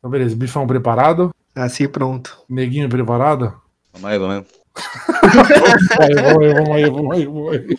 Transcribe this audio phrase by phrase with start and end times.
[0.00, 0.34] Então, beleza.
[0.34, 1.30] Bifão preparado?
[1.54, 2.38] Assim pronto.
[2.48, 3.52] Neguinho preparado?
[3.92, 4.46] Vamos aí, vamos aí.
[5.22, 7.78] Vamos aí, vamos aí, vamos aí, vamos aí.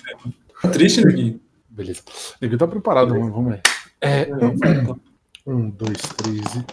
[0.61, 1.39] Tá triste, Neguinho?
[1.69, 2.01] Beleza.
[2.39, 3.59] Neguinho tá preparado, vamos, vamos aí.
[4.01, 4.27] É,
[5.47, 6.65] um, dois, três e.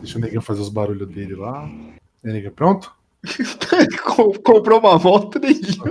[0.00, 1.64] Deixa o Neguinho fazer os barulhos dele lá.
[2.24, 2.92] E aí, Neguinho, pronto?
[4.04, 5.84] Com- Comprou uma moto, neguinho.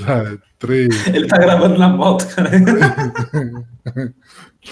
[0.00, 2.50] Vai, Três, Ele tá gravando na moto, cara.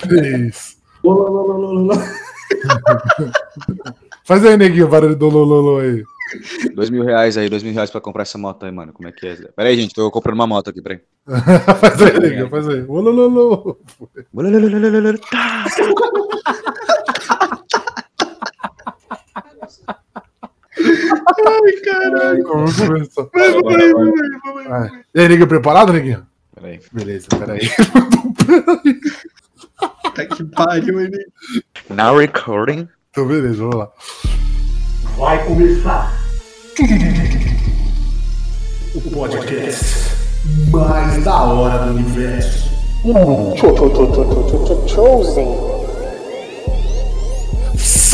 [0.00, 0.78] três.
[1.02, 1.92] Lolo.
[4.24, 6.02] Faz aí, Neguinho, o barulho do Lololo aí.
[6.74, 8.92] Dois mil reais aí, dois mil reais pra comprar essa moto aí, mano.
[8.92, 9.34] Como é que é?
[9.34, 11.00] Pera aí, gente, tô comprando uma moto aqui, peraí.
[11.80, 12.80] faz aí, Neguinho, faz aí.
[12.82, 13.78] Lololo.
[15.30, 15.64] Tá.
[21.46, 22.42] Ai, caralho.
[22.44, 23.28] Vamos começar.
[23.32, 24.68] Vai, vai, vai.
[24.68, 25.04] Vai.
[25.14, 26.26] E aí, Neguinho, preparado, Neguinho?
[26.54, 26.80] Pera aí.
[26.92, 27.60] Beleza, peraí.
[29.78, 31.26] Tá que pariu, ele.
[31.90, 32.88] Now recording.
[33.10, 33.90] Então, beleza, vamos lá.
[35.16, 36.12] Vai começar
[38.94, 40.10] o podcast
[40.70, 42.70] mais da hora do universo.
[44.88, 45.73] Chosen.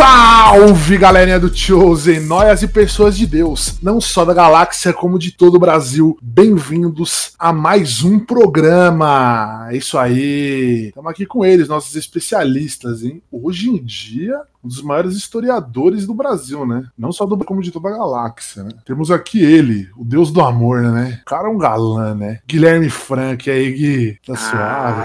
[0.01, 5.31] Salve, galerinha do Chosen, noias e pessoas de Deus, não só da galáxia, como de
[5.31, 6.17] todo o Brasil.
[6.23, 9.69] Bem-vindos a mais um programa.
[9.71, 10.87] É isso aí.
[10.87, 13.23] Estamos aqui com eles, nossos especialistas, hein?
[13.31, 16.85] Hoje em dia, um dos maiores historiadores do Brasil, né?
[16.97, 18.71] Não só do como de toda a galáxia, né?
[18.85, 21.21] Temos aqui ele, o deus do amor, né?
[21.23, 22.39] O cara é um galã, né?
[22.47, 24.37] Guilherme Frank, aí, Gui, tá Ah,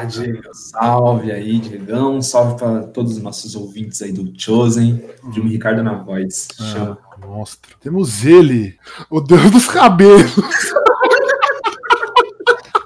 [0.10, 0.32] suave?
[0.32, 2.22] Diego, salve aí, Diegão.
[2.22, 5.02] Salve para todos os nossos ouvintes aí do Chosen.
[5.32, 6.48] De um Ricardo na voz.
[6.58, 6.98] Chama.
[7.12, 7.76] Ah, monstro.
[7.82, 8.78] Temos ele,
[9.10, 10.36] o deus dos cabelos.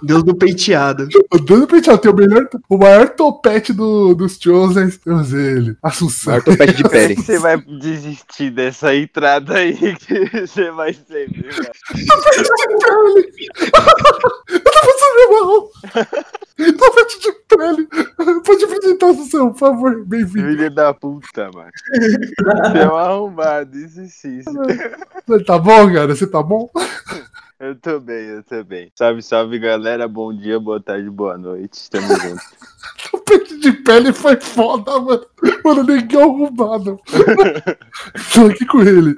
[0.02, 1.08] Deus do peiteado.
[1.33, 4.89] O deus do penteado tem o melhor, o maior topete do, dos Chosen.
[4.89, 6.31] Temos ele, Assunção.
[6.33, 7.16] Maior topete de pele.
[7.16, 11.42] Você vai desistir dessa entrada aí que você vai sempre.
[11.42, 11.59] velho.
[14.49, 15.70] Eu tô passando mal.
[16.77, 17.88] Topete de pele.
[18.43, 20.05] Pode apresentar, Assunção, por favor.
[20.05, 20.48] Bem-vindo.
[20.49, 21.71] Filho da puta, mano.
[21.93, 24.42] Você é um arrombado, isso sim.
[24.42, 26.15] Você Tá bom, cara?
[26.15, 26.70] Você tá bom?
[27.59, 28.89] Eu tô bem, eu tô bem.
[28.95, 30.08] Salve, salve, galera.
[30.08, 31.89] Bom dia, boa tarde, boa noite.
[31.89, 32.42] Tamo junto.
[33.11, 35.25] Topete de pele foi foda, mano.
[35.65, 36.97] Mano, ninguém é arrumado.
[38.33, 39.14] Tô aqui com ele.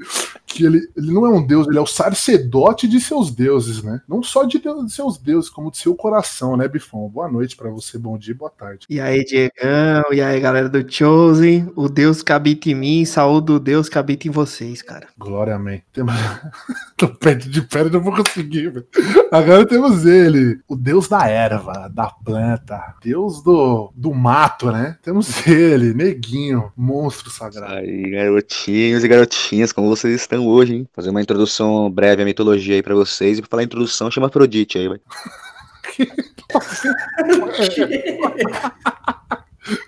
[0.52, 4.02] Que ele, ele não é um deus, ele é o sacerdote de seus deuses, né?
[4.08, 7.08] Não só de, deus- de seus deuses, como de seu coração, né, Bifão?
[7.08, 8.86] Boa noite pra você, bom dia, boa tarde.
[8.90, 13.54] E aí, Diegão, e aí, galera do Chosen, o Deus que habita em mim, saúde
[13.54, 15.08] o Deus que habita em vocês, cara.
[15.18, 15.82] Glória, amém.
[15.94, 16.14] Temos...
[16.98, 18.86] Topete de pele, não vou conseguir, velho.
[19.32, 24.98] Agora temos ele, o deus da erva, da planta, deus do, do mato, né?
[25.02, 27.74] Temos ele, neguinho, monstro sagrado.
[27.74, 30.88] Aí, garotinhos e garotinhas, como vocês estão hoje, hein?
[30.94, 33.38] Fazer uma introdução breve à mitologia aí pra vocês.
[33.38, 35.00] E pra falar introdução, chama Afrodite aí, vai.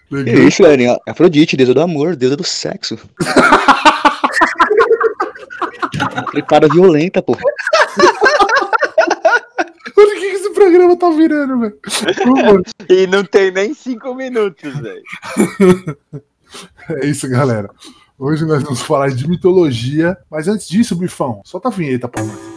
[0.09, 0.47] Que Neguinho.
[0.47, 0.97] isso, galerinha?
[1.07, 2.97] Afrodite, deusa do amor, deusa do sexo.
[6.31, 7.35] Tripada violenta, pô.
[9.95, 11.77] Olha o que que esse programa tá virando, velho.
[12.89, 15.03] E não tem nem cinco minutos, velho.
[16.87, 17.67] É isso, galera.
[18.17, 22.53] Hoje nós vamos falar de mitologia, mas antes disso, Bifão, solta a vinheta pra nós.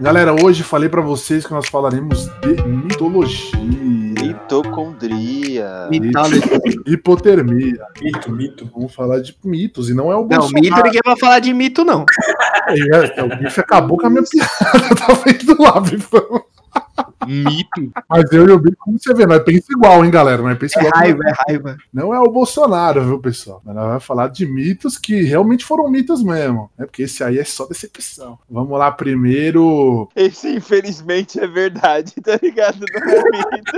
[0.00, 3.52] Galera, hoje falei pra vocês que nós falaremos de mitologia,
[4.44, 5.88] Mitocondria.
[5.90, 6.40] Mitology.
[6.86, 7.86] hipotermia.
[8.00, 8.70] Mito, mito.
[8.74, 10.60] Vamos falar de mitos e não é o Não, Bolsonaro.
[10.62, 12.04] mito ninguém vai falar de mito, não.
[12.68, 16.44] É, o bicho acabou com a minha piada, tá vendo lá, Bifão.
[17.26, 17.92] Mito.
[18.08, 20.42] Mas eu e o Bico, como você vê, nós pensa igual, hein, galera?
[20.42, 21.00] Nós pensa É igual.
[21.02, 21.76] raiva, é raiva.
[21.92, 23.62] Não é o Bolsonaro, viu, pessoal?
[23.64, 26.70] Mas nós vamos falar de mitos que realmente foram mitos mesmo.
[26.78, 26.84] Né?
[26.86, 28.38] Porque esse aí é só decepção.
[28.50, 30.08] Vamos lá primeiro.
[30.14, 32.78] Esse, infelizmente, é verdade, tá ligado?
[32.80, 33.72] Não é mito.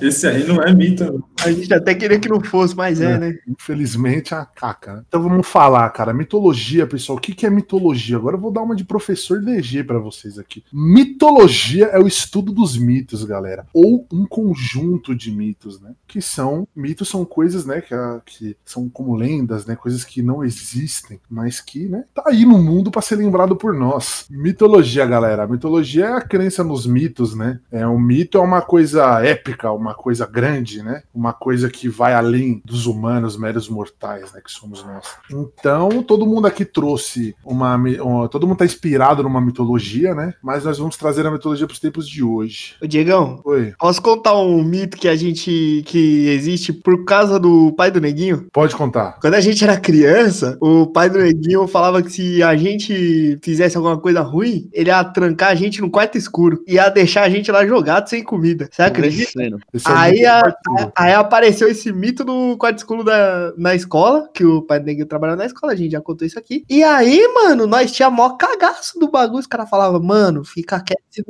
[0.04, 1.24] Esse aí não é mito.
[1.44, 3.18] A gente até queria que não fosse, mas é, É.
[3.18, 3.38] né?
[3.48, 4.94] Infelizmente, a caca.
[4.96, 5.02] né?
[5.08, 6.12] Então vamos falar, cara.
[6.12, 7.18] Mitologia, pessoal.
[7.18, 8.16] O que que é mitologia?
[8.16, 10.64] Agora eu vou dar uma de professor DG pra vocês aqui.
[10.72, 13.66] Mitologia é o estudo dos mitos, galera.
[13.72, 15.92] Ou um conjunto de mitos, né?
[16.06, 16.66] Que são.
[16.74, 17.80] Mitos são coisas, né?
[17.80, 19.76] Que, a- que são como lendas, né?
[19.76, 22.04] Coisas que não existem, mas que, né?
[22.14, 24.26] Tá aí no mundo pra ser lembrado por nós.
[24.30, 25.46] Mitologia, galera.
[25.46, 27.60] Mitologia é a crença nos mitos, né?
[27.70, 31.02] É um mito é uma coisa épica, uma coisa grande, né?
[31.14, 34.40] Uma coisa que vai além dos humanos, meros mortais, né?
[34.44, 35.06] Que somos nós.
[35.30, 37.76] Então, todo mundo aqui trouxe uma.
[37.76, 40.34] uma- todo mundo tá inspirado numa mitologia, né?
[40.42, 42.74] Mas nós vamos trazer a mitologia pros tempos de hoje.
[42.82, 45.82] Ô, Diegão, Oi, posso contar um mito que a gente.
[45.86, 48.46] que existe por causa do pai do Neguinho?
[48.52, 49.18] pode contar.
[49.20, 53.76] Quando a gente era criança, o pai do Neguinho falava que se a gente fizesse
[53.76, 56.62] alguma coisa ruim, ele ia trancar a gente no quarto escuro.
[56.66, 58.68] Ia deixar a gente lá jogado sem comida.
[58.70, 59.42] Você acredita?
[59.42, 59.50] É
[59.84, 60.92] Aí, a- Arthur.
[60.96, 65.06] aí apareceu esse mito do quarto escuro da, na escola, que o pai do Neguinho
[65.06, 66.64] trabalhava na escola, a gente já contou isso aqui.
[66.68, 69.40] E aí, mano, nós tinha mó cagaço do bagulho.
[69.40, 71.28] Os caras falavam, mano, fica quieto, senão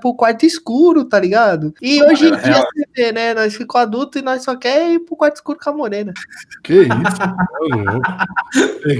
[0.00, 1.74] pro quarto escuro, tá ligado?
[1.80, 3.34] E hoje em é dia você vê, né?
[3.34, 6.12] Nós ficou adulto e nós só quer ir pro quarto escuro com a morena.
[6.62, 6.92] Que isso?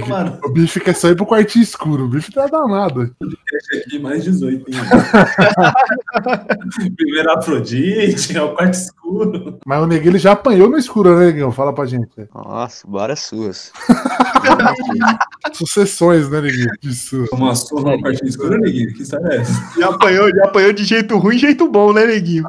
[0.07, 2.05] Mano, O bicho quer sair pro quartinho escuro.
[2.05, 3.13] O bicho tá danado.
[3.19, 4.77] deixa aqui mais 18, hein?
[6.95, 9.59] Primeiro Afrodite, é o quarto escuro.
[9.65, 11.51] Mas o Neguinho ele já apanhou no escuro, né, Neguinho?
[11.51, 12.27] Fala pra gente.
[12.33, 13.71] Nossa, várias suas.
[15.53, 16.69] Sucessões, né, Neguinho?
[16.83, 17.25] Isso.
[17.31, 18.93] Uma surra no quartinho escuro, neguinho?
[18.93, 19.53] Que história é essa?
[19.79, 22.45] Já apanhou, já apanhou de jeito ruim, jeito bom, né, Neguinho?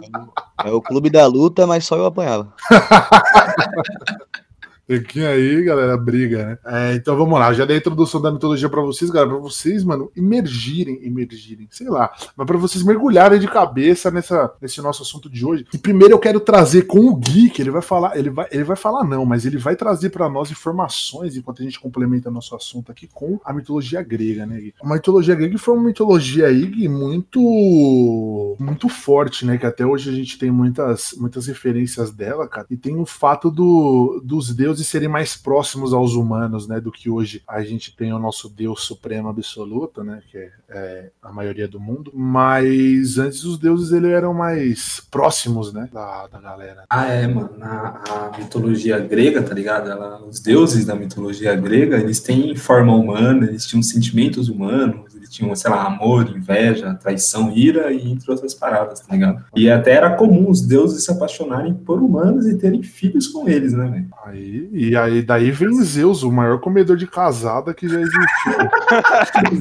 [0.64, 2.52] É o clube da luta, mas só eu apanhava.
[4.86, 6.58] Neguinho aí, galera, briga, né?
[6.66, 7.52] É, então vamos lá.
[7.54, 9.32] Já dei a introdução da mitologia pra vocês, galera.
[9.32, 12.12] Pra vocês, mano, imergirem, imergirem, sei lá.
[12.36, 15.66] Mas pra vocês mergulharem de cabeça nessa, nesse nosso assunto de hoje.
[15.72, 18.64] E primeiro eu quero trazer com o Gui, que ele vai falar, ele vai, ele
[18.64, 22.54] vai falar não, mas ele vai trazer pra nós informações enquanto a gente complementa nosso
[22.54, 24.74] assunto aqui com a mitologia grega, né, Gui?
[24.82, 30.10] A mitologia grega foi uma mitologia aí Gui, muito muito forte, né, que até hoje
[30.10, 32.66] a gente tem muitas muitas referências dela, cara.
[32.70, 37.10] E tem o fato do, dos deuses serem mais próximos aos humanos, né, do que
[37.10, 41.68] hoje a gente tem o nosso Deus supremo absoluto, né, que é, é a maioria
[41.68, 42.10] do mundo.
[42.14, 46.84] Mas antes os deuses eles eram mais próximos, né, da, da galera.
[46.90, 47.50] Ah, é, mano.
[47.60, 49.90] A mitologia grega, tá ligado?
[49.90, 55.30] Ela, os deuses da mitologia grega, eles têm forma humana, eles tinham sentimentos humanos, eles
[55.30, 59.42] tinham, sei lá, amor, inveja, traição, ira e entre outras paradas, tá ligado?
[59.56, 63.72] E até era comum os deuses se apaixonarem por humanos e terem filhos com eles,
[63.72, 64.06] né, velho?
[64.24, 68.20] Aí, e aí daí vem Zeus, o maior comedor de casada que já existiu.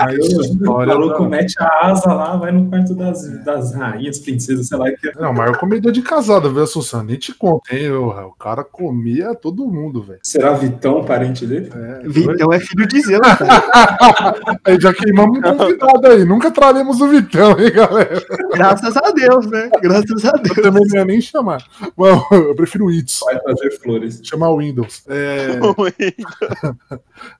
[0.03, 4.67] O história maluco da- mete a asa lá, vai no quarto das, das rainhas, princesas,
[4.67, 7.03] sei lá, que Não, o maior comedor de casada, viu, Assunção?
[7.03, 7.91] Nem te conta, hein?
[7.91, 10.19] O, o cara comia todo mundo, velho.
[10.23, 11.69] Será Vitão parente dele?
[11.73, 14.35] É, Vitão é filho de Zeus, cara.
[14.65, 16.25] aí já queimamos convidado aí.
[16.25, 18.21] Nunca traremos o Vitão, hein, galera?
[18.53, 19.69] Graças a Deus, né?
[19.81, 20.55] Graças a Eu Deus.
[20.61, 21.63] também não ia nem chamar.
[21.95, 23.19] Bom, eu prefiro o It's.
[23.25, 24.19] Vai trazer flores.
[24.23, 25.03] Chamar o Windows.
[25.07, 25.59] É,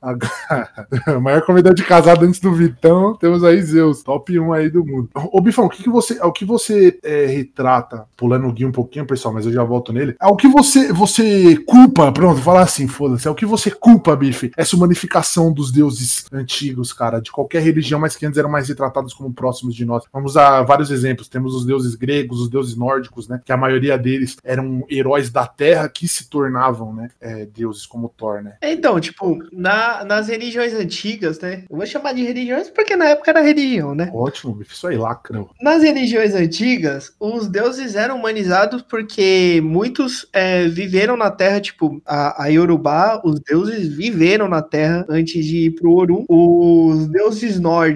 [0.02, 4.70] a- o maior comedor de casada antes do Vitão, temos aí Zeus, top 1 aí
[4.70, 5.10] do mundo.
[5.16, 8.72] Ô, Bifão, o que, que você, o que você é, retrata, pulando o guia um
[8.72, 10.16] pouquinho, pessoal, mas eu já volto nele.
[10.22, 13.72] É o que você, você culpa, pronto, vou falar assim, foda-se, é o que você
[13.72, 18.50] culpa, Bife, essa humanificação dos deuses antigos, cara, de qualquer religião, mas que antes eram
[18.50, 20.04] mais retratados como próximos de nós.
[20.12, 21.30] Vamos a vários exemplos.
[21.30, 23.42] Temos os deuses gregos, os deuses nórdicos, né?
[23.46, 27.10] Que a maioria deles eram heróis da terra que se tornavam, né?
[27.22, 28.56] é, deuses como Thor, né?
[28.62, 31.64] Então, tipo, na- nas religiões antigas, né?
[31.70, 34.12] Eu vou chamar de religiões porque na época era religião, né?
[34.14, 35.46] Ótimo, isso aí, lacra.
[35.62, 42.44] Nas religiões antigas, os deuses eram humanizados porque muitos é, viveram na Terra, tipo, a,
[42.44, 46.26] a Yorubá, os deuses viveram na Terra antes de ir pro Orum.
[46.28, 47.93] Os deuses nórdicos,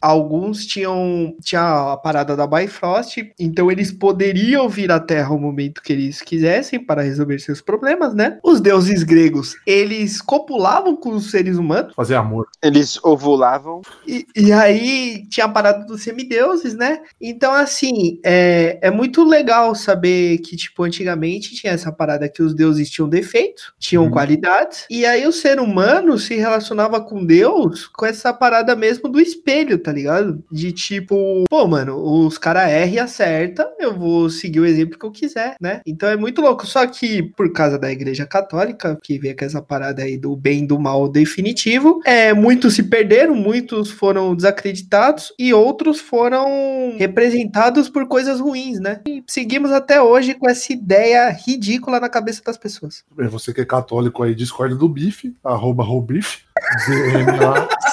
[0.00, 5.82] alguns tinham tinha a parada da Bifrost, então eles poderiam vir à Terra ao momento
[5.82, 8.38] que eles quisessem para resolver seus problemas, né?
[8.42, 12.46] Os deuses gregos, eles copulavam com os seres humanos, Fazer amor.
[12.62, 13.80] Eles ovulavam.
[14.06, 17.00] e, e aí tinha a parada dos semideuses, né?
[17.20, 22.54] Então, assim, é, é muito legal saber que, tipo, antigamente tinha essa parada que os
[22.54, 24.10] deuses tinham defeitos, tinham Uhum.
[24.10, 29.20] qualidades, e aí o ser humano se relacionava com Deus com essa parada mesmo do
[29.30, 30.42] espelho, tá ligado?
[30.50, 35.06] De tipo, pô, mano, os cara erra e acerta, eu vou seguir o exemplo que
[35.06, 35.80] eu quiser, né?
[35.86, 36.66] Então é muito louco.
[36.66, 40.64] Só que por causa da igreja católica, que vê com essa parada aí do bem
[40.64, 47.88] e do mal definitivo, é, muitos se perderam, muitos foram desacreditados e outros foram representados
[47.88, 49.00] por coisas ruins, né?
[49.06, 53.04] E seguimos até hoje com essa ideia ridícula na cabeça das pessoas.
[53.16, 56.49] Bem, Você que é católico aí, discorda do Bife, arroba Robife.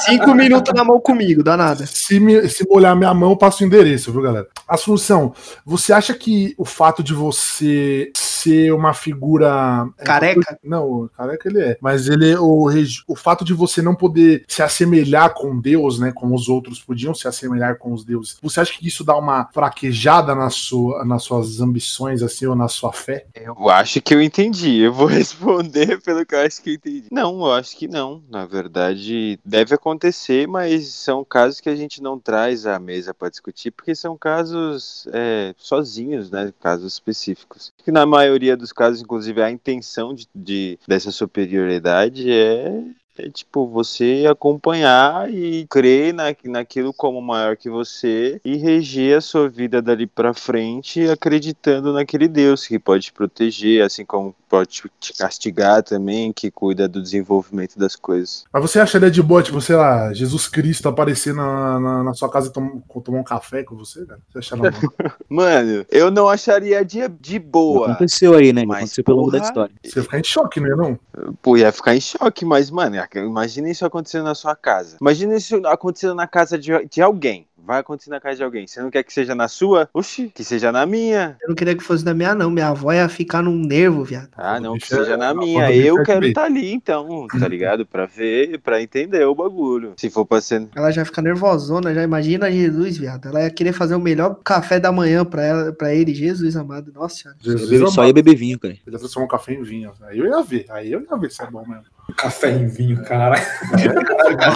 [0.05, 1.85] Cinco minutos na mão comigo, dá nada.
[1.85, 4.47] Se, me, se molhar minha mão, eu passo o endereço, viu, galera?
[4.67, 5.33] Assunção,
[5.65, 9.87] você acha que o fato de você ser uma figura.
[9.97, 10.59] é, Careca?
[10.63, 11.77] Não, careca ele é.
[11.81, 12.67] Mas ele o,
[13.07, 16.11] o fato de você não poder se assemelhar com Deus, né?
[16.11, 18.37] Como os outros podiam se assemelhar com os deuses.
[18.41, 22.67] Você acha que isso dá uma fraquejada na sua, nas suas ambições, assim, ou na
[22.67, 23.25] sua fé?
[23.35, 24.77] Eu acho que eu entendi.
[24.79, 27.07] Eu vou responder pelo que eu acho que eu entendi.
[27.11, 28.23] Não, eu acho que não.
[28.29, 33.29] Na verdade, deve acontecer, mas são casos que a gente não traz à mesa para
[33.29, 36.53] discutir, porque são casos é, sozinhos, né?
[36.61, 37.73] Casos específicos.
[37.83, 42.83] Que na maioria dos casos, inclusive, a intenção de, de- dessa superioridade é.
[43.17, 49.21] É tipo você acompanhar e crer na, naquilo como maior que você e reger a
[49.21, 54.83] sua vida dali pra frente acreditando naquele Deus que pode te proteger, assim como pode
[54.99, 58.45] te castigar também, que cuida do desenvolvimento das coisas.
[58.51, 62.29] Mas você acharia de boa, tipo, sei lá, Jesus Cristo aparecer na, na, na sua
[62.29, 64.19] casa e tom- tomar um café com você, cara?
[64.31, 64.81] Você acha normal?
[65.29, 67.87] Mano, eu não acharia de, de boa.
[67.87, 68.65] Aconteceu aí, né?
[68.65, 69.73] Mas, Aconteceu pelo longo da história.
[69.83, 70.99] Você ia ficar em choque, não é não?
[71.41, 74.97] Pô, ia ficar em choque, mas, mano, imagina isso acontecendo na sua casa.
[74.99, 77.47] Imagina isso acontecendo na casa de, de alguém.
[77.67, 78.65] Vai acontecer na casa de alguém.
[78.65, 79.89] Você não quer que seja na sua?
[79.93, 81.35] Oxi, que seja na minha.
[81.41, 82.49] Eu não queria que fosse na minha, não.
[82.49, 84.29] Minha avó ia ficar num nervo, viado.
[84.37, 85.69] Ah, não, que seja na minha.
[85.75, 87.85] Eu quero estar ali, então, tá ligado?
[87.85, 89.95] Pra ver, pra entender o bagulho.
[89.97, 90.65] Se for pra ser.
[90.73, 93.27] Ela já fica nervosona, já imagina Jesus, viado.
[93.27, 96.93] Ela ia querer fazer o melhor café da manhã pra, ela, pra ele, Jesus amado.
[96.93, 97.37] Nossa senhora.
[97.41, 98.75] Jesus Eu só ia beber vinho, cara.
[98.75, 99.91] Ele ia transformar um café em vinho.
[100.03, 100.67] Aí eu ia ver.
[100.69, 101.96] Aí eu ia ver se é bom mesmo.
[102.15, 103.35] Café em vinho, cara.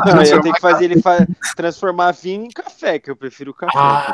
[0.05, 3.73] Não, eu tenho que fazer ele fa- transformar vinho em café, que eu prefiro café,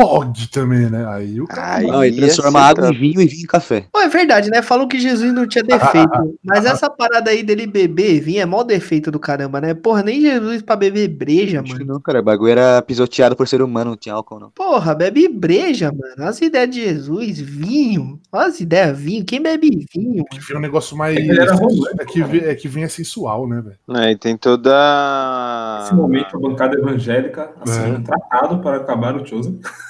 [0.00, 1.06] pode também, né?
[1.08, 1.76] Aí o cara.
[1.76, 3.84] Aí Não, ele transforma água em vinho e vinho em café.
[3.92, 4.62] Pô, é verdade, né?
[4.62, 6.10] Falou que Jesus não tinha defeito.
[6.44, 9.74] Mas essa parada aí dele beber vinho é mó defeito do caramba, né?
[9.74, 11.94] Porra, nem Jesus pra beber breja, Acho que mano.
[11.94, 12.20] não, cara.
[12.20, 14.50] O bagulho era pisoteado por ser humano, não tinha álcool, não.
[14.50, 16.28] Porra, bebe breja, mano.
[16.28, 18.18] As ideias de Jesus, vinho.
[18.32, 19.24] Olha as ideias, vinho.
[19.24, 20.24] Quem bebe vinho?
[20.24, 21.16] Que vem um negócio mais.
[21.16, 24.00] É que era romântico, É que, é que vem é sensual, né, velho?
[24.02, 24.70] É, e tem toda.
[25.80, 28.00] Nesse momento, a bancada evangélica assinou É.
[28.00, 29.60] tratado para acabar o Chosen.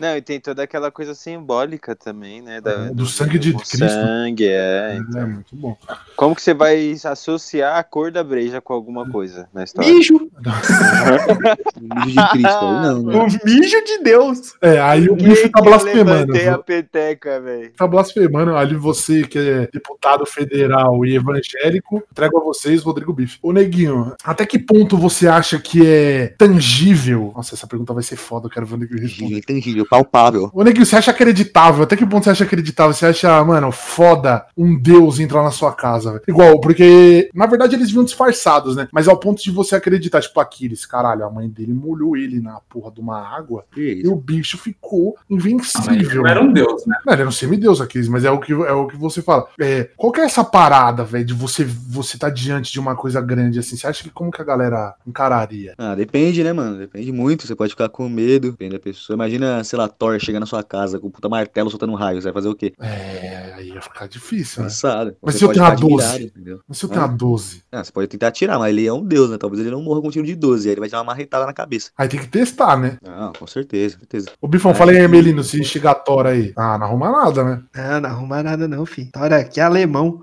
[0.00, 2.60] Não, e tem toda aquela coisa simbólica também, né?
[2.60, 3.76] da- É, do sangue de Cristo.
[3.78, 4.98] sangue, é.
[5.14, 5.76] É, muito bom.
[6.16, 9.92] Como que você vai associar a cor da breja com alguma coisa na história?
[9.92, 10.30] Mijo.
[11.80, 13.16] O vídeo de Cristo aí, não, né?
[13.16, 14.54] O mijo de Deus.
[14.60, 16.32] É, aí o bicho tá eu blasfemando.
[16.32, 17.72] levantei a peteca, velho.
[17.76, 18.56] Tá blasfemando.
[18.56, 23.38] Ali você, que é deputado federal e evangélico, entrego a vocês, Rodrigo Bife.
[23.42, 27.32] Ô, Neguinho, até que ponto você acha que é tangível?
[27.34, 29.38] Nossa, essa pergunta vai ser foda, eu quero ver o Neguinho responder.
[29.38, 30.50] Intangível, palpável.
[30.54, 31.82] Ô, Neguinho, você acha acreditável?
[31.82, 32.94] Até que ponto você acha acreditável?
[32.94, 36.22] Você acha, mano, foda um deus entrar na sua casa, velho?
[36.28, 38.88] Igual, porque, na verdade, eles vinham disfarçados, né?
[38.92, 42.60] Mas ao ponto de você acreditar, tipo, Aquiles, caralho, a mãe dele molhou ele na
[42.68, 44.12] porra de uma água Que e isso?
[44.12, 46.22] o bicho ficou Ah, invencível.
[46.22, 46.96] não era um deus, né?
[47.04, 49.46] Não, ele era um semideus, Aquiles, mas é o que, é o que você fala.
[49.60, 53.20] É, qual que é essa parada, velho, de você você tá diante de uma coisa
[53.20, 53.76] grande assim?
[53.76, 55.74] Você acha que como que a galera encararia?
[55.78, 56.78] Ah, depende, né, mano?
[56.78, 57.46] Depende muito.
[57.46, 59.14] Você pode ficar com medo, depende da pessoa.
[59.14, 62.20] Imagina, sei lá, Thor chegar na sua casa com o puta martelo soltando um raio.
[62.20, 62.72] Você vai fazer o quê?
[62.80, 64.68] É, aí ia ficar difícil, né?
[65.22, 65.94] Mas se eu pode tenho ficar 12?
[66.04, 66.60] admirado, entendeu?
[66.68, 69.04] Mas se eu tenho uma 12, Ah, você pode tentar atirar, mas ele é um
[69.04, 69.38] deus, né?
[69.38, 70.68] Talvez ele não morra com um tiro de 12.
[70.68, 71.90] Aí ele vai te dar uma marretada na cabeça.
[71.96, 72.98] aí tem que testar, né?
[73.02, 74.28] Não, com certeza, com certeza.
[74.40, 75.02] Ô, Bifão, Aí fala aí, sim.
[75.04, 76.52] Emelino, se chegar Thor aí.
[76.56, 77.62] Ah, não arruma nada, né?
[77.74, 79.10] Não, não arruma nada não, filho.
[79.12, 80.20] Tora aqui é alemão.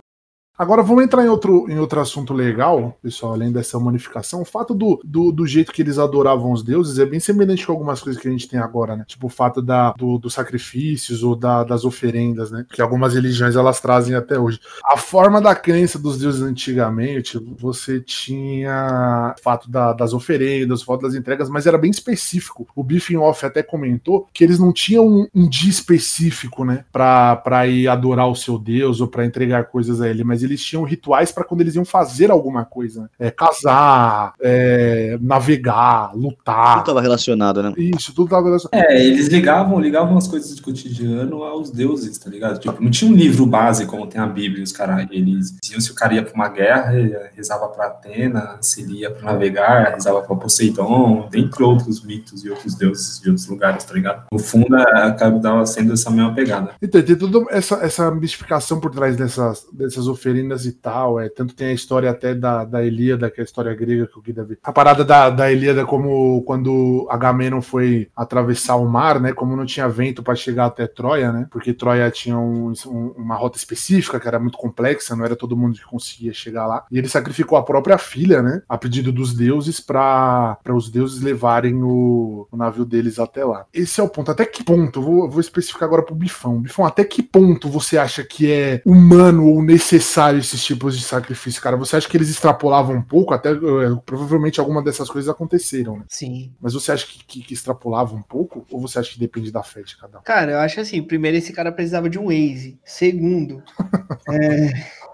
[0.58, 4.42] Agora vamos entrar em outro, em outro assunto legal, pessoal, além dessa humanificação.
[4.42, 7.72] O fato do, do, do jeito que eles adoravam os deuses é bem semelhante com
[7.72, 9.06] algumas coisas que a gente tem agora, né?
[9.08, 12.66] Tipo o fato da, do, dos sacrifícios ou da- das oferendas, né?
[12.74, 14.60] Que algumas religiões elas trazem até hoje.
[14.84, 20.86] A forma da crença dos deuses antigamente, você tinha o fato da- das oferendas, o
[20.86, 22.68] fato das entregas, mas era bem específico.
[22.76, 26.84] O Biffing Off até comentou que eles não tinham um, um dia específico, né?
[26.92, 30.63] Pra, pra ir adorar o seu deus ou pra entregar coisas a ele, mas eles
[30.63, 33.04] tinham rituais para quando eles iam fazer alguma coisa.
[33.04, 33.10] né?
[33.20, 36.77] É, casar, é, navegar, lutar.
[36.77, 37.74] Não tava relacionado, né?
[37.77, 38.74] Isso, tudo tava relacionado.
[38.89, 42.60] É, eles ligavam, ligavam as coisas do cotidiano aos deuses, tá ligado?
[42.60, 45.92] Tipo, não tinha um livro base como tem a Bíblia, os caras, eles diziam se
[45.92, 46.92] o cara ia pra uma guerra,
[47.36, 52.50] rezava pra Atena, se ele ia pra navegar, rezava pra Poseidon, dentre outros mitos e
[52.50, 54.25] outros deuses de outros lugares, tá ligado?
[54.32, 56.72] No fundo, acabava sendo essa mesma pegada.
[56.82, 61.20] Então, tem toda essa, essa mistificação por trás dessas, dessas oferendas e tal.
[61.20, 64.17] É, tanto tem a história até da, da Ilíada, que é a história grega que
[64.17, 64.58] o Gui deve.
[64.63, 69.34] A parada da, da Ilíada, como quando Agamenon foi atravessar o mar, né?
[69.34, 71.48] Como não tinha vento para chegar até Troia, né?
[71.50, 75.58] Porque Troia tinha um, um, uma rota específica que era muito complexa, não era todo
[75.58, 76.86] mundo que conseguia chegar lá.
[76.91, 78.62] E ele sacrificou a própria filha, né?
[78.67, 83.65] A pedido dos deuses, para os deuses levarem o, o, navio deles até lá.
[83.74, 84.32] Esse é o ponto.
[84.32, 85.01] Até que ponto?
[85.01, 86.62] Vou, vou especificar agora pro Bifão.
[86.62, 91.62] Bifão, até que ponto você acha que é humano ou necessário esses tipos de sacrifício,
[91.62, 91.77] cara?
[91.77, 93.34] Você acha que eles extrapolavam um pouco?
[93.34, 96.05] Até eh, provavelmente alguma dessas coisas aconteceram, né?
[96.07, 96.51] Sim.
[96.62, 98.65] Mas você acha que, que, que extrapolava um pouco?
[98.72, 100.22] Ou você acha que depende da fé de cada um?
[100.24, 102.79] Cara, eu acho assim: primeiro, esse cara precisava de um Waze.
[102.84, 103.63] Segundo,
[104.29, 105.07] é.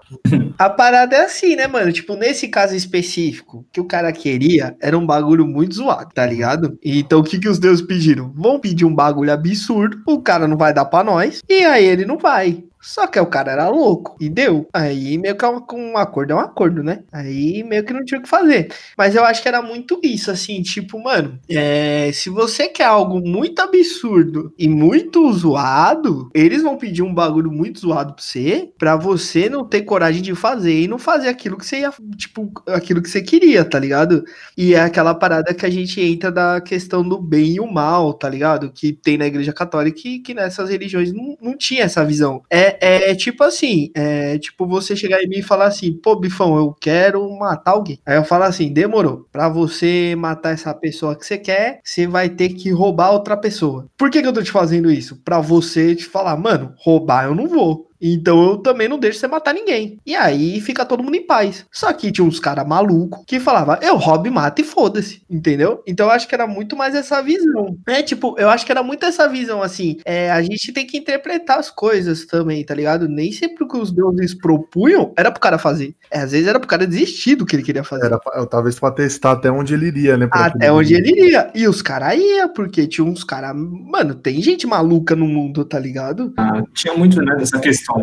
[0.58, 1.92] A parada é assim, né, mano?
[1.92, 6.78] Tipo, nesse caso específico, que o cara queria era um bagulho muito zoado, tá ligado?
[6.84, 8.32] Então, o que, que os deuses pediram?
[8.34, 12.04] Vão pedir um bagulho absurdo, o cara não vai dar pra nós, e aí ele
[12.04, 12.64] não vai.
[12.84, 14.68] Só que o cara era louco e deu.
[14.72, 17.02] Aí meio que é um acordo é um acordo, né?
[17.10, 18.70] Aí meio que não tinha o que fazer.
[18.96, 23.20] Mas eu acho que era muito isso, assim, tipo, mano, é, se você quer algo
[23.20, 28.96] muito absurdo e muito zoado, eles vão pedir um bagulho muito zoado pra você, pra
[28.96, 33.00] você não ter coragem de fazer e não fazer aquilo que você ia, tipo, aquilo
[33.00, 34.24] que você queria, tá ligado?
[34.56, 38.12] E é aquela parada que a gente entra da questão do bem e o mal,
[38.12, 38.70] tá ligado?
[38.70, 42.42] Que tem na igreja católica e que nessas religiões não, não tinha essa visão.
[42.50, 46.16] É, é, é, tipo assim, é tipo você chegar em mim e falar assim, pô,
[46.16, 47.98] Bifão, eu quero matar alguém.
[48.06, 49.26] Aí eu falo assim, demorou.
[49.32, 53.88] Pra você matar essa pessoa que você quer, você vai ter que roubar outra pessoa.
[53.96, 55.20] Por que, que eu tô te fazendo isso?
[55.24, 57.88] Pra você te falar, mano, roubar eu não vou.
[58.00, 59.98] Então eu também não deixo você matar ninguém.
[60.04, 61.64] E aí fica todo mundo em paz.
[61.72, 65.82] Só que tinha uns caras malucos que falava, eu roubo e mato e foda-se, entendeu?
[65.86, 67.76] Então eu acho que era muito mais essa visão.
[67.86, 70.98] É, tipo, eu acho que era muito essa visão, assim, é, a gente tem que
[70.98, 73.08] interpretar as coisas também, tá ligado?
[73.08, 75.94] Nem sempre o que os deuses propunham era pro cara fazer.
[76.10, 78.06] É, às vezes era pro cara desistir do que ele queria fazer.
[78.06, 78.18] Era
[78.50, 80.28] talvez pra testar até onde ele iria, né?
[80.30, 81.50] Até onde ele iria.
[81.54, 83.54] E os caras iam, porque tinha uns caras...
[83.56, 86.32] Mano, tem gente maluca no mundo, tá ligado?
[86.36, 87.93] Ah, tinha muito, né, dessa questão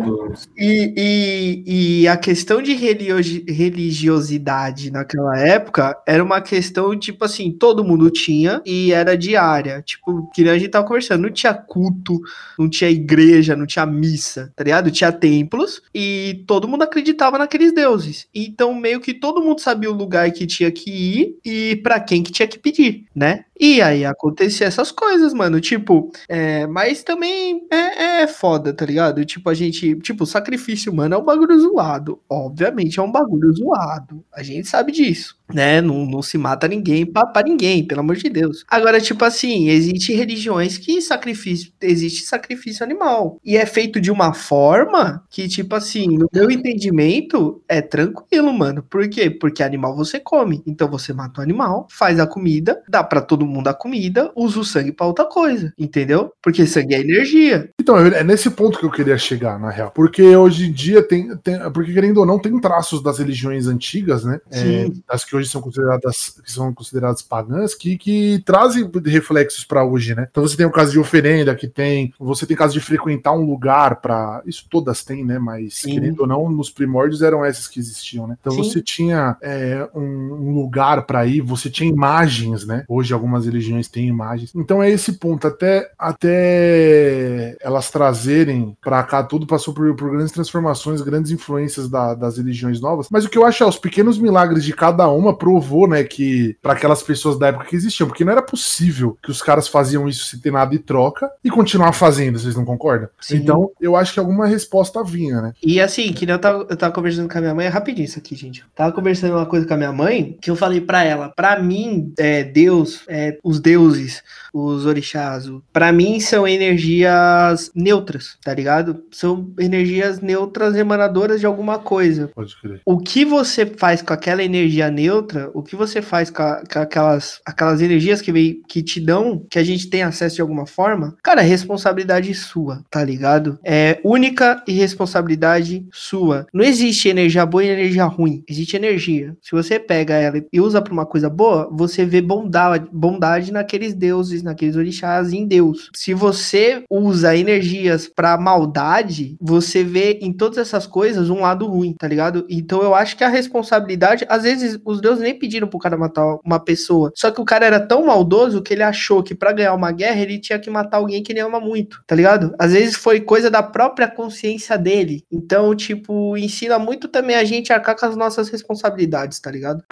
[0.56, 7.84] e, e, e, a questão de religiosidade naquela época era uma questão, tipo assim, todo
[7.84, 9.82] mundo tinha e era diária.
[9.82, 12.20] Tipo, que a gente tava conversando, não tinha culto,
[12.58, 14.90] não tinha igreja, não tinha missa, tá ligado?
[14.90, 18.28] Tinha templos e todo mundo acreditava naqueles deuses.
[18.34, 22.22] Então, meio que todo mundo sabia o lugar que tinha que ir e para quem
[22.22, 23.44] que tinha que pedir, né?
[23.64, 25.60] E aí acontecia essas coisas, mano.
[25.60, 29.24] Tipo, é, mas também é, é foda, tá ligado?
[29.24, 29.94] Tipo, a gente.
[30.00, 32.20] Tipo, sacrifício humano é um bagulho zoado.
[32.28, 34.24] Obviamente é um bagulho zoado.
[34.32, 35.80] A gente sabe disso né?
[35.80, 38.64] Não, não se mata ninguém para ninguém, pelo amor de Deus.
[38.68, 43.38] Agora, tipo assim, existe religiões que sacrifício, existe sacrifício animal.
[43.44, 48.82] E é feito de uma forma que, tipo assim, no meu entendimento, é tranquilo, mano.
[48.82, 49.30] Por quê?
[49.30, 50.62] Porque animal você come.
[50.66, 54.60] Então você mata o animal, faz a comida, dá para todo mundo a comida, usa
[54.60, 56.32] o sangue para outra coisa, entendeu?
[56.42, 57.70] Porque sangue é energia.
[57.80, 59.90] Então, é nesse ponto que eu queria chegar, na real.
[59.94, 64.24] Porque hoje em dia tem, tem porque querendo ou não, tem traços das religiões antigas,
[64.24, 64.40] né?
[64.50, 64.74] Sim.
[64.74, 69.64] É, das que hoje hoje são consideradas, que são consideradas pagãs, que, que trazem reflexos
[69.64, 70.28] para hoje, né?
[70.30, 73.44] Então você tem o caso de oferenda, que tem, você tem caso de frequentar um
[73.44, 75.38] lugar para, isso todas têm, né?
[75.38, 75.94] Mas Sim.
[75.94, 78.36] querendo ou não, nos primórdios eram essas que existiam, né?
[78.40, 78.62] Então Sim.
[78.62, 82.84] você tinha é, um, um, lugar para ir, você tinha imagens, né?
[82.88, 84.52] Hoje algumas religiões têm imagens.
[84.54, 90.32] Então é esse ponto, até até elas trazerem para cá tudo passou por, por, grandes
[90.32, 93.08] transformações, grandes influências da, das religiões novas.
[93.10, 96.56] Mas o que eu acho é os pequenos milagres de cada uma provou, né, que
[96.62, 100.08] para aquelas pessoas da época que existiam, porque não era possível que os caras faziam
[100.08, 103.08] isso sem ter nada de troca e continuar fazendo, vocês não concordam?
[103.20, 103.36] Sim.
[103.36, 105.52] Então, eu acho que alguma resposta vinha, né?
[105.62, 108.18] E assim, que eu tava, eu tava conversando com a minha mãe, é rapidinho isso
[108.18, 108.64] aqui, gente.
[108.74, 112.12] tava conversando uma coisa com a minha mãe, que eu falei para ela, para mim,
[112.18, 119.02] é, Deus, é, os deuses, os orixás, para mim são energias neutras, tá ligado?
[119.10, 122.30] São energias neutras emanadoras de alguma coisa.
[122.34, 122.80] Pode crer.
[122.84, 126.62] O que você faz com aquela energia neutra outra, o que você faz com, a,
[126.70, 130.42] com aquelas, aquelas energias que, vem, que te dão, que a gente tem acesso de
[130.42, 133.58] alguma forma, cara, é responsabilidade sua, tá ligado?
[133.64, 136.46] É única e responsabilidade sua.
[136.52, 138.42] Não existe energia boa e energia ruim.
[138.48, 139.36] Existe energia.
[139.40, 143.94] Se você pega ela e usa pra uma coisa boa, você vê bondade, bondade naqueles
[143.94, 145.90] deuses, naqueles orixás em Deus.
[145.94, 151.94] Se você usa energias pra maldade, você vê em todas essas coisas um lado ruim,
[151.98, 152.46] tá ligado?
[152.48, 156.38] Então eu acho que a responsabilidade, às vezes os deuses nem pediram pro cara matar
[156.44, 157.12] uma pessoa.
[157.14, 160.20] Só que o cara era tão maldoso que ele achou que pra ganhar uma guerra
[160.20, 162.54] ele tinha que matar alguém que ele ama muito, tá ligado?
[162.58, 165.24] Às vezes foi coisa da própria consciência dele.
[165.30, 169.84] Então, tipo, ensina muito também a gente a arcar com as nossas responsabilidades, tá ligado?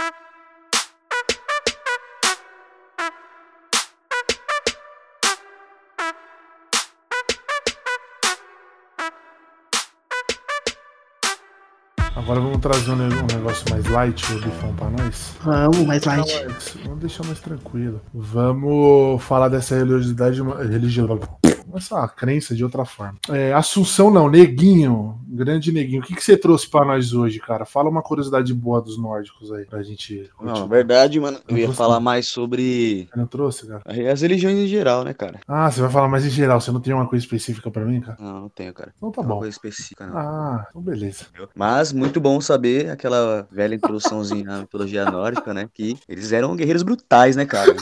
[12.31, 15.33] Agora vamos trazer um, ne- negócio mais light, o bifão pra nós.
[15.45, 16.47] Vamos, mais light.
[16.85, 18.01] Vamos deixar mais tranquilo.
[18.15, 21.19] Vamos falar dessa religiosidade, religião,
[21.77, 23.17] essa crença de outra forma.
[23.29, 26.01] É, Assunção não, Neguinho, grande Neguinho.
[26.03, 27.65] O que, que você trouxe pra nós hoje, cara?
[27.65, 30.31] Fala uma curiosidade boa dos nórdicos aí, pra gente.
[30.41, 30.61] Não, continuar.
[30.61, 31.85] na verdade, mano, eu ia Gostei.
[31.85, 33.83] falar mais sobre Você não trouxe, cara?
[34.13, 35.41] as religiões em geral, né, cara?
[35.47, 38.01] Ah, você vai falar mais em geral, você não tem uma coisa específica pra mim,
[38.01, 38.17] cara?
[38.21, 38.93] Não, não tenho, cara.
[38.97, 39.41] Então tá Não é uma bom.
[39.41, 40.17] coisa específica, não.
[40.19, 41.27] Ah, então beleza.
[41.55, 45.69] Mas muito bom saber aquela velha introduçãozinha na mitologia nórdica, né?
[45.73, 47.75] Que eles eram guerreiros brutais, né, cara?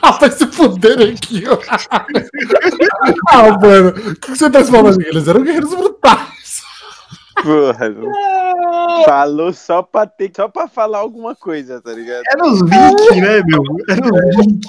[0.02, 1.58] Ah, vai se fuder aqui, ó.
[3.28, 5.08] ah, mano, o que, que você tá falando aqui?
[5.08, 6.62] Eles eram guerreiros brutais.
[7.42, 12.22] Porra, não- falou só pra ter, só pra falar alguma coisa, tá ligado?
[12.30, 13.62] Era os Viking, né, meu?
[13.88, 14.60] Era os Viking.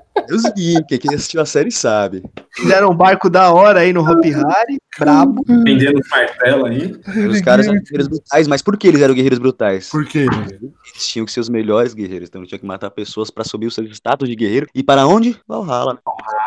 [0.28, 2.22] Deus guia, quem assistiu a série sabe.
[2.52, 5.42] Fizeram um barco da hora aí no Hopi Hari, brabo.
[5.64, 6.94] Vendendo martelo aí.
[7.28, 9.88] Os caras eram guerreiros brutais, mas por que eles eram guerreiros brutais?
[9.90, 10.26] Por quê?
[10.60, 13.70] Eles tinham que ser os melhores guerreiros, então tinha que matar pessoas pra subir o
[13.70, 14.66] seu status de guerreiro.
[14.74, 15.36] E para onde?
[15.48, 15.98] Valhalla.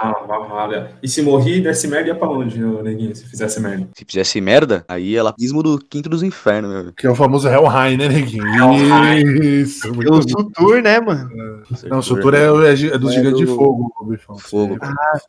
[0.02, 0.92] Ah, Valhalla.
[1.04, 3.90] E se morrer, desse merda, ia pra onde, ô, neguinho, se fizesse merda?
[3.94, 6.94] Se fizesse merda, aí ela pismo do quinto dos infernos, meu.
[6.94, 8.46] Que é o famoso Helheim, né, Neguinho?
[8.48, 9.62] Helheim.
[9.62, 10.22] Isso, muito O.
[10.22, 11.30] Sutur, né, mano?
[11.90, 14.38] Não, o Sutur é, é, gi- é dos É gigantes de fogo, o bifão.
[14.38, 14.78] Fogo.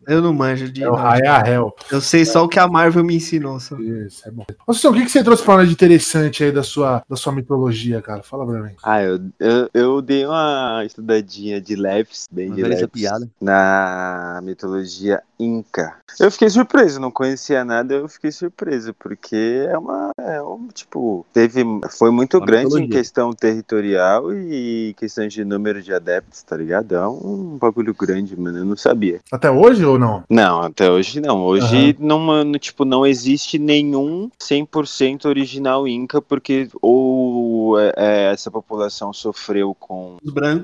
[0.07, 0.83] Eu não manjo de.
[0.83, 1.75] É o Raia Hell.
[1.91, 3.59] Eu sei só o que a Marvel me ensinou.
[3.61, 3.77] Só.
[3.77, 4.45] Isso, é bom.
[4.67, 7.17] Ô, Sussão, o que, que você trouxe pra nós de interessante aí da sua, da
[7.17, 8.23] sua mitologia, cara?
[8.23, 8.73] Fala pra mim.
[8.83, 13.29] Ah, eu, eu, eu dei uma estudadinha de leves, bem Uma de leves, piada.
[13.41, 15.97] na mitologia inca.
[16.19, 21.25] Eu fiquei surpreso, não conhecia nada, eu fiquei surpreso, porque é uma, é um, tipo,
[21.33, 26.57] teve, foi muito Uma grande em questão territorial e questão de número de adeptos, tá
[26.57, 26.95] ligado?
[26.95, 29.21] É um bagulho grande, mano, eu não sabia.
[29.31, 30.25] Até hoje ou não?
[30.29, 31.43] Não, até hoje não.
[31.43, 38.51] Hoje não, não, tipo, não existe nenhum 100% original Inca, porque ou é, é, essa
[38.51, 40.17] população sofreu com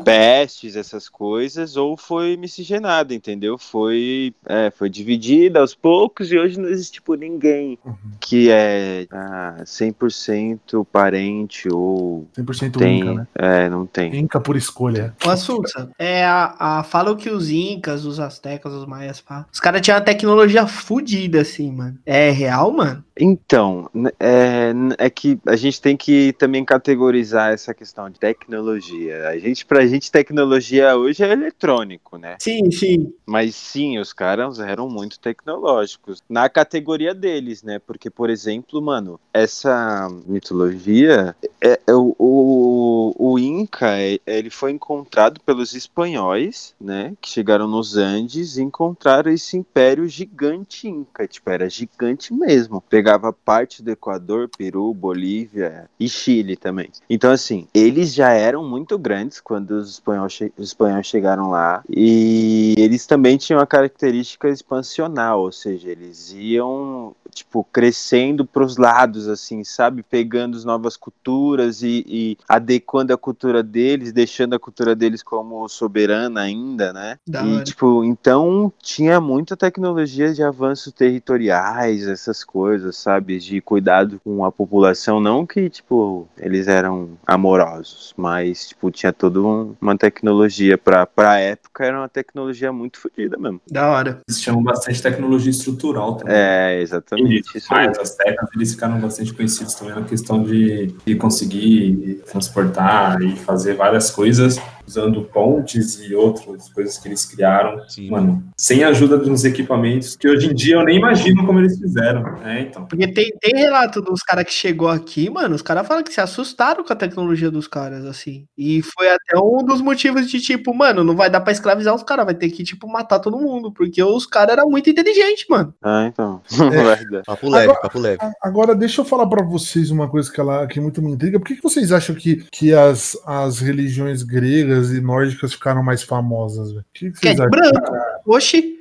[0.05, 3.57] pestes, essas coisas, ou foi miscigenada, entendeu?
[3.57, 7.97] Foi, é, foi dividida aos poucos e hoje não existe, tipo, ninguém Uhum.
[8.21, 13.01] que é ah, 100% parente ou 100% tem.
[13.01, 13.27] Inca, né?
[13.35, 14.17] É, não tem.
[14.17, 15.15] Inca por escolha.
[15.25, 19.61] O Assunça, é a, a, falam que os Incas, os Aztecas, os Maias, pá, os
[19.61, 21.99] caras tinham uma tecnologia fodida, assim, mano.
[22.05, 23.05] É real, mano?
[23.19, 29.29] Então, é, é que a gente tem que também categorizar essa questão de tecnologia.
[29.29, 32.37] A gente, pra gente, tecnologia hoje é eletrônico, né?
[32.41, 33.13] Sim, sim.
[33.25, 36.23] Mas sim, os caras eram muito tecnológicos.
[36.29, 37.79] Na categoria deles, né?
[37.79, 44.73] Porque, por exemplo, mano, essa mitologia, é, é o, o, o Inca, é- ele foi
[44.73, 47.15] encontrado pelos espanhóis, né?
[47.21, 51.29] Que chegaram nos Andes e encontraram esse império gigante Inca.
[51.29, 52.83] Tipo, era gigante mesmo.
[53.05, 56.89] Pegava parte do Equador, Peru, Bolívia e Chile também.
[57.11, 61.85] Então, assim, eles já eram muito grandes quando os espanhóis, che- os espanhóis chegaram lá.
[61.87, 68.79] E eles também tinham a característica expansional, ou seja, eles iam, tipo, crescendo para os
[68.79, 70.03] lados, assim, sabe?
[70.03, 75.69] Pegando as novas culturas e, e adequando a cultura deles, deixando a cultura deles como
[75.69, 77.19] soberana ainda, né?
[77.29, 77.65] Da e, hora.
[77.65, 83.39] tipo, então tinha muita tecnologia de avanços territoriais, essas coisas, sabe?
[83.39, 85.21] De cuidado com a população.
[85.21, 91.39] Não que, tipo, eles eram amorosos, mas, tipo, tinha toda um- uma tecnologia pra, pra
[91.41, 93.61] época, era uma tecnologia muito fodida mesmo.
[93.71, 94.21] Da hora.
[94.29, 96.35] Eles chamam bastante tecnologia estrutural também.
[96.37, 97.57] É, exatamente.
[97.57, 97.69] Isso.
[97.71, 103.37] Mas as técnicas eles ficaram bastante conhecidos também na questão de, de conseguir transportar e
[103.37, 107.81] fazer várias coisas usando pontes e outras coisas que eles criaram.
[107.89, 108.11] Sim.
[108.11, 111.59] Mano, sem a ajuda de uns equipamentos que hoje em dia eu nem imagino como
[111.59, 112.39] eles fizeram.
[112.45, 112.85] É, então.
[112.87, 116.21] Porque tem, tem relato dos caras que chegou aqui, mano, os caras falam que se
[116.21, 118.47] assustaram com a tecnologia dos caras, assim.
[118.57, 122.03] E foi até um dos motivos de, tipo, mano, não vai dar pra escravizar os
[122.03, 125.75] caras, vai ter que, tipo, matar todo mundo, porque os caras eram muito inteligentes, mano.
[125.83, 126.41] Ah, então.
[127.11, 127.23] Dar.
[127.25, 128.19] Papo leve, Agora- papo leve.
[128.43, 131.39] Agora, deixa eu falar pra vocês uma coisa que, ela, que muito me intriga.
[131.39, 136.03] Por que, que vocês acham que, que as, as religiões gregas e nórdicas ficaram mais
[136.03, 136.71] famosas?
[136.73, 137.51] O que, que Que é vocês acham?
[137.51, 137.93] branco.
[138.27, 138.79] Oxi.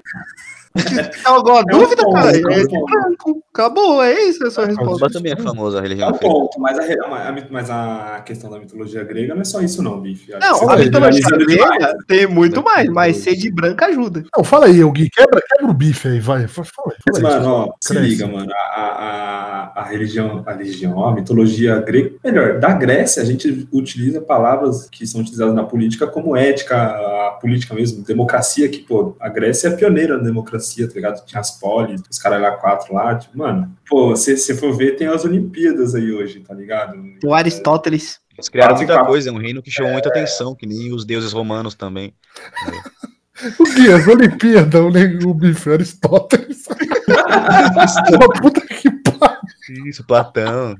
[0.74, 2.34] Tem alguma dúvida, É um cara?
[2.34, 3.44] ponto, é um É branco.
[3.54, 5.10] Acabou, é isso a sua A resposta.
[5.12, 6.34] Também é famosa, a É religião um africana.
[6.40, 10.02] ponto, mas a, a- mas a questão da mitologia grega não é só isso, não,
[10.02, 10.32] bife.
[10.32, 11.70] Não, a tá mitologia generalizando demais.
[11.78, 14.24] grega tem muito mais, mas ser de branca ajuda.
[14.36, 16.48] Não, fala aí, o Gui, quebra, quebra o bife aí, vai.
[16.48, 17.40] Fala aí, Mas, fala aí.
[17.42, 18.10] mano, ó, se Cresce.
[18.10, 18.52] liga, mano.
[18.52, 23.26] A, a, a, a religião, a religião, ó, a mitologia grega, melhor, da Grécia a
[23.26, 28.80] gente utiliza palavras que são utilizadas na política como ética, a política mesmo, democracia, que,
[28.80, 31.26] pô, a Grécia é pioneira na democracia, tá ligado?
[31.26, 34.95] Tinha as polis, os caras lá quatro lá, tipo, mano, pô, se você for ver,
[34.95, 36.97] tem as Olimpíadas aí hoje, tá ligado?
[37.23, 38.19] O Aristóteles.
[38.36, 39.10] Eles criaram muita quatro.
[39.10, 42.13] coisa, é um reino que chamou muita atenção, que nem os deuses romanos também.
[43.60, 46.65] O Gui, as Olimpíadas, o, o bife, Aristóteles.
[48.13, 49.43] Uma puta que pariu.
[49.86, 50.76] Isso, Platão,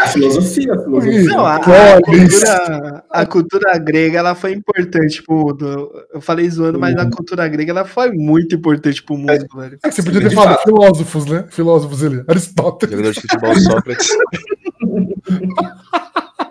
[0.00, 1.24] a filosofia, a filosofia.
[1.24, 6.06] Não, a, a Olha cultura, a cultura grega ela foi importante pro mundo.
[6.12, 9.78] Eu falei zoando, mas a cultura grega ela foi muito importante pro mundo, velho.
[9.82, 11.46] É que você podia ter falado filósofos, né?
[11.50, 12.24] Filósofos ali.
[12.26, 12.96] Aristóteles.
[12.96, 14.08] Jogador de futebol Sócrates,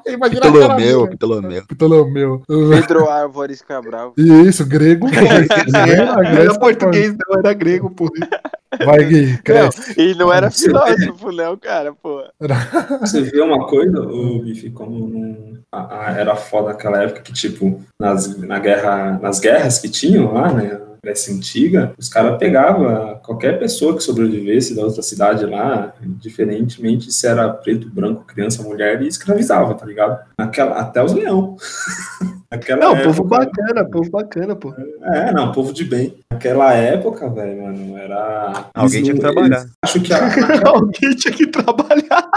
[0.07, 1.07] Imagina Ptolomeu.
[1.09, 1.63] Ptolomeu.
[1.67, 2.43] Ptolomeu.
[2.47, 4.13] Pedro Álvares Cabral.
[4.17, 5.07] Isso, grego.
[5.17, 5.41] É,
[6.21, 8.09] Grécia era português, não, era grego, pô.
[8.85, 9.93] Vai, Gui, cresce.
[9.99, 12.23] E não era filósofo, não, cara, pô.
[13.01, 17.33] Você vê uma coisa, o Bife, como não, a- a- era foda naquela época que,
[17.33, 20.79] tipo, nas, na guerra, nas guerras que tinham lá, né?
[21.03, 27.11] na Grécia Antiga, os caras pegavam qualquer pessoa que sobrevivesse da outra cidade lá, diferentemente
[27.13, 30.19] se era preto, branco, criança, mulher, e escravizava, tá ligado?
[30.37, 31.55] Naquela, até os leão.
[32.49, 34.73] Naquela Não, povo época- bacana, povo bacana, pô.
[35.03, 36.17] É, não, povo de bem.
[36.31, 38.69] Naquela época, velho, mano, era.
[38.73, 39.65] Alguém tinha que trabalhar.
[39.83, 40.19] Acho que a,
[40.69, 42.29] Alguém tinha que trabalhar.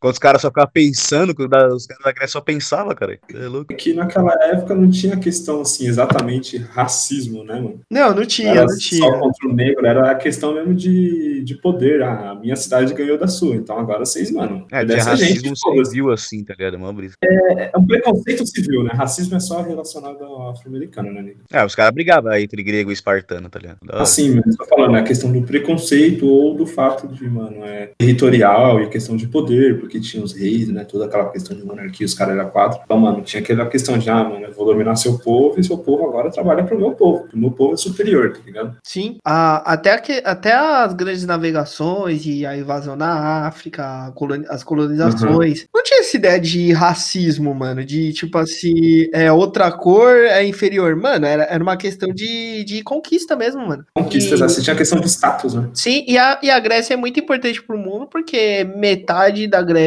[0.00, 3.18] Quando os caras só ficavam pensando, os caras da Grécia só pensavam, cara.
[3.34, 3.74] É louco.
[3.74, 7.80] que naquela época não tinha questão assim exatamente racismo, né, mano?
[7.90, 9.12] Não, não tinha, Era não só tinha.
[9.18, 12.02] contra o negro, era a questão mesmo de, de poder.
[12.02, 14.66] Ah, a minha cidade ganhou da sua, então agora vocês, mano.
[14.70, 16.76] É, tinha dessa racismo pô, civil assim, tá ligado?
[16.76, 17.14] Uma brisa.
[17.22, 18.90] é um preconceito civil, né?
[18.92, 21.40] Racismo é só relacionado ao afro-americano, né, nego?
[21.52, 23.78] É, os caras brigavam aí entre grego e espartano, tá ligado?
[23.84, 24.02] Da.
[24.02, 27.90] Assim, mas tô falando, é a questão do preconceito ou do fato de, mano, é
[27.98, 30.84] territorial e questão de poder, porque tinha os reis, né?
[30.84, 32.80] Toda aquela questão de monarquia, os caras eram quatro.
[32.84, 35.78] Então, mano, tinha aquela questão de, ah, mano, eu vou dominar seu povo e seu
[35.78, 37.26] povo agora trabalha pro meu povo.
[37.32, 38.76] O meu povo é superior, tá ligado?
[38.84, 39.16] Sim.
[39.24, 45.66] A- até, que, até as grandes navegações e a invasão na África, coloni- as colonizações.
[45.74, 47.84] Não tinha essa ideia de racismo, mano.
[47.84, 50.94] De tipo assim, é outra cor é inferior.
[50.96, 53.84] Mano, era, era uma questão de, de conquista mesmo, mano.
[53.94, 55.68] Conquistas, E- assim, tinha a questão de status, né?
[55.72, 59.62] Sim, e a, e a Grécia é muito importante para o mundo porque metade da
[59.62, 59.77] Grécia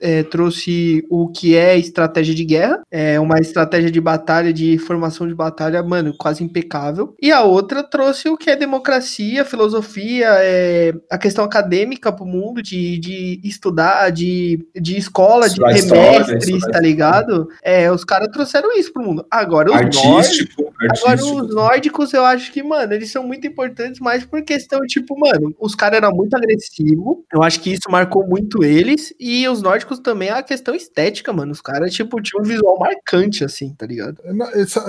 [0.00, 5.26] é, trouxe o que é estratégia de guerra, é uma estratégia de batalha, de formação
[5.26, 7.14] de batalha, mano, quase impecável.
[7.20, 12.28] E a outra trouxe o que é democracia, filosofia, é, a questão acadêmica para o
[12.28, 17.48] mundo, de, de estudar, de, de escola, de Estudar história, semestres, tá ligado?
[17.62, 19.26] É, os caras trouxeram isso pro mundo.
[19.30, 20.16] Agora os nórdicos.
[20.16, 21.42] Artístico, Agora, artístico.
[21.42, 25.54] os nórdicos, eu acho que, mano, eles são muito importantes, mais por questão, tipo, mano,
[25.58, 27.18] os caras eram muito agressivos.
[27.32, 29.14] Eu acho que isso marcou muito eles.
[29.18, 31.52] E os nórdicos também, a questão estética, mano.
[31.52, 34.18] Os caras, tipo, tinham um visual marcante, assim, tá ligado?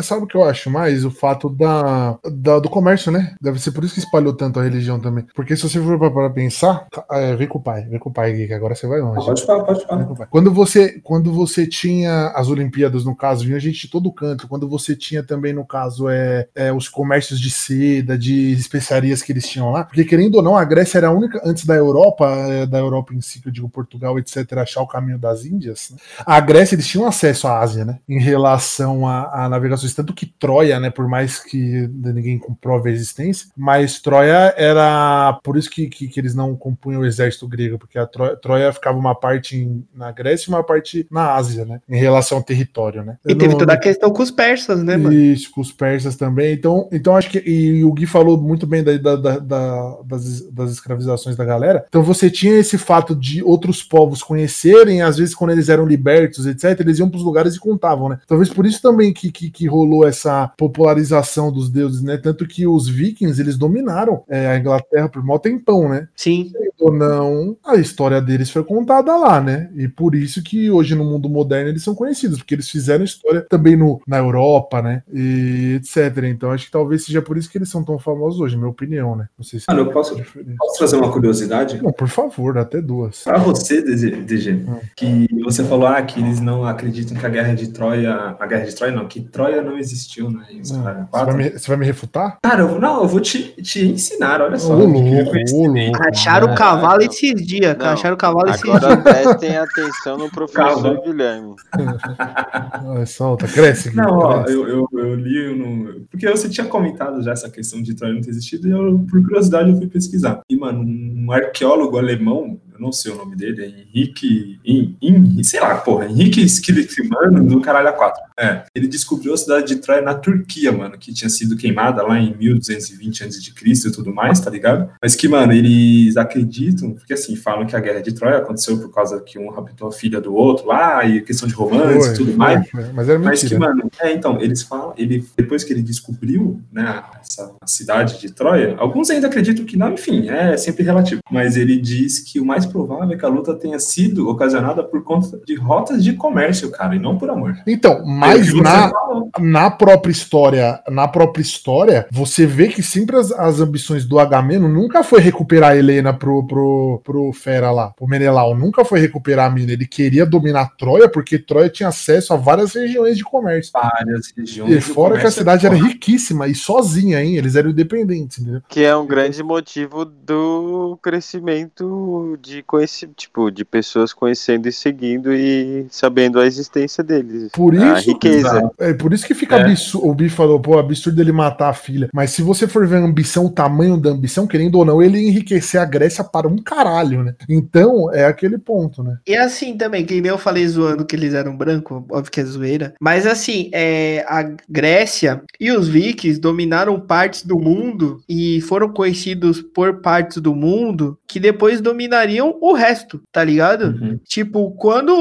[0.03, 1.03] Sabe o que eu acho mais?
[1.05, 3.35] O fato da, da- do comércio, né?
[3.41, 5.25] Deve ser por isso que espalhou tanto a religião também.
[5.35, 8.09] Porque se você for pra, pra pensar, ca- é, vem com o pai, vem com
[8.09, 9.25] o pai, que agora você vai longe.
[9.25, 10.05] Pode falar, pode Vem falar.
[10.05, 10.27] com o pai.
[10.29, 14.47] Quando você, quando você tinha as Olimpíadas, no caso, vinha gente de todo canto.
[14.47, 19.31] Quando você tinha também, no caso, é, é, os comércios de seda, de especiarias que
[19.31, 19.83] eles tinham lá.
[19.83, 23.13] Porque, querendo ou não, a Grécia era a única, antes da Europa, é, da Europa
[23.13, 25.97] em si, que eu digo Portugal, etc., achar o caminho das Índias, né?
[26.25, 27.99] a Grécia eles tinham acesso à Ásia, né?
[28.07, 30.89] Em relação a, a navegações, tanto que Troia, né?
[30.89, 36.19] Por mais que ninguém comprove a existência, mas Troia era por isso que, que, que
[36.19, 40.11] eles não compunham o exército grego, porque a Troia, Troia ficava uma parte em- na
[40.11, 41.79] Grécia e uma parte na Ásia, né?
[41.87, 43.17] Em relação ao território, né?
[43.25, 45.13] E Eu teve não- toda a questão com os persas, né, mano?
[45.13, 46.53] isso, com os persas também.
[46.53, 47.39] Então, então acho que.
[47.45, 51.85] E o Gui falou muito bem da- da- da- das, das escravizações da galera.
[51.87, 56.45] Então você tinha esse fato de outros povos conhecerem, às vezes, quando eles eram libertos,
[56.45, 58.19] etc., eles iam para os lugares e contavam, né?
[58.27, 62.17] Talvez por isso também que, que, que rolou essa popularização dos deuses, né?
[62.17, 66.09] Tanto que os vikings eles dominaram é, a Inglaterra por mó tempão, né?
[66.13, 66.51] Sim.
[66.79, 69.69] ou não, a história deles foi contada lá, né?
[69.75, 73.45] E por isso que hoje no mundo moderno eles são conhecidos, porque eles fizeram história
[73.49, 75.03] também no, na Europa, né?
[75.11, 76.23] E etc.
[76.25, 79.15] Então acho que talvez seja por isso que eles são tão famosos hoje, minha opinião,
[79.15, 79.29] né?
[79.37, 80.15] Não sei se Mano, eu posso,
[80.57, 81.81] posso trazer uma curiosidade?
[81.81, 83.23] Não, por favor, até duas.
[83.23, 83.81] Pra você,
[84.23, 84.79] DG, Hum.
[84.95, 88.35] que você falou ah, que eles não acreditam que a guerra de Troia.
[88.39, 90.45] A guerra de Troia não, que Troia não existiu, né?
[90.51, 91.37] Em Você vai, 4.
[91.37, 92.37] me, você vai me refutar?
[92.43, 94.73] Cara, eu, não, eu vou te, te ensinar, olha só.
[94.73, 96.03] Ô, louco, ô, louco.
[96.11, 97.05] Acharam o cavalo não.
[97.05, 97.85] esses dias, Não.
[97.87, 99.03] acharam o cavalo esses Agora dias.
[99.03, 101.01] prestem atenção no professor Calma.
[101.03, 101.55] Guilherme.
[103.05, 103.89] Solta, cresce.
[103.89, 104.53] Gui, Não, ó, cresce.
[104.57, 106.01] eu, eu, eu li no.
[106.09, 109.21] Porque você tinha comentado já essa questão de Troia não ter existido, e eu, por
[109.23, 110.41] curiosidade, eu fui pesquisar.
[110.49, 114.59] E, mano, um arqueólogo alemão, eu não sei o nome dele, é Henrique.
[114.65, 118.21] Hen- Hen- sei lá, porra, Henrique Skillickman do Caralho 4.
[118.39, 122.19] É, ele descobriu a cidade de Troia na Turquia, mano, que tinha sido queimada lá
[122.19, 123.87] em 1220 a.C.
[123.87, 124.89] e tudo mais, tá ligado?
[125.01, 128.93] Mas que, mano, eles acreditam, porque assim, falam que a guerra de Troia aconteceu por
[128.93, 132.27] causa que um raptou a filha do outro lá, e questão de romance e tudo
[132.27, 132.69] foi, mais.
[132.69, 132.83] foi.
[132.93, 133.59] Mas era Mas que, mentira.
[133.59, 138.75] mano, é, então, eles falam, ele, depois que ele descobriu, né, essa cidade de Troia,
[138.77, 141.21] alguns ainda acreditam que não, enfim, é sempre relativo.
[141.31, 145.03] Mas ele diz que o mais provável é que a luta tenha sido ocasionada por
[145.03, 147.55] conta de rotas de comércio, cara, e não por amor.
[147.65, 148.91] Então, É mas você na,
[149.39, 154.67] na própria história, na própria história, você vê que sempre as, as ambições do Agamemnon
[154.67, 159.47] nunca foi recuperar a Helena pro, pro, pro Fera lá, pro Menelau, nunca foi recuperar
[159.47, 159.71] a mina.
[159.71, 163.71] Ele queria dominar Troia porque Troia tinha acesso a várias regiões de comércio.
[163.73, 164.71] Várias regiões.
[164.71, 167.35] E fora que a comércio cidade é era riquíssima e sozinha, hein?
[167.35, 168.61] Eles eram independentes, entendeu?
[168.67, 175.33] Que é um grande motivo do crescimento de conheci, tipo, de pessoas conhecendo e seguindo
[175.33, 177.49] e sabendo a existência deles.
[177.53, 178.37] Por a isso- riqueza.
[178.37, 178.75] Exato.
[178.79, 179.61] É por isso que fica É.
[179.61, 180.07] absurdo.
[180.07, 182.09] O Bi falou, pô, absurdo ele matar a filha.
[182.13, 185.19] Mas se você for ver a ambição, o tamanho da ambição, querendo ou não, ele
[185.19, 187.35] enriquecer a Grécia para um caralho, né?
[187.49, 189.17] Então, é aquele ponto, né?
[189.27, 192.45] E assim também, que nem eu falei zoando que eles eram branco, óbvio que é
[192.45, 192.93] zoeira.
[192.99, 199.61] Mas assim, é, a Grécia e os vikings dominaram partes do mundo e foram conhecidos
[199.61, 203.87] por partes do mundo que depois dominariam o resto, tá ligado?
[203.87, 204.19] Uhum.
[204.23, 205.13] Tipo, quando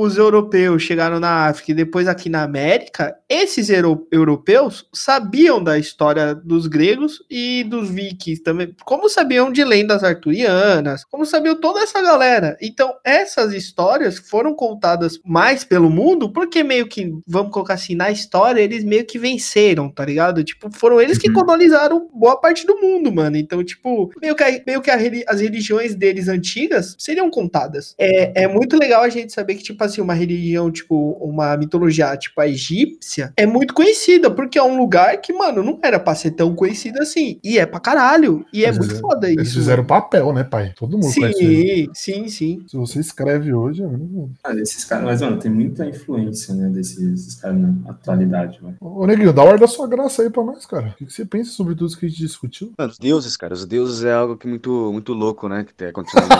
[0.00, 5.78] os europeus chegaram na África e depois aqui na América, esses euro- europeus sabiam da
[5.78, 11.80] história dos gregos e dos vikings também, como sabiam de lendas arturianas, como sabiam toda
[11.80, 12.56] essa galera.
[12.60, 18.10] Então, essas histórias foram contadas mais pelo mundo, porque meio que, vamos colocar assim, na
[18.10, 20.42] história, eles meio que venceram, tá ligado?
[20.42, 21.34] Tipo, foram eles que Uhum.
[21.34, 23.36] colonizaram boa parte do mundo, mano.
[23.36, 24.96] Então, tipo, meio que, meio que a
[25.28, 25.51] as religiões
[25.94, 27.94] deles antigas seriam contadas.
[27.98, 32.16] É, é muito legal a gente saber que, tipo assim, uma religião, tipo, uma mitologia,
[32.16, 36.14] tipo, a egípcia, é muito conhecida, porque é um lugar que, mano, não era pra
[36.14, 37.38] ser tão conhecido assim.
[37.42, 38.44] E é pra caralho.
[38.52, 39.40] E é Eles muito fizeram- foda isso.
[39.40, 40.72] Eles fizeram papel, né, pai?
[40.76, 41.12] Todo mundo.
[41.12, 42.64] Sim, sim, sim.
[42.68, 43.86] Se você escreve hoje, é.
[44.44, 48.76] Ah, esses caras, mas, mano, tem muita influência, né, desses, desses caras na atualidade, velho.
[48.80, 50.88] Ô, Neguinho, dá hora da sua graça aí pra nós, cara.
[50.88, 52.72] O que que você pensa sobre tudo isso que a gente discutiu?
[52.78, 55.64] Mano, os deuses, cara, os deuses é algo que muito, muito louco, né?
[55.64, 56.32] Que tem humanidade.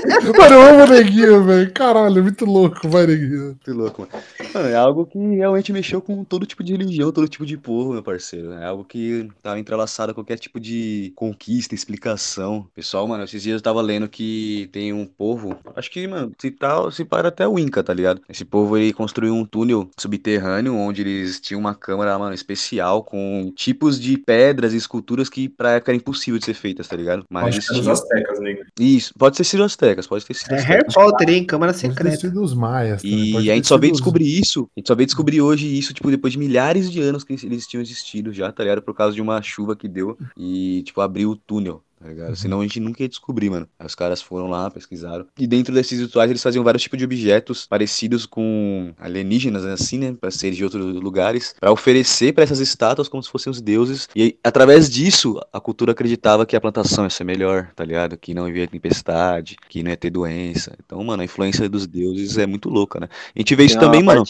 [0.38, 1.72] Mano, eu amo o Neguinho, velho.
[1.72, 3.44] Caralho, muito louco, vai, Neguinho.
[3.46, 4.24] Muito louco, mano.
[4.54, 7.92] Mano, é algo que realmente mexeu com todo tipo de religião, todo tipo de povo,
[7.92, 8.52] meu parceiro.
[8.52, 12.66] É algo que tava entrelaçado a qualquer tipo de conquista, explicação.
[12.74, 16.50] Pessoal, mano, esses dias eu tava lendo que tem um povo, acho que, mano, se
[16.50, 18.20] tal, se para até o Inca, tá ligado?
[18.28, 23.52] Esse povo ele construiu um túnel subterrâneo onde eles tinham uma câmara, mano, especial com
[23.54, 27.24] tipos de pedras e esculturas que pra época era impossível de ser feitas, tá ligado?
[27.28, 28.38] Mas eles que era os tinham...
[28.38, 28.56] astecas, né?
[28.78, 30.60] Isso, pode ter sido astecas, pode ter sido É.
[30.60, 31.44] Harry Potter, hein?
[31.44, 32.16] Câmara Pode ter secreta.
[32.16, 33.02] sido os maias.
[33.02, 35.66] também, E a gente só veio os- descobrir isso, a gente só veio descobrir hoje
[35.66, 38.82] isso, tipo, depois de milhares de anos que eles tinham existido já, tá ligado?
[38.82, 42.34] Por causa de uma chuva que deu e, tipo, abriu o túnel, tá ligado?
[42.34, 43.68] Senão a gente nunca ia descobrir, mano.
[43.78, 45.26] Aí os caras foram lá, pesquisaram.
[45.38, 49.98] E dentro desses rituais eles faziam vários tipos de objetos parecidos com alienígenas, né, assim,
[49.98, 50.16] né?
[50.18, 54.08] Pra ser de outros lugares, pra oferecer pra essas estátuas como se fossem os deuses.
[54.16, 58.16] E aí, através disso, a cultura acreditava que a plantação ia ser melhor, tá ligado?
[58.16, 60.74] Que não ia ter tempestade, que não ia ter doença.
[60.84, 63.08] Então, mano, a influência dos deuses é muito louca, né?
[63.34, 64.24] A gente vê isso Tem também, uma mano.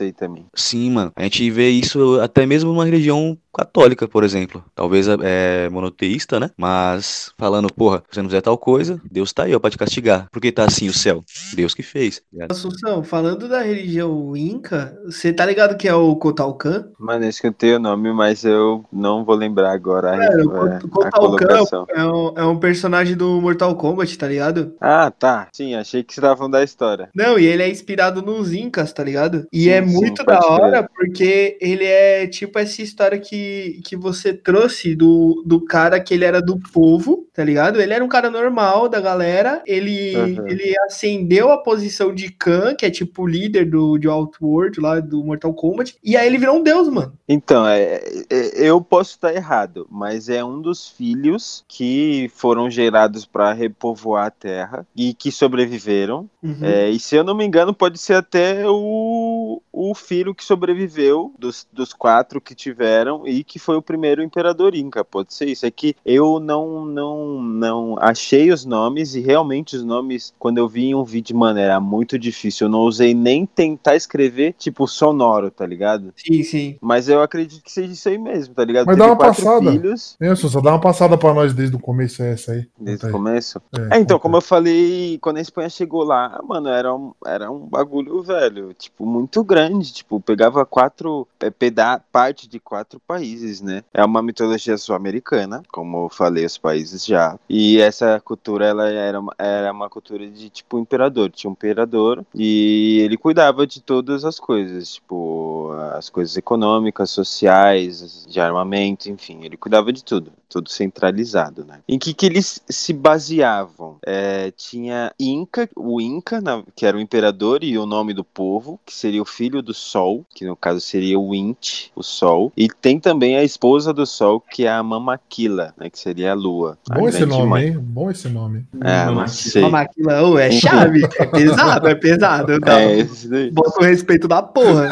[0.00, 0.46] aí também.
[0.54, 1.12] Sim, mano.
[1.14, 4.64] A gente vê isso até mesmo numa religião católica, por exemplo.
[4.74, 6.50] Talvez é monoteísta, né?
[6.56, 9.78] Mas falando, porra, se você não fizer tal coisa, Deus tá aí, ó, pra te
[9.78, 10.26] castigar.
[10.30, 11.22] Por que tá assim o céu?
[11.54, 12.22] Deus que fez.
[12.38, 12.46] tá?
[12.50, 16.88] Assunção, falando da religião inca, você tá ligado que é o Kotalkan?
[16.98, 20.76] Mano, eu escutei o nome, mas eu não vou lembrar agora a, É, o é,
[21.04, 21.86] a colocação.
[21.90, 24.74] é um, é um personagem do Mortal Kombat, tá ligado?
[24.80, 25.48] Ah, tá.
[25.52, 27.08] Sim, achei que você tava falando da história.
[27.14, 29.46] Não, e ele é inspirado nos Incas, tá ligado?
[29.52, 30.60] E Sim, é sim, muito pode da crer.
[30.60, 33.41] hora, porque ele é tipo essa história que,
[33.84, 37.80] que você trouxe do, do cara que ele era do povo, tá ligado?
[37.80, 40.48] Ele era um cara normal da galera, ele, Uhum.
[40.48, 45.00] ele ascendeu a posição de Khan, que é tipo o líder do, de Outworld lá
[45.00, 47.12] do Mortal Kombat, e aí ele virou um deus, mano.
[47.28, 53.24] Então, é, é- eu posso estar errado, mas é um dos filhos que foram gerados
[53.24, 56.28] para repovoar a Terra e que sobreviveram.
[56.42, 56.58] Uhum.
[56.62, 61.32] É, e se eu não me engano, pode ser até o, o filho que sobreviveu
[61.38, 65.04] dos, dos quatro que tiveram e que foi o primeiro imperador Inca.
[65.04, 65.66] Pode ser isso.
[65.66, 70.68] É que eu não, não, não achei os nomes e realmente os nomes, quando eu
[70.68, 72.66] vi em um vídeo, mano, era muito difícil.
[72.66, 76.12] Eu não usei nem tentar escrever, tipo, sonoro, tá ligado?
[76.16, 76.76] Sim, sim.
[76.80, 78.86] Mas eu acredito que seja isso aí mesmo, tá ligado?
[78.86, 79.70] Mas Teve dá uma passada.
[79.70, 82.66] filhos Isso, só dá uma passada pra nós desde o começo, é essa aí.
[82.78, 83.60] desde o começo.
[83.72, 87.12] É, É, então, conta como eu falei, quando a Espanha chegou lá, mano, era um,
[87.26, 93.00] era um bagulho, velho, tipo, muito grande, tipo, pegava quatro, é, peda parte de quatro
[93.06, 93.21] países,
[93.60, 93.82] né?
[93.92, 97.38] É uma mitologia sul-americana, como eu falei, os países já.
[97.48, 101.30] E essa cultura, ela era uma, era uma cultura de, tipo, imperador.
[101.30, 108.26] Tinha um imperador e ele cuidava de todas as coisas, tipo, as coisas econômicas, sociais,
[108.28, 111.78] de armamento, enfim, ele cuidava de tudo, tudo centralizado, né?
[111.88, 113.96] Em que que eles se baseavam?
[114.06, 118.78] É, tinha Inca, o Inca, na- que era o imperador e o nome do povo,
[118.84, 122.68] que seria o filho do Sol, que no caso seria o Inti, o Sol, e
[122.68, 126.76] tem também a esposa do Sol, que é a Mamaquila, né, que seria a Lua.
[126.90, 127.66] a Bom esse grande nome, mãe.
[127.68, 127.78] hein?
[127.78, 128.66] Bom esse nome.
[128.82, 129.62] É, Não, não mas- sei.
[129.62, 132.60] Uma maquila, ô, é chave, é pesado, é pesado.
[132.60, 132.80] Tá?
[132.80, 133.50] É, esse daí.
[133.50, 134.90] Bota o respeito da porra.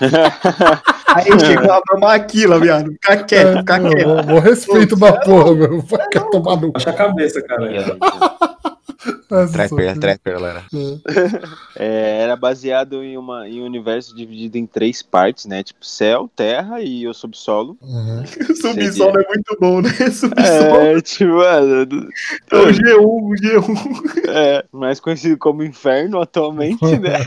[1.14, 2.90] Aí chegou a maquila, viado.
[2.92, 4.04] Fica quieto, fica É, quieto.
[4.08, 4.40] bom, bom
[4.78, 5.80] respeito da porra, meu.
[5.80, 7.70] Vai tomar no Baixa a cabeça, cara.
[9.28, 10.64] Trapper, trapper, galera.
[11.76, 15.60] É, era baseado em, uma, em um universo dividido em três partes, né?
[15.64, 17.76] Tipo céu, terra e o subsolo.
[17.82, 18.22] Uhum.
[18.22, 19.90] O subsolo é muito bom, né?
[20.10, 22.08] Subsolo É, tipo, mano,
[22.52, 24.28] é o G1, o G1.
[24.28, 27.18] é, mais conhecido como inferno atualmente, né?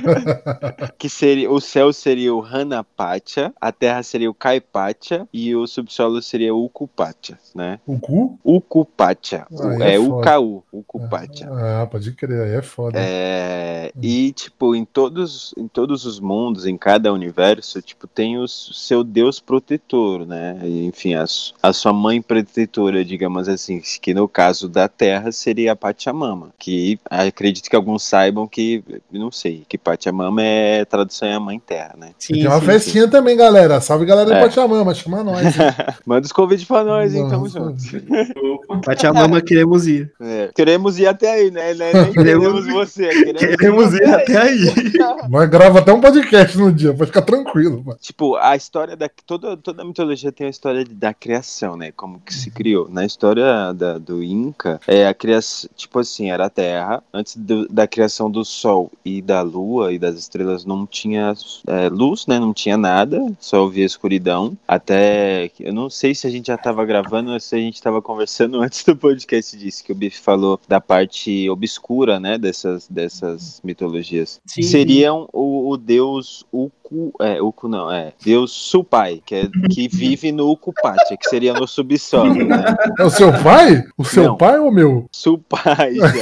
[0.97, 6.21] que seria, o céu seria o Hanapacha, a terra seria o Kaipacha e o subsolo
[6.21, 7.79] seria o Ukupacha, né?
[7.85, 8.39] O cu?
[8.43, 10.19] Ukupacha, Aí é, é o.
[10.19, 11.49] UKU, Ukupacha.
[11.51, 12.97] Ah, pode crer, aí é foda.
[12.99, 18.47] É, e tipo, em todos, em todos os mundos, em cada universo, tipo, tem o
[18.47, 20.59] seu deus protetor, né?
[20.63, 21.25] Enfim, a,
[21.63, 26.99] a sua mãe protetora, digamos assim, que no caso da Terra seria a Pachamama, que
[27.09, 31.95] acredito que alguns saibam que, não sei, que Pachamama é tradução é a mãe Terra,
[31.97, 32.11] né?
[32.19, 33.79] Sim, Tem uma sim, festinha também, galera.
[33.81, 34.41] Salve, galera do É.
[34.41, 35.55] Pachamama, chama nós.
[36.05, 37.27] Manda os convites pra nós, hein?
[37.29, 37.79] Tamo junto.
[37.79, 38.01] sim.
[38.83, 40.11] Pachamama, queremos ir.
[40.19, 41.73] É, Queremos ir até aí, né?
[41.77, 41.91] Né?
[41.93, 44.59] Nem Queremos- você, queremos, Queremos ir até aí.
[45.29, 47.97] Nós grava até um podcast no dia, pode ficar tranquilo, mano.
[48.01, 49.09] Tipo, a história da.
[49.25, 51.91] Toda, toda a mitologia tem a história de- da criação, né?
[51.91, 52.87] Como que se criou.
[52.89, 55.69] Na história da- do Inca, é a criação.
[55.75, 57.03] Tipo assim, era a Terra.
[57.13, 61.33] Antes do- da criação do Sol e da Lua e das estrelas, não tinha
[61.67, 62.39] é, luz, né?
[62.39, 63.19] Não tinha nada.
[63.39, 64.57] Só havia escuridão.
[64.67, 65.51] Até.
[65.59, 68.59] Eu não sei se a gente já tava gravando ou se a gente tava conversando
[68.61, 71.66] antes do podcast disso, que o Biff falou da parte obscura,
[72.19, 72.37] né?
[72.37, 74.39] Dessas, dessas mitologias.
[74.45, 79.87] Sim, Seriam o, o deus Uku, é, Uku não, é, deus Supai, que, é, que
[79.91, 82.75] vive no Ukupatia, que seria no subsolo, né?
[82.97, 83.83] É o seu pai?
[83.97, 84.37] O seu Não.
[84.37, 85.07] pai ou o meu?
[85.11, 86.13] Supai, já.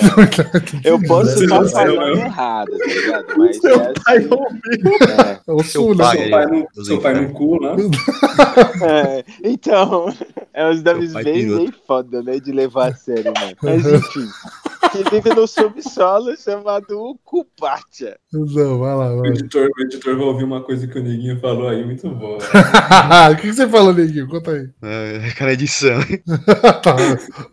[0.84, 2.18] Eu posso estar pai, falando meu.
[2.18, 3.26] errado, tá ligado?
[3.38, 4.98] Mas Seu é, pai assim, ouviu.
[5.48, 6.04] É o Seu Sul, né?
[6.04, 6.18] pai.
[6.18, 7.76] Seu pai, no, Os seu pai no cu, né?
[8.84, 10.14] é, então,
[10.54, 13.56] é uns nomes bem foda, né, de levar a sério, mano.
[13.62, 14.28] Mas enfim,
[15.04, 18.18] que vive no subsolo chamado Ukupatia.
[18.32, 19.30] Não, vai lá, O vai.
[19.30, 22.38] editor, o editor vai ouvir uma coisa que o Neguinho falou aí, muito boa.
[23.32, 24.28] o que, que você falou, Neguinho?
[24.28, 24.70] Conta aí.
[24.82, 26.00] É, cara, edição.
[26.84, 26.96] tá.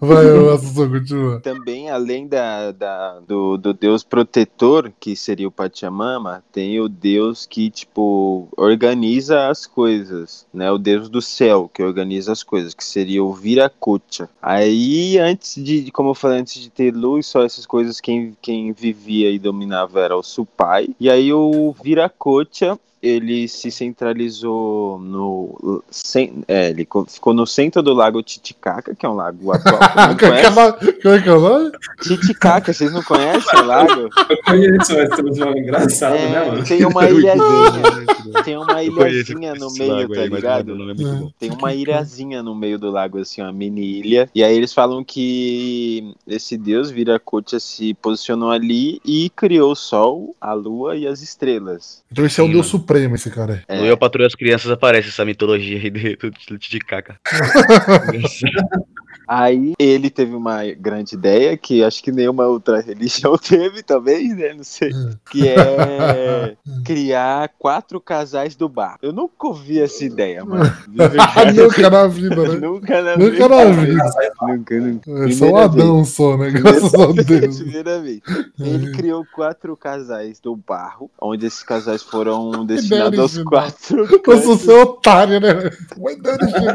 [0.01, 1.41] Vai, o Assunção, continua.
[1.41, 7.47] Também, além da, da- do, do deus protetor, que seria o Pachamama, tem o deus
[7.47, 10.71] que, tipo, organiza as coisas, né?
[10.71, 14.29] O deus do céu, que organiza as coisas, que seria o Viracocha.
[14.41, 18.73] Aí, antes de, como eu falei, antes de ter luz, só essas coisas, quem, quem
[18.73, 20.89] vivia e dominava era o Supai.
[21.01, 25.83] E aí, o Viracocha, ele se centralizou no.
[26.47, 29.79] é, ele co- ficou no centro do lago Titicaca, que é um lago atual.
[30.19, 30.51] Como é que é conheço.
[30.51, 30.93] o nome?
[31.03, 31.73] Como é que é o nome?
[32.03, 34.01] Titicaca, vocês não conhecem o lago?
[34.29, 36.65] Eu conheço, mas tem um nome engraçado, né, É, mano?
[36.65, 38.43] tem uma ilhazinha.
[38.45, 40.73] Tem uma ilhazinha no meio, lago tá aí, ligado?
[40.93, 41.27] é.
[41.39, 44.31] Tem uma ilhazinha no meio do lago, assim, uma mini ilha.
[44.35, 50.35] E aí eles falam que esse deus Viracocha se posicionou ali e criou o sol,
[50.41, 52.03] a lua e as estrelas.
[52.11, 52.85] Então esse é o Deus mano.
[52.93, 53.65] Supremo, esse cara.
[53.69, 53.89] É.
[53.91, 57.19] Eu Patrulho as Crianças aparece essa mitologia aí do, do, do Titicaca.
[59.27, 64.55] Aí ele teve uma grande ideia que acho que nenhuma outra religião teve também, né?
[64.55, 64.91] Não sei.
[65.31, 68.99] Que é criar quatro casais do bar.
[69.03, 70.73] Eu nunca ouvi essa ideia, mano.
[71.55, 72.59] Nunca na vida, né?
[72.59, 74.05] Nunca na Nunca na vida.
[74.43, 75.11] Nunca, nunca.
[75.29, 76.51] É só o Adão só, né?
[76.51, 77.61] Graças a Deus.
[77.61, 78.21] Primeira vez.
[78.59, 84.07] Ele criou quatro casais do barro, onde esses casais foram destinados aos quatro.
[84.27, 85.71] Eu sou seu otário, né?
[85.95, 86.75] Foi da original.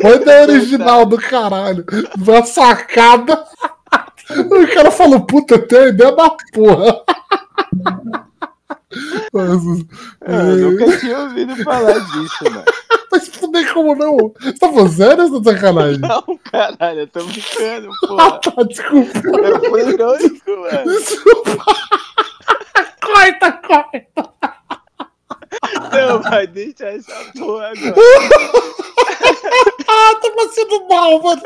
[0.00, 1.79] Foi da original do caralho.
[2.18, 3.44] Uma sacada.
[4.30, 7.02] O cara falou, puta, tenho a ideia da porra.
[9.32, 9.62] Mas,
[10.26, 12.64] Eu nunca tinha ouvido falar disso, mano.
[13.12, 14.16] mas tem como não.
[14.40, 16.00] Você tá falando sério ou tá sacanagem?
[16.00, 18.40] Não, caralho, eu tô brincando, Ah, porra.
[18.40, 19.18] tá, desculpa.
[19.28, 20.84] Eu fui irônico, mano.
[20.92, 21.64] Desculpa.
[23.02, 24.30] corta, corta.
[25.92, 27.94] Não, vai deixar essa porra agora.
[29.92, 31.42] Ah, tá passando mal, mano.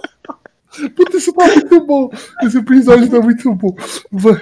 [0.96, 2.10] Puta, isso tá muito bom.
[2.42, 3.74] Esse episódio tá muito bom.
[4.10, 4.34] Vai,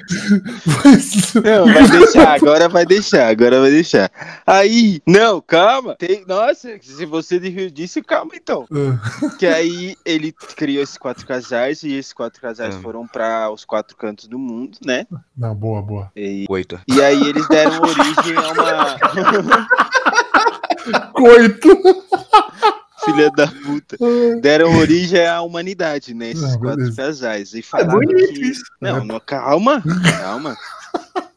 [0.67, 0.99] vai.
[1.45, 4.11] Não, vai deixar, agora vai deixar, agora vai deixar.
[4.47, 5.95] Aí, não, calma.
[5.97, 7.39] Tem, nossa, se você
[7.71, 8.67] disse, calma então.
[8.73, 12.79] Ah, Que aí ele criou esses quatro casais e esses quatro casais É.
[12.81, 15.07] foram para os quatro cantos do mundo, né?
[15.37, 16.11] Não, boa, boa.
[16.17, 16.81] E, Oito.
[16.89, 18.99] e aí eles deram origem a uma
[21.13, 21.69] Coito.
[23.05, 23.97] filha da puta.
[24.41, 26.31] Deram origem à humanidade, né?
[26.31, 26.97] Esses Ah, quatro beleza.
[26.97, 27.55] casais.
[27.55, 28.41] E falaram bonito que.
[28.47, 28.65] isso.
[28.81, 29.83] Não, não, calma,
[30.21, 30.57] calma.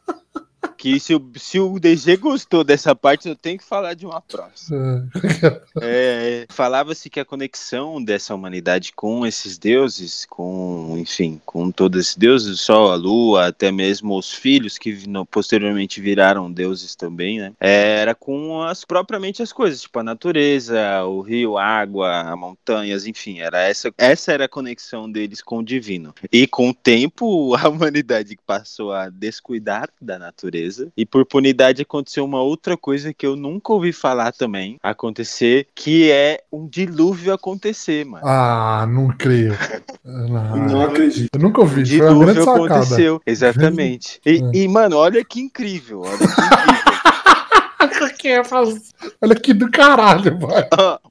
[0.76, 4.20] Que se o, se o DG gostou dessa parte, eu tenho que falar de uma
[4.20, 5.08] próxima.
[5.14, 12.00] Ah, É, Falava-se que a conexão dessa humanidade com esses deuses, com, enfim, com todos
[12.00, 16.94] esses deuses, o Sol, a Lua, até mesmo os filhos que no- posteriormente viraram deuses
[16.94, 17.52] também, né?
[17.60, 23.06] É, Era com as propriamente as coisas, tipo a natureza, o rio, a água, montanhas,
[23.06, 26.14] enfim, era essa, essa era a conexão deles com o divino.
[26.32, 30.65] E com o tempo, a humanidade passou a descuidar da natureza
[30.96, 36.10] e por punidade aconteceu uma outra coisa que eu nunca ouvi falar também acontecer, que
[36.10, 38.26] é um dilúvio acontecer, mano.
[38.26, 39.54] Ah, não creio.
[39.54, 39.86] Ah,
[40.66, 41.28] Não acredito.
[41.34, 41.84] Eu nunca ouvi.
[41.86, 42.74] Foi uma grande Dilúvio sacada.
[42.74, 44.20] aconteceu, exatamente.
[44.24, 44.50] E, Hum.
[44.54, 46.86] e, mano, olha que incrível, olha que incrível.
[49.20, 50.38] Olha que do caralho,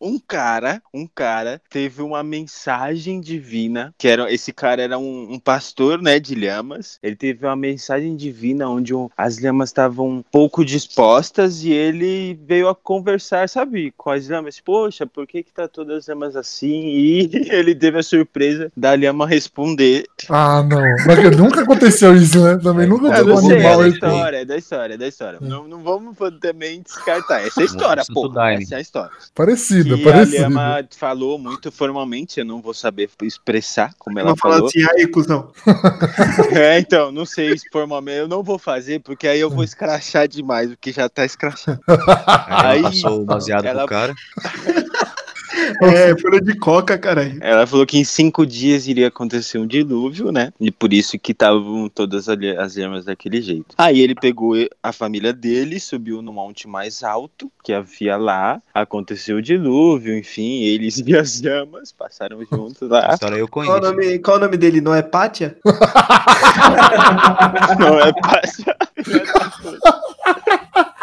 [0.01, 5.39] um cara, um cara teve uma mensagem divina, que era esse cara era um, um
[5.39, 6.99] pastor, né, de lhamas.
[7.01, 12.37] Ele teve uma mensagem divina onde o- as lhamas estavam um pouco dispostas e ele
[12.45, 14.59] veio a conversar, sabe, com as lhamas.
[14.59, 16.85] Poxa, por que que tá todas as lhamas assim?
[16.87, 20.05] E ele teve a surpresa da lhama responder.
[20.29, 20.81] Ah, não.
[21.05, 22.57] Mas nunca aconteceu isso, né?
[22.61, 24.97] Também nunca Eu teve um não sei, é animal da história, é da história, é
[24.97, 25.39] da história.
[25.41, 27.41] Não, não vamos também descartar.
[27.45, 28.39] Essa é a história, pô.
[28.41, 29.11] Essa é a história.
[29.33, 30.41] Parecida, que a parecida.
[30.43, 34.67] Lhama falou muito formalmente, eu não vou saber expressar como ela vou falar falou.
[34.69, 35.51] assim, aí, cuzão.
[36.51, 40.27] É, então, não sei se formalmente, eu não vou fazer, porque aí eu vou escrachar
[40.27, 41.79] demais, o que já tá escrachado.
[42.47, 44.13] Aí Aí, ela passou o baseado ela- pro cara.
[45.81, 47.37] É, folha de coca, caralho.
[47.41, 50.51] Ela falou que em cinco dias iria acontecer um dilúvio, né?
[50.59, 53.75] E por isso que estavam todas as lhamas daquele jeito.
[53.77, 59.37] Aí ele pegou a família dele, subiu no monte mais alto que havia lá, aconteceu
[59.37, 63.13] o dilúvio, enfim, eles e as lhamas passaram juntos A lá.
[63.13, 63.91] história eu Qual o, conheço.
[63.91, 64.81] nome, qual o nome dele?
[64.81, 65.57] Não é Pátia?
[67.79, 68.11] Não é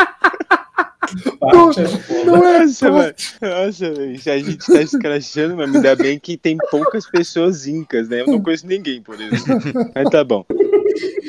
[1.50, 2.24] fácil.
[2.26, 3.14] Não é Nossa, só- mano.
[3.40, 4.20] Nossa, velho.
[4.26, 8.20] A gente tá escrachando, mas me dá bem que tem poucas pessoas incas, né?
[8.22, 9.90] Eu não conheço ninguém, por exemplo.
[9.94, 10.44] Mas tá bom.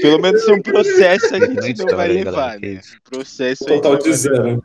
[0.02, 2.82] Pelo menos um processo a gente não vai levar, né?
[3.10, 4.64] Processo aí Total de zero.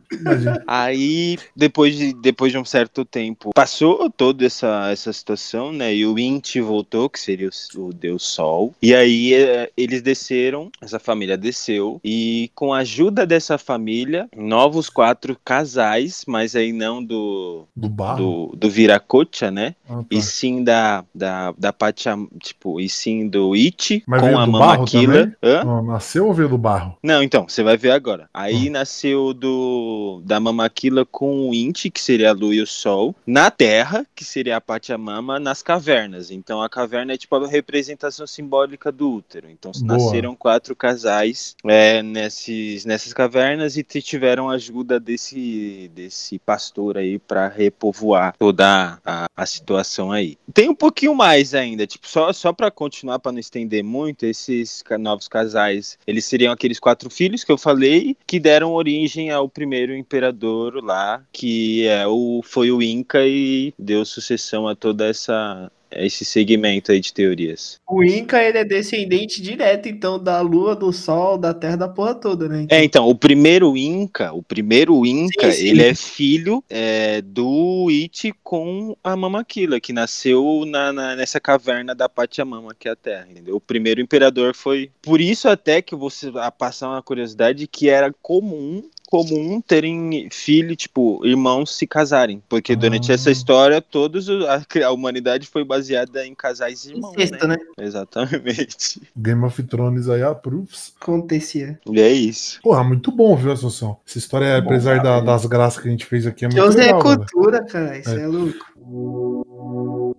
[0.67, 5.95] Aí, depois de, depois de um certo tempo, passou toda essa, essa situação, né?
[5.95, 8.75] E o Inti voltou, que seria o, o Deus Sol.
[8.83, 14.89] E aí eh, eles desceram, essa família desceu, e com a ajuda dessa família, novos
[14.89, 18.51] quatro casais, mas aí não do, Do barro.
[18.53, 19.75] do, do Viracocha, né?
[19.89, 20.05] Ah, tá.
[20.11, 24.59] E sim da, da, da Pacham, tipo, e sim do Iti Mas com a Mama
[24.59, 25.64] barro Aquila.
[25.64, 26.96] Não, nasceu ou veio do barro?
[27.03, 28.28] Não, então, você vai ver agora.
[28.32, 28.72] Aí Hum.
[28.72, 33.51] nasceu do da Mamaquila com o Inti, que seria a lua e o sol, na
[33.51, 36.30] terra, que seria a Pachamama, nas cavernas.
[36.30, 39.49] Então a caverna é tipo a representação simbólica do útero.
[39.51, 39.99] Então Boa.
[39.99, 47.49] nasceram quatro casais é, nesses, nessas cavernas e tiveram ajuda desse, desse pastor aí para
[47.49, 50.38] repovoar toda a, a situação aí.
[50.53, 54.78] Tem um pouquinho mais ainda, tipo, só, só para continuar, para não estender muito, esses
[54.99, 59.95] novos casais, eles seriam aqueles quatro filhos que eu falei, que deram origem ao primeiro
[59.95, 66.24] imperador lá, que é o, foi o Inca e deu sucessão a toda essa esse
[66.24, 67.80] segmento aí de teorias.
[67.89, 72.14] O Inca, ele é descendente direto, então, da lua, do sol, da terra, da porra
[72.14, 72.66] toda, né?
[72.70, 75.66] É, então, o primeiro Inca, o primeiro Inca, Sim, sim.
[75.68, 81.95] ele é filho é, do It com a Mamakila, que nasceu na, na- nessa caverna
[81.95, 83.57] da Pachamama, que é a Terra, entendeu?
[83.57, 84.91] O primeiro imperador foi...
[85.03, 90.77] Por isso até que você a passar uma curiosidade que era comum comum terem filho,
[90.77, 93.15] tipo, irmãos se casarem, porque durante Ah.
[93.15, 97.57] essa história todos a, a humanidade foi baseada em casais irmãos, Incesto, né?
[97.57, 97.85] né?
[97.87, 99.01] Exatamente.
[99.17, 100.93] Game of Thrones aí approves.
[101.01, 101.81] Acontecia.
[101.91, 102.61] E é isso.
[102.63, 103.97] Porra, muito bom, viu, Assunção?
[104.07, 106.77] Essa história, Bom, apesar da- das graças que a gente fez aqui, é muito Deus
[106.77, 107.03] é legal.
[107.03, 107.19] velho.
[107.19, 107.99] cultura, cara.
[107.99, 108.21] Isso É.
[108.23, 110.17] é, louco.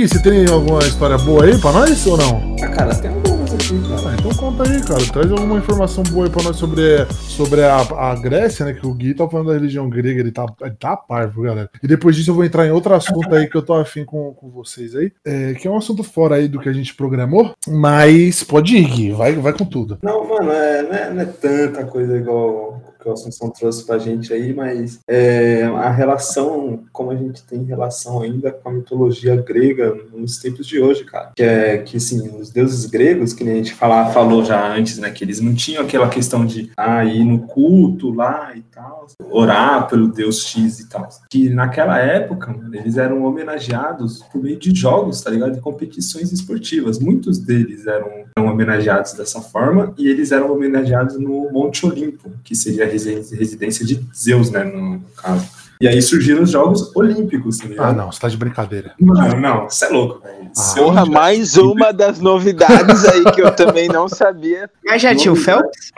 [0.00, 2.56] Gui, você tem alguma história boa aí pra nós ou não?
[2.62, 4.08] Ah, cara, tem algumas aqui, cara.
[4.08, 5.04] Ah, então conta aí, cara.
[5.12, 8.72] Traz alguma informação boa aí pra nós sobre, sobre a, a Grécia, né?
[8.72, 11.68] Que o Gui tá falando da religião grega, ele tá, ele tá parvo, galera.
[11.82, 14.32] E depois disso eu vou entrar em outro assunto aí que eu tô afim com,
[14.32, 17.54] com vocês aí, é, que é um assunto fora aí do que a gente programou,
[17.68, 19.98] mas pode ir, Gui, vai, vai com tudo.
[20.02, 23.98] Não, mano, é, não, é, não é tanta coisa igual que o Assunção trouxe pra
[23.98, 29.36] gente aí, mas é, a relação, como a gente tem relação ainda com a mitologia
[29.36, 31.32] grega nos tempos de hoje, cara.
[31.34, 34.98] Que é que, assim, os deuses gregos, que nem a gente fala, falou já antes,
[34.98, 39.06] né, que eles não tinham aquela questão de ah, ir no culto lá e tal,
[39.30, 41.08] orar pelo deus X e tal.
[41.30, 45.54] Que naquela época, mano, eles eram homenageados por meio de jogos, tá ligado?
[45.54, 46.98] De competições esportivas.
[46.98, 52.54] Muitos deles eram eram homenageados dessa forma e eles eram homenageados no Monte Olimpo, que
[52.54, 55.59] seria a residência de Zeus, né, no caso.
[55.80, 57.88] E aí surgiram os Jogos Olímpicos, tá ligado?
[57.88, 58.92] Ah, não, você tá de brincadeira.
[59.00, 60.50] Não, não, você é louco, velho.
[60.76, 64.68] Eu Porra, mais uma das novidades aí que eu também não sabia.
[64.84, 65.90] Mas já tinha o Phelps?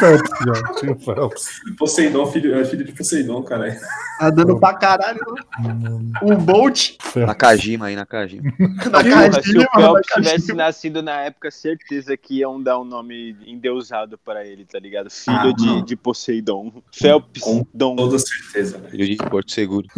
[0.00, 1.44] Phelps, já, tinha o Phelps.
[1.78, 3.78] Poseidon, filho, é filho de Poseidon, cara.
[4.18, 5.20] Tá dando pra caralho.
[6.22, 7.28] O Bolt Phelps.
[7.28, 8.52] Nakajima aí, Nakajima.
[8.90, 9.60] na Porra, se o.
[9.60, 14.64] Phelps na tivesse nascido na época, certeza que iam dar um nome endeusado pra ele,
[14.64, 15.08] tá ligado?
[15.08, 16.82] Filho Ah, de, de Poseidon.
[16.92, 17.94] Phelps Com Dom.
[17.94, 19.19] Toda certeza, velho.
[19.22, 19.86] De Porto Seguro.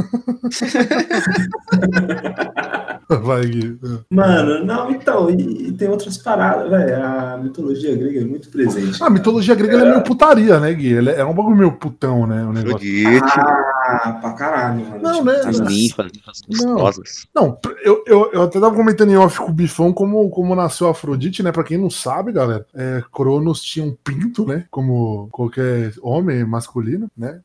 [3.08, 3.78] Vai, Gui.
[4.10, 7.04] Mano, não, então, e, e tem outras paradas, velho.
[7.04, 9.02] A mitologia grega é muito presente.
[9.02, 10.92] Ah, a mitologia grega ela é meio putaria, né, Gui?
[10.94, 12.42] Ele é é um bagulho meio putão, né?
[12.44, 12.88] O negócio.
[13.22, 15.02] Ah, pra caralho, mano.
[15.02, 15.36] Não, Tipo, né?
[15.44, 16.72] as tá- ninfas, ninfas Não.
[16.74, 17.26] gostosas.
[17.34, 20.88] Não, eu, eu, eu até tava comentando em off com o Bifão como, como nasceu
[20.88, 21.52] a Afrodite, né?
[21.52, 24.64] Pra quem não sabe, galera, é, Cronos tinha um pinto, né?
[24.70, 27.40] Como qualquer homem masculino, né?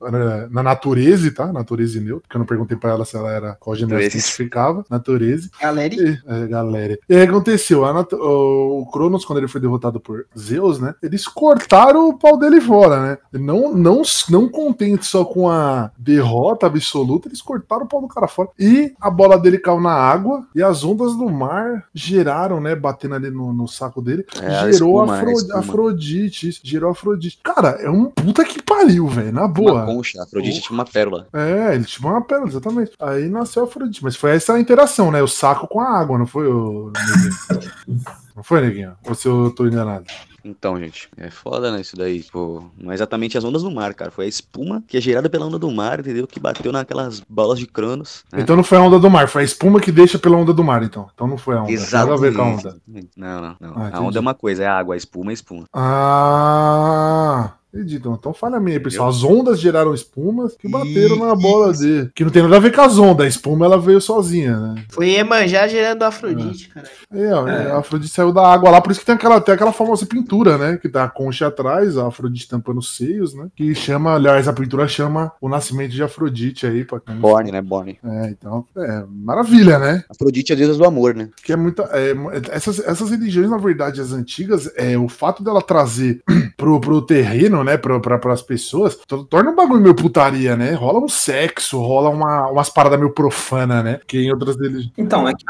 [0.49, 1.51] Na natureza, tá?
[1.67, 4.07] Natureza e neutro, porque eu não perguntei pra ela se ela era qual se Natureza.
[4.15, 4.85] identificava.
[4.89, 5.49] Natureza.
[5.61, 6.97] Galera, E, é, galera.
[7.09, 10.95] E aí aconteceu, nat- o Cronos, quando ele foi derrotado por Zeus, né?
[11.03, 13.17] Eles cortaram o pau dele fora, né?
[13.33, 18.27] Não, não, não contente só com a derrota absoluta, eles cortaram o pau do cara
[18.29, 18.49] fora.
[18.57, 22.75] E a bola dele caiu na água e as ondas do mar geraram, né?
[22.75, 24.25] Batendo ali no, no saco dele.
[24.41, 25.59] É, a gerou espuma, Afro- a espuma.
[25.59, 26.47] Afrodite.
[26.49, 27.39] isso, Gerou Afrodite.
[27.43, 29.31] Cara, é um puta que pariu, velho.
[29.33, 29.85] Na Uma boa.
[29.85, 31.27] concha, a Afrodite tinha uma pérola.
[31.33, 32.91] É, ele tinha uma pérola, exatamente.
[32.99, 34.03] Aí nasceu a Afrodite.
[34.03, 35.21] Mas foi essa a interação, né?
[35.21, 37.67] O saco com a água, não foi o Neguinho?
[38.37, 38.93] Não foi, Neguinho?
[39.03, 40.05] Ou se eu tô enganado?
[40.45, 42.23] Então, gente, é foda, né, isso daí.
[42.31, 44.11] Pô, não é exatamente as ondas do mar, cara.
[44.11, 46.25] Foi a espuma que é gerada pela onda do mar, entendeu?
[46.27, 48.23] Que bateu naquelas bolas de Cronos.
[48.31, 48.39] né?
[48.41, 50.63] Então não foi a onda do mar, foi a espuma que deixa pela onda do
[50.63, 51.09] mar, então.
[51.13, 51.71] Então não foi a onda.
[51.91, 52.77] Nada a ver com a onda.
[53.17, 53.73] Não, não, não.
[53.75, 55.65] Ah, a onda é uma coisa, é água, a espuma é espuma.
[55.73, 57.53] Ah.
[57.73, 59.09] Entendi, então, falha minha, pessoal.
[59.09, 62.09] As ondas geraram espumas que bateram na bola dele.
[62.15, 63.25] Que não tem nada a ver com as ondas.
[63.25, 64.83] A espuma ela veio sozinha, né?
[64.89, 66.87] foi Iemanjá gerando Afrodite, cara.
[67.13, 67.71] É, ó, É.
[67.71, 70.57] a Afrodite saiu da água lá, por isso que tem aquela, tem aquela famosa pintura,
[70.57, 70.77] né?
[70.77, 73.47] Que tá a concha atrás, a Afrodite tampando os seios, né?
[73.55, 77.61] Que chama, aliás, a pintura chama o nascimento de Afrodite aí, pra quem Borne, né?
[77.61, 77.99] Borne.
[78.03, 80.03] É, então, é maravilha, né?
[80.09, 81.29] Afrodite é a deusa do amor, né?
[81.43, 81.83] Que é muita.
[81.93, 82.13] é,
[82.51, 86.21] essas, essas religiões, na verdade, as antigas, é, o fato dela trazer
[86.57, 90.73] pro, pro terreno, né, pra, pra, pras pessoas, to- torna um bagulho meio putaria, né?
[90.73, 93.99] Rola um sexo, rola uma, umas paradas meio profana, né?
[94.07, 94.91] Que em outras religiões.
[94.97, 95.43] Então, é que,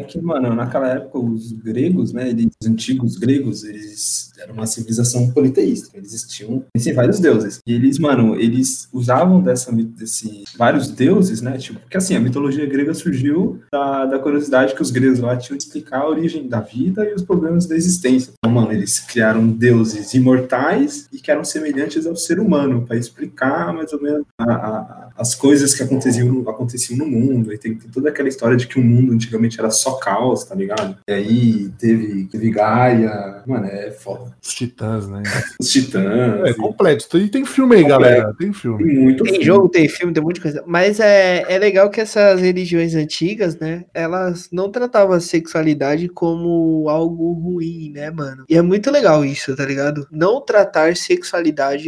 [0.00, 5.30] é que, mano, naquela época os gregos, né, os antigos gregos, eles eram uma civilização
[5.30, 7.60] politeísta, eles existiam, existem vários deuses.
[7.66, 12.66] E eles, mano, eles usavam dessa, desse, vários deuses, né, tipo, porque assim, a mitologia
[12.66, 16.60] grega surgiu da, da curiosidade que os gregos lá tinham de explicar a origem da
[16.60, 18.32] vida e os problemas da existência.
[18.38, 23.72] Então, mano, eles criaram deuses imortais e que eram semelhantes ao ser humano, para explicar
[23.72, 27.52] mais ou menos a, a, as coisas que aconteciam, aconteciam no mundo.
[27.52, 30.54] E tem, tem, toda aquela história de que o mundo antigamente era só caos, tá
[30.54, 30.96] ligado?
[31.08, 34.34] E aí teve, teve Gaia, mano, é foda.
[34.42, 35.22] Os titãs, né?
[35.60, 36.48] Os titãs.
[36.48, 37.16] É completo.
[37.16, 38.00] E tem filme aí, Completo.
[38.02, 38.34] galera.
[38.38, 38.84] Tem filme.
[38.84, 39.46] Tem muito Tem filme.
[39.46, 40.64] jogo, tem filme, tem um monte de coisa.
[40.66, 43.84] Mas é, é legal que essas religiões antigas, né?
[43.94, 48.44] Elas não tratavam a sexualidade como algo ruim, né, mano?
[48.48, 50.06] E é muito legal isso, tá ligado?
[50.10, 51.43] Não tratar sexualidade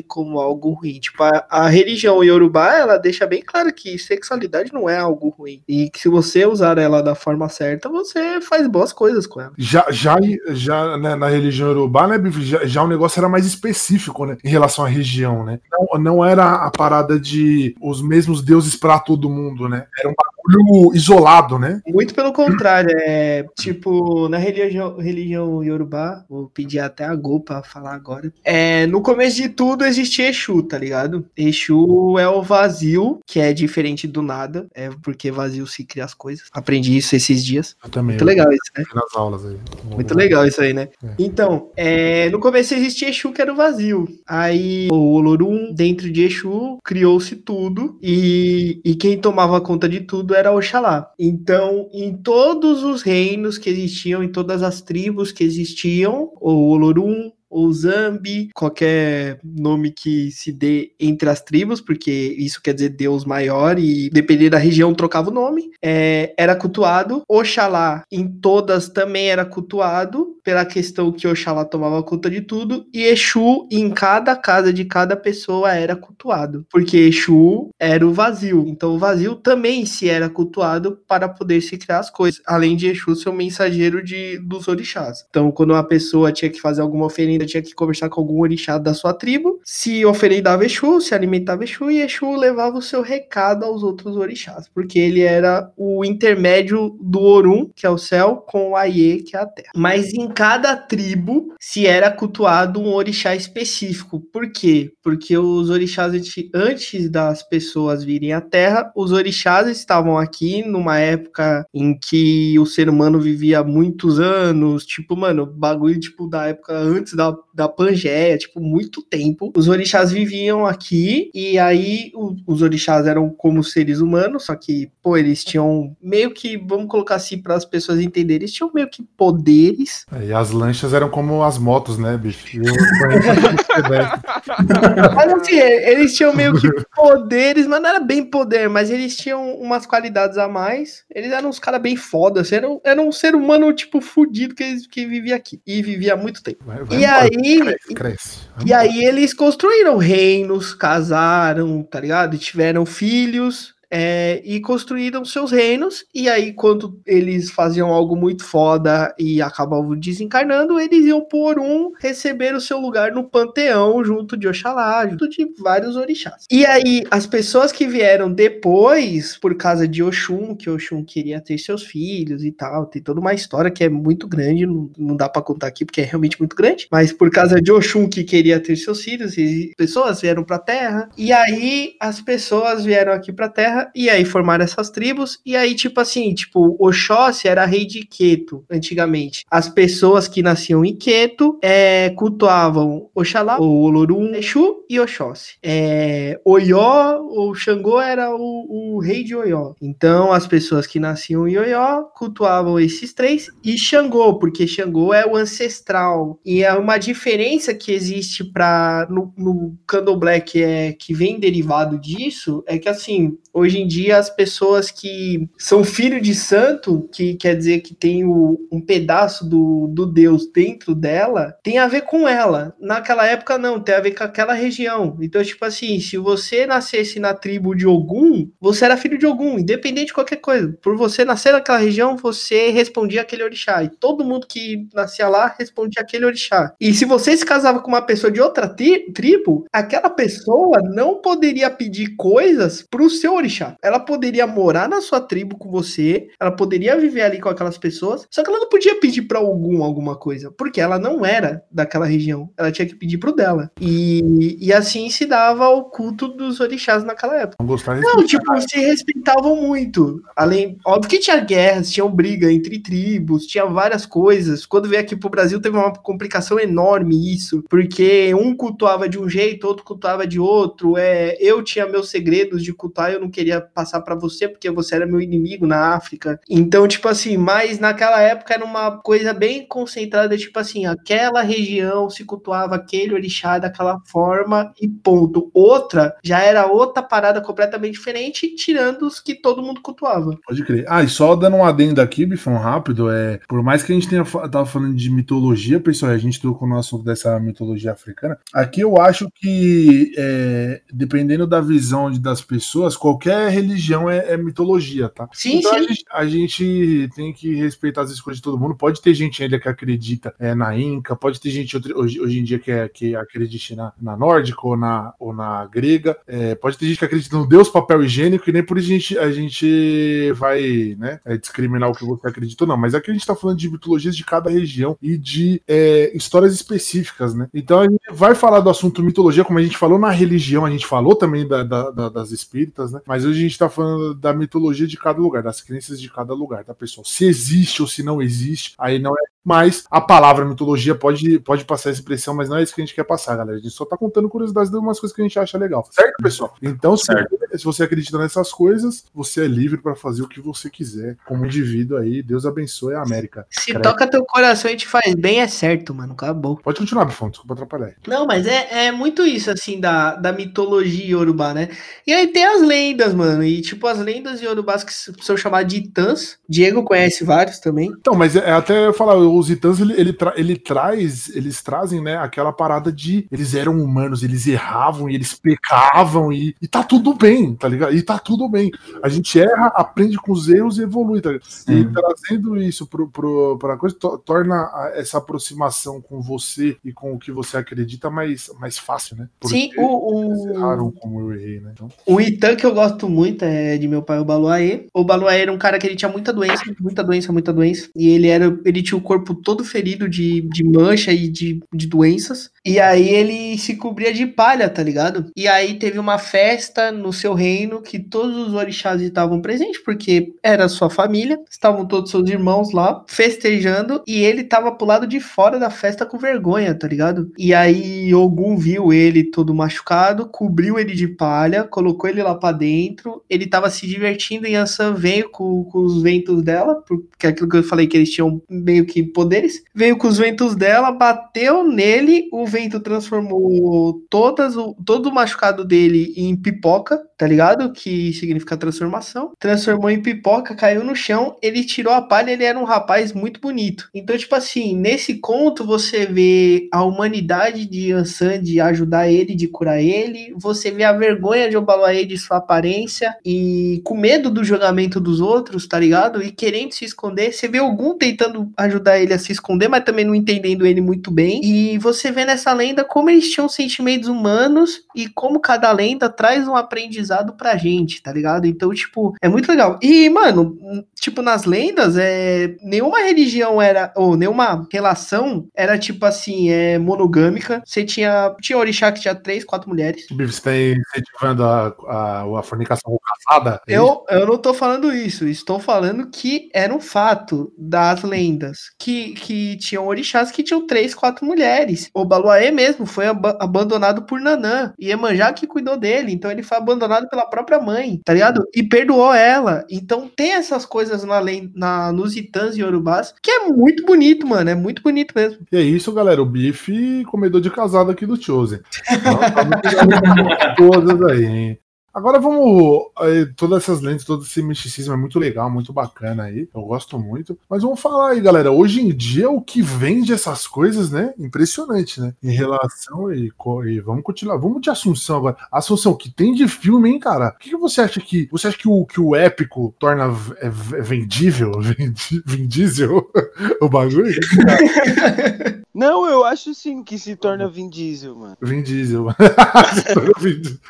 [0.07, 0.99] como algo ruim.
[0.99, 5.63] Tipo, a, a religião Yorubá, ela deixa bem claro que sexualidade não é algo ruim.
[5.69, 9.53] E que se você usar ela da forma certa, você faz boas coisas com ela.
[9.59, 10.17] Já, já,
[10.51, 14.49] já né, na religião urubá, né, já, já o negócio era mais específico, né, em
[14.49, 15.61] relação à região, né?
[15.71, 19.87] Não, não era a parada de os mesmos deuses pra todo mundo, né?
[19.99, 21.81] Era um bagulho isolado, né?
[21.87, 27.63] Muito pelo contrário, é tipo, na religião, religião Yorubá, vou pedir até a Go pra
[27.63, 28.33] falar agora.
[28.45, 31.26] É, no começo de tudo existia Exu, tá ligado?
[31.36, 36.14] Exu é o vazio, que é diferente do nada, é porque vazio se cria as
[36.14, 36.49] coisas.
[36.53, 37.76] Aprendi isso esses dias.
[37.82, 38.16] Eu também.
[38.16, 38.84] Muito legal isso, né?
[38.94, 39.57] Nas aulas aí.
[39.84, 40.88] Muito legal isso aí, né?
[41.03, 41.14] É.
[41.18, 44.09] Então, é, no começo existia Exu que era o vazio.
[44.26, 47.99] Aí o Olorum, dentro de Exu, criou-se tudo.
[48.03, 51.11] E, e quem tomava conta de tudo era Oxalá.
[51.18, 57.30] Então, em todos os reinos que existiam, em todas as tribos que existiam, o Olorum,
[57.57, 63.25] ou Zambi, qualquer nome que se dê entre as tribos, porque isso quer dizer Deus
[63.25, 67.23] maior, e dependendo da região trocava o nome, é, era cultuado.
[67.27, 73.03] Oxalá em todas também era cultuado, pela questão que Oxalá tomava conta de tudo, e
[73.03, 78.95] Exu em cada casa de cada pessoa era cultuado, porque Exu era o vazio, então
[78.95, 83.17] o vazio também se era cultuado para poder se criar as coisas, além de Exu
[83.17, 85.25] ser o mensageiro de, dos orixás.
[85.31, 88.78] Então, quando uma pessoa tinha que fazer alguma oferenda, tinha que conversar com algum orixá
[88.78, 93.64] da sua tribo, se oferendava Exu, se alimentava Exu, e Exu levava o seu recado
[93.64, 98.70] aos outros orixás, porque ele era o intermédio do Orum, que é o céu, com
[98.70, 99.70] o Aie, que é a terra.
[99.74, 104.20] Mas em cada tribo se era cultuado um orixá específico.
[104.32, 104.92] Por quê?
[105.03, 106.12] Porque os orixás,
[106.55, 112.66] antes das pessoas virem à terra, os orixás estavam aqui numa época em que o
[112.66, 117.67] ser humano vivia muitos anos, tipo, mano, bagulho tipo da época antes da, up da
[117.69, 119.51] Pangeia, tipo, muito tempo.
[119.57, 124.91] Os orixás viviam aqui e aí o- os orixás eram como seres humanos, só que,
[125.03, 128.89] pô, eles tinham meio que, vamos colocar assim para as pessoas entenderem, eles tinham meio
[128.91, 132.59] que poderes É, E as lanchas eram como as motos, né, bicho?
[132.59, 132.65] Eu-
[135.15, 139.55] Mas assim, eles tinham meio que poderes, mas não era bem poder, mas eles tinham
[139.59, 141.05] umas qualidades a mais.
[141.15, 144.87] Eles eram uns caras bem fodas, eram, eram um ser humano, tipo, fudido que, eles-
[144.87, 145.61] que vivia aqui.
[145.67, 146.59] E vivia há muito tempo.
[146.65, 148.38] Vai- vai E embora, aí, Cresce, cresce.
[148.64, 152.34] e aí eles construíram reinos, casaram, tá ligado?
[152.34, 153.76] E tiveram filhos.
[153.91, 159.97] É, e construíram seus reinos, e aí, quando eles faziam algo muito foda e acabavam
[159.99, 165.28] desencarnando, eles iam por um receber o seu lugar no panteão, junto de Oxalá, junto
[165.28, 166.45] de vários orixás.
[166.51, 171.59] E aí, as pessoas que vieram depois, por causa de Oxum, que Oxum queria ter
[171.59, 175.28] seus filhos e tal, tem toda uma história que é muito grande, não, não dá
[175.28, 178.61] pra contar aqui porque é realmente muito grande, mas por causa de Oxum que queria
[178.61, 183.49] ter seus filhos, e pessoas vieram pra Terra, e aí as pessoas vieram aqui pra
[183.49, 188.05] Terra, e aí formaram essas tribos, e aí tipo assim, tipo, Oxóssi era rei de
[188.05, 189.45] Queto, antigamente.
[189.51, 195.57] As pessoas que nasciam em Queto, é, cultuavam Oxalá, o Olorum, Exu e Oxóssi.
[195.62, 199.74] É, Oió, o Xangô era o, o rei de Oió.
[199.81, 205.27] Então, as pessoas que nasciam em Oió cultuavam esses três e Xangô, porque Xangô é
[205.27, 206.39] o ancestral.
[206.45, 211.99] E é uma diferença que existe para no, no Candomblé que é que vem derivado
[211.99, 217.35] disso, é que assim, hoje em dia as pessoas que são filho de santo, que
[217.35, 222.03] quer dizer que tem o- um pedaço do, do Deus dentro dela, tem a ver
[222.03, 222.75] com ela.
[222.81, 225.17] Naquela época não, tem a ver com aquela região.
[225.21, 229.59] Então, tipo assim, se você nascesse na tribo de Ogum, você era filho de Ogum,
[229.59, 230.77] independente de qualquer coisa.
[230.83, 233.83] Por você nascer naquela região, você respondia aquele orixá.
[233.83, 236.73] E todo mundo que nascia lá respondia aquele orixá.
[236.81, 241.21] E se você se casava com uma pessoa de outra tri- tribo, aquela pessoa não
[241.21, 246.51] poderia pedir coisas pro seu orixá Ela poderia morar na sua tribo com você, ela
[246.51, 250.17] poderia viver ali com aquelas pessoas, só que ela não podia pedir para algum alguma
[250.17, 252.51] coisa, porque ela não era daquela região.
[252.57, 253.71] Ela tinha que pedir pro dela.
[253.81, 257.57] E, e assim se dava o culto dos orixás naquela época.
[257.61, 260.23] Não gostar Não, tipo, se respeitavam muito.
[260.37, 264.67] Além, óbvio que tinha guerras, tinham briga entre tribos, tinha várias coisas.
[264.67, 269.29] Quando veio aqui pro Brasil teve uma complicação enorme isso, porque um cultuava de um
[269.29, 270.97] jeito, outro cultuava de outro.
[270.97, 274.94] É, eu tinha meus segredos de cultuar, eu não queria passar para você porque você
[274.97, 276.40] era meu inimigo na África.
[276.49, 282.09] Então, tipo assim, mas naquela época era uma coisa bem concentrada, tipo assim, aquela região
[282.11, 285.51] se cultuava aquele orixá daquela forma e ponto.
[285.55, 290.36] Outra já era outra parada completamente diferente, tirando os que todo mundo cultuava.
[290.47, 290.84] Pode crer.
[290.88, 293.40] Ah, e só dando um adendo aqui, Bifão, rápido, é.
[293.49, 296.78] Por mais que a gente tenha tava falando de mitologia, pessoal, a gente trocou no
[296.78, 298.38] assunto dessa mitologia africana.
[298.53, 304.37] Aqui eu acho que, é, dependendo da visão de- das pessoas, qualquer religião é, é
[304.37, 305.28] mitologia, tá?
[305.32, 305.89] Sim, Então a sim.
[305.89, 308.74] gente, a gente tem que respeitar as escolhas de todo mundo.
[308.74, 312.45] Pode ter gente ainda que acredita é, na Inca, pode ter gente hoje, hoje em
[312.45, 316.16] dia que, é, que acredite na, na nórdica ou na, ou na grega.
[316.26, 318.93] É, pode ter gente que acredita no Deus papel higiênico e nem por isso a
[318.93, 322.76] gente, a gente vai né, é, discriminar o que você acredita ou não.
[322.76, 326.55] Mas aqui a gente tá falando de mitologias de cada região e de é, histórias
[326.55, 327.49] específicas, né?
[327.53, 330.70] Então a gente vai falar do assunto mitologia, como a gente falou na religião, a
[330.70, 333.01] gente falou também da- da- da- das espíritas, né?
[333.07, 336.64] Mas a gente tá falando da mitologia de cada lugar, das crenças de cada lugar,
[336.64, 337.05] tá, pessoal?
[337.05, 339.36] Se existe ou se não existe, aí não é.
[339.47, 342.84] Mas a palavra mitologia pode, pode passar essa impressão, mas não é isso que a
[342.84, 343.59] gente quer passar, galera.
[343.59, 345.86] A gente só tá contando curiosidades de umas coisas que a gente acha legal.
[345.92, 346.53] Certo, pessoal?
[346.61, 347.38] Então, se, Certo.
[347.55, 351.47] se você acredita nessas coisas, você é livre pra fazer o que você quiser como
[351.47, 352.24] indivíduo aí.
[352.24, 353.47] Deus abençoe a América.
[353.49, 356.14] Se toca teu coração e te faz bem, é certo, mano.
[356.14, 356.57] Acabou.
[356.57, 357.94] Pode continuar, Bifão, desculpa atrapalhar.
[358.05, 361.68] Não, mas é, é muito isso, assim, da, da mitologia iorubá, né?
[362.05, 363.44] E aí tem as lendas, mano.
[363.44, 366.36] E, tipo, as lendas iorubás que são chamadas de Itãs.
[366.49, 367.92] Diego conhece vários também.
[368.01, 371.62] Então, mas é, é até eu falar, os Itãs, ele, ele, tra- ele traz, eles
[371.62, 376.66] trazem, né, aquela parada de eles eram humanos, eles erravam e eles pecavam e, e
[376.68, 377.95] tá tudo bem, tá ligado?
[377.95, 378.70] E tá tudo bem.
[379.03, 381.47] A gente erra, aprende com os erros e evolui, tá ligado?
[381.47, 381.93] E Sim.
[381.93, 387.12] trazendo isso pro, pro, pra coisa, to- torna a- essa aproximação com você e com
[387.14, 389.28] o que você acredita mais, mais fácil, né?
[389.45, 391.70] Sim, Porque o, eles erraram o, como eu errei, né?
[391.72, 394.87] Então, o Itã que eu gosto muito é de meu pai, o Baluaê.
[394.95, 397.89] O Baluaê era um cara que ele tinha muita doença, muita doença, muita doença.
[397.95, 401.87] E ele era, ele tinha o corpo todo ferido de, de mancha e de, de
[401.87, 402.51] doenças.
[402.67, 405.31] E aí ele se cobria de palha, tá ligado?
[405.37, 410.35] E aí teve uma festa no seu reino que todos os orixás estavam presentes, porque
[410.43, 415.21] era sua família, estavam todos seus irmãos lá festejando e ele tava pro lado de
[415.21, 417.31] fora da festa com vergonha, tá ligado?
[417.39, 422.51] E aí Ogum viu ele todo machucado, cobriu ele de palha, colocou ele lá pra
[422.51, 427.31] dentro, ele tava se divertindo e Ansan veio com, com os ventos dela, porque é
[427.31, 430.91] aquilo que eu falei que eles tinham meio que poderes, veio com os ventos dela,
[430.91, 437.71] bateu nele, o vento transformou todas o, todo o machucado dele em pipoca, tá ligado?
[437.73, 439.33] Que significa transformação.
[439.39, 443.41] Transformou em pipoca, caiu no chão, ele tirou a palha, ele era um rapaz muito
[443.41, 443.89] bonito.
[443.95, 449.49] Então, tipo assim, nesse conto você vê a humanidade de Ansan de ajudar ele, de
[449.49, 454.43] curar ele, você vê a vergonha de Obaloaê de sua aparência e com medo do
[454.43, 456.23] julgamento dos outros, tá ligado?
[456.23, 460.05] E querendo se esconder, você vê algum tentando ajudar ele a se esconder, mas também
[460.05, 461.41] não entendendo ele muito bem.
[461.45, 466.47] E você vê nessa lenda como eles tinham sentimentos humanos e como cada lenda traz
[466.49, 468.47] um aprendizado pra gente, tá ligado?
[468.47, 469.78] Então, tipo, é muito legal.
[469.82, 470.57] E, mano,
[470.94, 477.62] tipo, nas lendas, é nenhuma religião era, ou nenhuma relação era, tipo assim, é monogâmica.
[477.64, 480.07] Você tinha, tinha orixá que tinha três, quatro mulheres.
[480.11, 483.61] Você tá incentivando a, a, a fornicação casada?
[483.66, 483.76] É?
[483.76, 489.12] Eu, eu não tô falando isso, estou falando que era um fato das lendas, que,
[489.12, 491.90] que tinham orixás que tinham três, quatro mulheres.
[491.94, 492.05] O
[492.37, 496.57] Baluaê mesmo foi aba- abandonado por Nanã, e Emanjá que cuidou dele, então ele foi
[496.59, 498.45] abandonado pela própria mãe, tá ligado?
[498.55, 499.64] E perdoou ela.
[499.70, 504.26] Então tem essas coisas na, len- na, nos Itãs e Yorubás, que é muito bonito,
[504.26, 505.39] mano, é muito bonito mesmo.
[505.51, 506.22] E é isso, galera.
[506.22, 508.61] O bife comedor de casado aqui do Chosen.
[508.91, 511.59] Então, tá todas aí, hein?
[511.97, 512.90] Agora vamos.
[513.36, 516.47] Todas essas lentes, todo esse misticismo é muito legal, muito bacana aí.
[516.55, 517.38] Eu gosto muito.
[517.49, 518.53] Mas vamos falar aí, galera.
[518.53, 521.14] Hoje em dia, o que vende essas coisas, né?
[521.18, 522.12] Impressionante, né?
[522.22, 523.11] Em relação.
[523.11, 523.32] E,
[523.66, 524.36] e vamos continuar.
[524.36, 525.38] Vamos de Assunção agora.
[525.51, 527.28] Assunção, o que tem de filme, hein, cara?
[527.34, 528.28] O que, que você acha que.
[528.30, 531.53] Você acha que o, que o épico torna é v- vendível?
[532.26, 533.11] Vendível
[533.59, 534.05] o bagulho?
[535.76, 538.34] Não, eu acho sim que se torna Vin Diesel, mano.
[538.40, 539.09] Vin Diesel.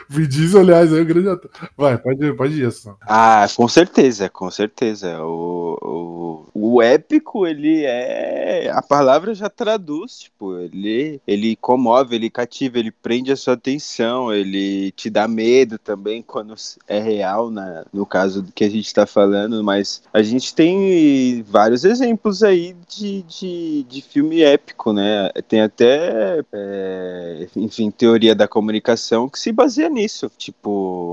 [0.08, 1.00] Vin, Diesel, aliás, é um
[1.76, 2.96] Vai, pode, pode ir, Assunção.
[3.02, 5.22] Ah, com certeza, com certeza.
[5.22, 8.70] O, o, o épico, ele é.
[8.72, 14.32] A palavra já traduz, tipo, ele, ele comove, ele cativa, ele prende a sua atenção,
[14.32, 16.54] ele te dá medo também quando
[16.86, 21.42] é real, na, no caso do que a gente tá falando, mas a gente tem
[21.42, 25.30] vários exemplos aí de, de, de filme épico, né?
[25.48, 30.30] Tem até, é, enfim, teoria da comunicação que se baseia nisso.
[30.36, 31.05] Tipo,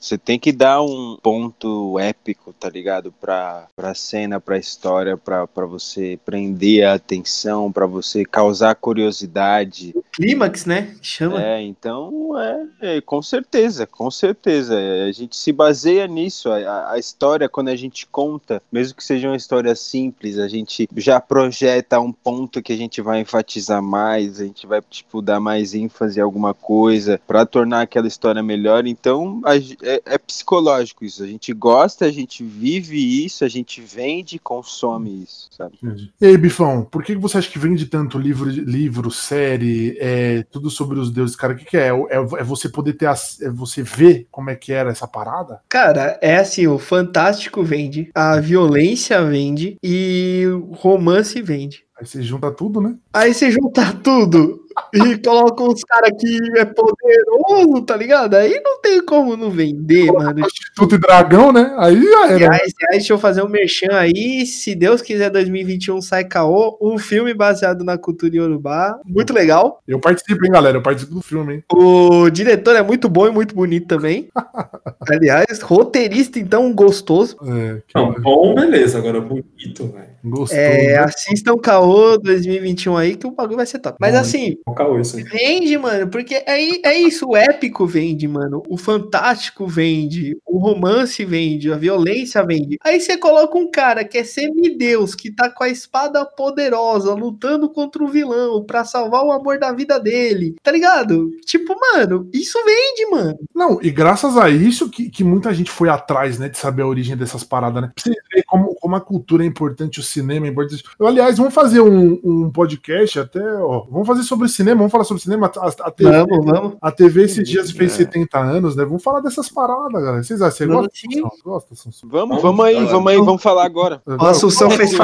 [0.00, 3.12] você tem que dar um ponto épico, tá ligado?
[3.20, 9.94] Pra, pra cena, pra história, pra, pra você prender a atenção, pra você causar curiosidade.
[10.12, 10.94] Clímax, né?
[11.00, 11.42] Chama.
[11.42, 14.76] É, então, é, é, com certeza, com certeza.
[15.08, 16.50] A gente se baseia nisso.
[16.50, 20.48] A, a- a história, quando a gente conta, mesmo que seja uma história simples, a
[20.48, 25.20] gente já projeta um ponto que a gente vai enfatizar mais, a gente vai, tipo,
[25.22, 28.86] dar mais ênfase em alguma coisa para tornar aquela história melhor.
[28.86, 31.22] Então, a ge- é, é psicológico isso.
[31.22, 35.78] A gente gosta, a gente vive isso, a gente vende e consome isso, sabe?
[35.82, 36.12] Entendi.
[36.20, 40.42] E aí, Bifão, por que que você acha que vende tanto livro, livro série, é,
[40.50, 41.36] tudo sobre os deuses?
[41.36, 41.88] Cara, o que, que é?
[41.88, 42.16] é?
[42.16, 43.06] é você poder ter.
[43.06, 45.60] As, é você ver como é que era essa parada?
[45.68, 51.84] Cara, é assim, o fantástico vende, a violência vende e o romance vende.
[51.98, 52.94] Aí você junta tudo, né?
[53.12, 58.34] Aí você junta tudo e coloca uns caras que é poderoso, tá ligado?
[58.34, 60.34] Aí não tem como não vender, mano.
[60.40, 61.74] Prostituta e dragão, né?
[61.78, 62.54] Aí já E era.
[62.54, 64.46] aí, aí, deixa eu fazer um merchan aí.
[64.46, 66.76] Se Deus quiser, 2021 sai caô.
[66.80, 68.98] Um filme baseado na cultura iorubá.
[69.04, 69.82] Muito legal.
[69.86, 70.76] Eu participo, hein, galera?
[70.78, 71.64] Eu participo do filme, hein?
[71.72, 74.28] O diretor é muito bom e muito bonito também.
[75.10, 77.36] Aliás, roteirista, então, gostoso.
[77.42, 78.98] É, Não, bom, beleza.
[78.98, 80.08] Agora bonito, velho.
[80.24, 80.58] Gostou.
[80.58, 80.96] É, né?
[80.98, 83.96] assistam Caô 2021 aí, que o bagulho vai ser top.
[84.00, 85.22] Mas Bom, assim, caô isso aí?
[85.24, 91.24] Vende, mano, porque é, é isso, o épico vende, mano, o fantástico vende, o romance
[91.24, 92.78] vende, a violência vende.
[92.82, 97.68] Aí você coloca um cara que é semideus, que tá com a espada poderosa, lutando
[97.68, 101.30] contra o vilão pra salvar o amor da vida dele, tá ligado?
[101.44, 103.38] Tipo, mano, isso vende, mano.
[103.54, 106.86] Não, e graças a isso que, que muita gente foi atrás, né, de saber a
[106.86, 107.90] origem dessas paradas, né?
[107.94, 110.84] Pra você ver como, como a cultura é importante, o cinema é importante.
[110.98, 115.04] Eu, aliás, vamos fazer um, um podcast até, ó, vamos fazer sobre cinema, vamos falar
[115.04, 115.50] sobre cinema.
[115.56, 116.72] A, a TV, Vamos, vamos.
[116.80, 117.96] a TV esses dias fez É.
[118.04, 118.84] 70 anos, né?
[118.84, 120.22] Vamos falar dessas paradas, galera.
[120.22, 120.66] Vocês acham?
[120.90, 122.42] Você Vamos?
[122.42, 124.02] Vamos, aí, vamos aí, vamos falar agora.
[124.06, 124.94] A Assunção fez,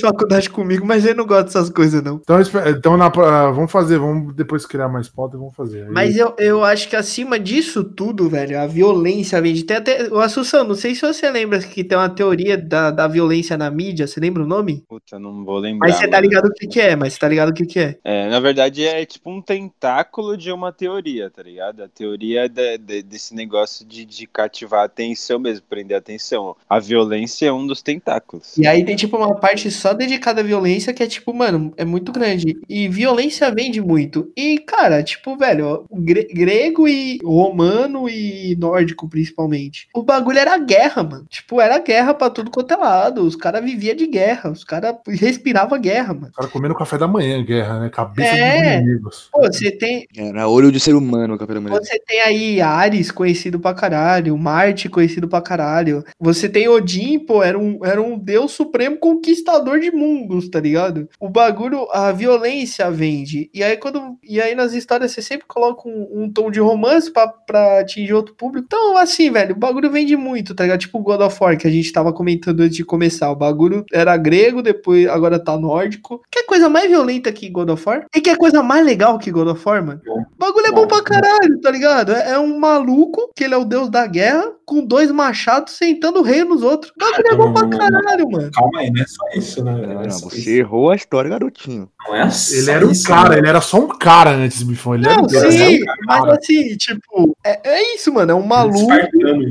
[0.00, 2.16] faculdade comigo, mas ele não gosta dessas coisas, não.
[2.22, 5.84] Então, então na- vamos fazer, vamos depois criar mais pauta e vamos fazer.
[5.84, 9.64] Aí- Mas eu, eu acho que acima disso tudo, velho, a violência vende.
[9.64, 10.08] Tem até.
[10.10, 13.70] O Assunção, não sei se você lembra que tem uma teoria da, da violência na
[13.70, 14.06] mídia.
[14.06, 14.84] Você lembra o nome?
[14.88, 15.88] Puta, não vou lembrar.
[15.88, 17.78] Mas você tá ligado o que, que é, mas você tá ligado o que, que
[17.78, 17.96] é.
[18.04, 21.82] É, na verdade é tipo um tentáculo de uma teoria, tá ligado?
[21.82, 26.56] A teoria de- de- desse negócio de, de cativar a atenção mesmo, prender a atenção.
[26.68, 28.56] A violência é um dos tentáculos.
[28.58, 31.84] E aí tem, tipo, uma parte só dedicada à violência que é, tipo, mano, é
[31.84, 32.58] muito grande.
[32.68, 34.30] E violência vende muito.
[34.36, 39.88] E, cara, tipo, velho, gre- grego e romano e nórdico, principalmente.
[39.94, 41.26] O bagulho era guerra, mano.
[41.28, 43.22] Tipo, era guerra pra tudo quanto é lado.
[43.22, 44.50] Os caras viviam de guerra.
[44.50, 46.28] Os caras respiravam guerra, mano.
[46.28, 47.88] O cara comendo café da manhã, guerra, né?
[48.06, 48.60] Cabeça É.
[48.76, 49.28] dos inimigos.
[49.32, 51.82] Pô, você tem, Era olho de ser humano, o Capitão América.
[51.84, 56.04] Você tem aí Ares, conhecido pra caralho, Marte, conhecido pra caralho.
[56.20, 61.08] Você tem Odin, pô, era um, era um deus supremo conquistador de mundos, tá ligado?
[61.20, 63.50] O bagulho, a violência vende.
[63.52, 64.16] E aí, quando.
[64.22, 68.12] E aí nas histórias você sempre coloca um, um tom de romance pra, pra atingir
[68.14, 68.64] outro público.
[68.66, 70.80] Então, assim, velho, o bagulho vende muito, tá ligado?
[70.80, 73.30] Tipo o God of War, que a gente tava comentando antes de começar.
[73.30, 76.22] O bagulho era grego, depois agora tá nórdico.
[76.30, 77.93] Que coisa mais violenta que God of War?
[78.14, 80.00] E que é coisa mais legal que God of War, mano?
[80.06, 82.12] O bagulho é bom pra caralho, tá ligado?
[82.12, 86.20] É, é um maluco, que ele é o deus da guerra, com dois machados sentando
[86.20, 86.92] o rei nos outros.
[86.96, 88.50] O bagulho é bom pra caralho, mano.
[88.52, 89.72] Calma aí, não é só isso, né?
[89.72, 90.50] Não, Não, é não, só você isso.
[90.50, 91.88] errou a história, garotinho.
[92.06, 93.38] Não é só Ele era um isso, cara, né?
[93.38, 94.94] ele era só um cara antes, Bifão.
[94.94, 95.50] Ele era Não, um cara.
[95.50, 96.38] sim, era um mas cara.
[96.38, 98.32] assim, tipo, é, é isso, mano.
[98.32, 98.86] É um maluco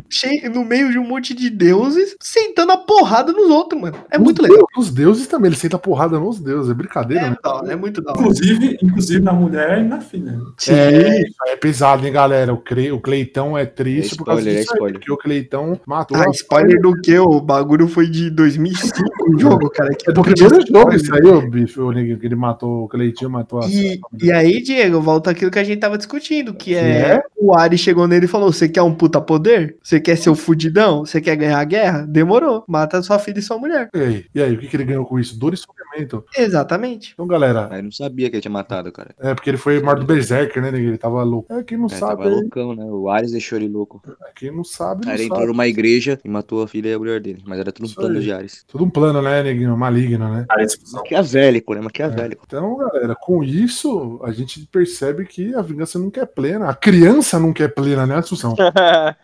[0.10, 3.96] cheio, no meio de um monte de deuses sentando a porrada nos outros, mano.
[4.12, 4.58] É Os muito legal.
[4.58, 6.72] deuses- Os deuses também, ele senta porrada nos deuses.
[6.72, 7.38] É brincadeira, É, né?
[7.44, 8.22] hora, é muito da hora.
[8.34, 10.32] Inclusive, inclusive na mulher e na filha.
[10.32, 10.40] né?
[10.70, 12.54] É, aí é pesado, hein, galera?
[12.54, 12.92] O, Cle...
[12.92, 15.00] o Cleitão é triste É por causa spoiler, é disso aí, spoiler.
[15.00, 17.18] porque o Cleitão matou Ah, a- spoiler do que?
[17.20, 19.90] O bagulho foi de 2005 o jogo, cara.
[19.94, 23.62] Que É do primeiro jogo isso aí, o bicho, que ele matou, o Cleitinho matou
[23.62, 23.68] a...
[23.68, 26.80] E, e aí, Diego, volta aquilo que a gente tava discutindo, que é,
[27.16, 27.24] é?
[27.38, 29.78] o Ari chegou nele e falou: Você quer um puta poder?
[29.82, 31.06] Você quer ser o fudidão?
[31.06, 32.06] Você quer ganhar a guerra?
[32.08, 32.64] Demorou.
[32.68, 33.90] Mata sua filha e sua mulher.
[33.94, 35.38] E aí, e aí, o que, que ele ganhou com isso?
[35.38, 36.24] Dor e sofrimento.
[36.38, 37.12] Exatamente.
[37.14, 39.14] Então, galera, Aí não sabia sabia que ele tinha matado, cara.
[39.20, 40.90] É, porque ele foi morto do Berserker, né, neguinho?
[40.92, 41.52] Ele tava louco.
[41.54, 42.36] É, quem não Ele sabe tava aí.
[42.42, 42.86] loucão, né?
[42.86, 44.02] O Ares deixou ele louco.
[44.08, 45.36] É, Quem não sabe, não Aí ele sabe.
[45.42, 47.44] entrou numa igreja e matou a filha e a mulher dele.
[47.46, 48.24] Mas era tudo um Isso plano aí.
[48.24, 48.64] de Ares.
[48.68, 49.76] Tudo um plano, né, neguinho?
[49.78, 50.46] Maligno, né?
[50.48, 51.00] Cara, discussão.
[51.00, 51.82] Maquiavélico, né?
[51.82, 52.44] Maquiavélico.
[52.48, 56.70] Então, galera, com isso, a gente percebe que a vingança nunca é plena.
[56.70, 58.56] A criança nunca é plena, né, Assunção?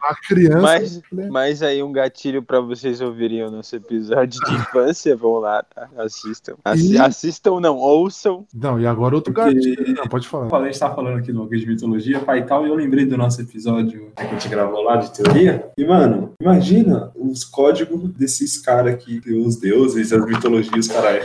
[0.02, 1.32] A criança Mas- é plena.
[1.32, 5.88] Mas aí um gatilho pra vocês ouvirem o nosso episódio de infância, vão lá, tá?
[5.98, 6.56] Assistam.
[6.64, 8.46] Assi- E- Assistam, não, ouçam.
[8.54, 9.94] Não, e agora outro Porque- gatilho.
[9.96, 10.54] Não, pode falar.
[10.56, 13.18] A gente tá falando aqui do de mitologia, pai e tal, e eu lembrei do
[13.18, 15.70] nosso episódio que a gente gravou lá de teoria.
[15.78, 21.24] E, mano, imagina os códigos desses caras que os deuses, as mitologias, caralho.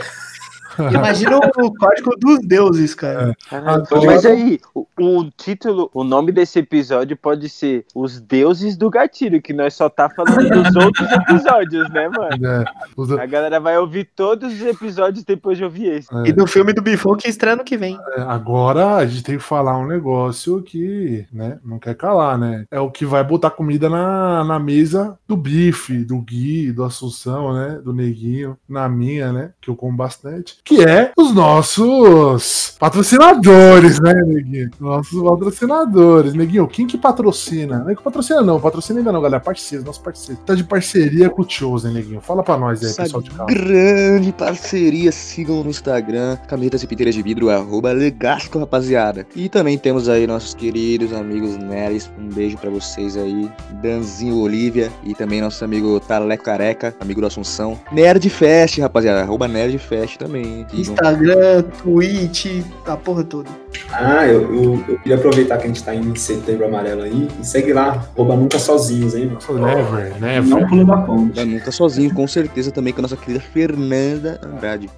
[0.93, 3.35] Imagina o código dos deuses, cara.
[3.49, 8.75] Caralho, Agora- Mas aí, o, o título, o nome desse episódio pode ser Os Deuses
[8.77, 12.45] do Gatilho, que nós só tá falando dos outros episódios, né, mano?
[12.47, 12.65] É,
[12.95, 16.07] os- A galera vai ouvir todos os episódios depois de ouvir esse.
[16.25, 17.97] E do filme do Bifão que estreia ano que vem.
[18.17, 22.65] é, agora a gente tem que falar um negócio que, né, não quer calar, né?
[22.71, 27.53] É o que vai botar comida na, na mesa do bife, do Gui, do Assunção,
[27.53, 27.79] né?
[27.83, 29.51] Do Neguinho, na minha, né?
[29.61, 30.57] Que eu como bastante.
[30.65, 34.71] Que é os nossos patrocinadores, né, Neguinho?
[34.79, 36.33] Nossos patrocinadores.
[36.33, 37.79] Neguinho, quem que patrocina?
[37.83, 38.59] Não é que patrocina, não.
[38.59, 39.39] Patrocina ainda não, galera.
[39.39, 40.41] Parceiro, nosso parceiro.
[40.43, 42.19] Tá de parceria com o Chosen, Neguinho.
[42.19, 43.45] Fala pra nós aí, Essa pessoal de casa.
[43.45, 49.27] grande parceria, sigam no Instagram, camisetas e piteiras de vidro, arroba Legasco, rapaziada.
[49.35, 53.51] E também temos aí nossos queridos amigos nerds, um beijo pra vocês aí,
[53.83, 57.79] Danzinho Olivia, e também nosso amigo Taleco Careca, amigo do Assunção.
[57.91, 60.54] Nerd Fest, rapaziada, arroba Nerd Fest também.
[60.73, 63.49] Instagram, Twitch, a porra toda.
[63.91, 67.45] Ah, eu, eu, eu queria aproveitar que a gente tá em setembro amarelo aí e
[67.45, 69.65] segue lá, rouba nunca sozinhos, hein, mano?
[69.65, 70.49] Never, never.
[70.49, 71.43] Não pula da ponte.
[71.43, 74.89] Nunca sozinho, com certeza também com a nossa querida Fernanda Andrade.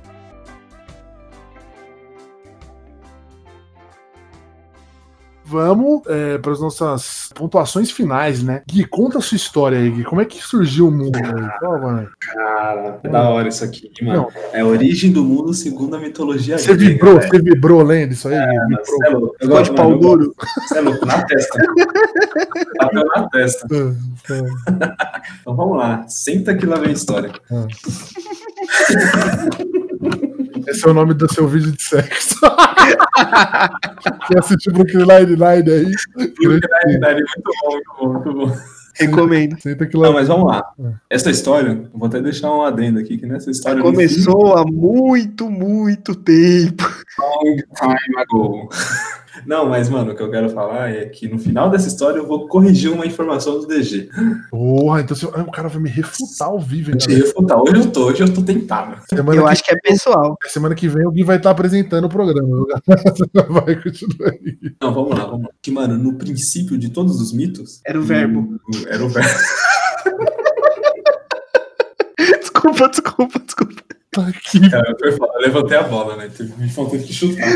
[5.50, 8.64] Vamos é, para as nossas pontuações finais, né?
[8.68, 10.04] Gui, conta a sua história aí, Gui.
[10.04, 12.10] Como é que surgiu o mundo mano.
[12.20, 14.28] Cara, é da hora isso aqui, mano.
[14.52, 17.30] É a origem do mundo segundo a mitologia Você grega, vibrou, velho.
[17.30, 18.36] você vibrou lendo isso aí?
[18.36, 18.76] Gui?
[18.76, 19.04] Vibrou.
[19.06, 19.36] É louco.
[19.40, 20.36] Eu Ficou de gosto, pau duro.
[20.38, 20.68] gosto.
[20.68, 21.58] Você é louco, na testa.
[22.80, 23.68] Bateu na testa.
[25.42, 26.06] Então vamos lá.
[26.08, 27.32] Senta que lá vem a história.
[30.68, 32.40] Esse é o nome do seu vídeo de sexo.
[34.28, 35.92] Quer assistir Brooklyn Nine-Nine aí?
[36.40, 38.58] Verdade, muito bom, muito bom, muito bom.
[39.00, 39.62] Recomendo.
[39.62, 40.64] Senta que Não, mas vamos lá.
[41.10, 43.82] Essa história, vou até deixar um adendo aqui, que nessa história.
[43.82, 46.84] Começou há muito, muito tempo.
[47.18, 48.70] Long time ago.
[49.46, 52.28] Não, mas, mano, o que eu quero falar é que no final dessa história eu
[52.28, 54.10] vou corrigir uma informação do DG.
[54.50, 57.62] Porra, então você- o cara vai me refutar ao vivo, hein, refutar.
[57.62, 59.02] Hoje eu tô, hoje eu tô tentado.
[59.10, 60.38] Semana, Eu que, acho que é pessoal.
[60.48, 62.66] semana que vem alguém vai estar apresentando o programa.
[63.50, 64.58] Vai continuar aí.
[64.82, 65.50] Não, vamos lá, vamos lá.
[65.62, 67.80] Que, mano, no princípio de todos os mitos.
[67.86, 68.60] Era o verbo.
[68.88, 69.30] Era o verbo.
[72.40, 73.82] Desculpa, desculpa, desculpa.
[74.18, 74.68] Tá aqui.
[74.72, 74.96] Cara.
[75.00, 76.28] Eu levantei a bola, né?
[76.58, 77.48] Me faltou que chutar.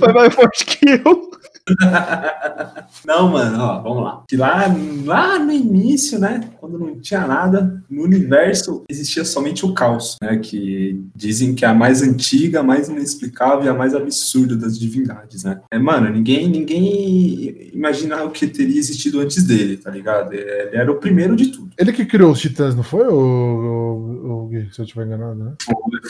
[0.00, 1.30] Foi mais forte que eu.
[3.04, 4.22] Não, mano, ó, vamos lá.
[4.28, 4.66] Que lá,
[5.04, 10.38] lá no início, né, quando não tinha nada, no universo existia somente o caos, né,
[10.38, 14.78] que dizem que é a mais antiga, a mais inexplicável e a mais absurda das
[14.78, 15.60] divindades, né.
[15.70, 20.32] É, mano, ninguém, ninguém imagina o que teria existido antes dele, tá ligado?
[20.32, 21.70] Ele era o primeiro de tudo.
[21.78, 24.68] Ele que criou os titãs, não foi, o, o, o Gui?
[24.72, 25.52] Se eu tiver enganado, né?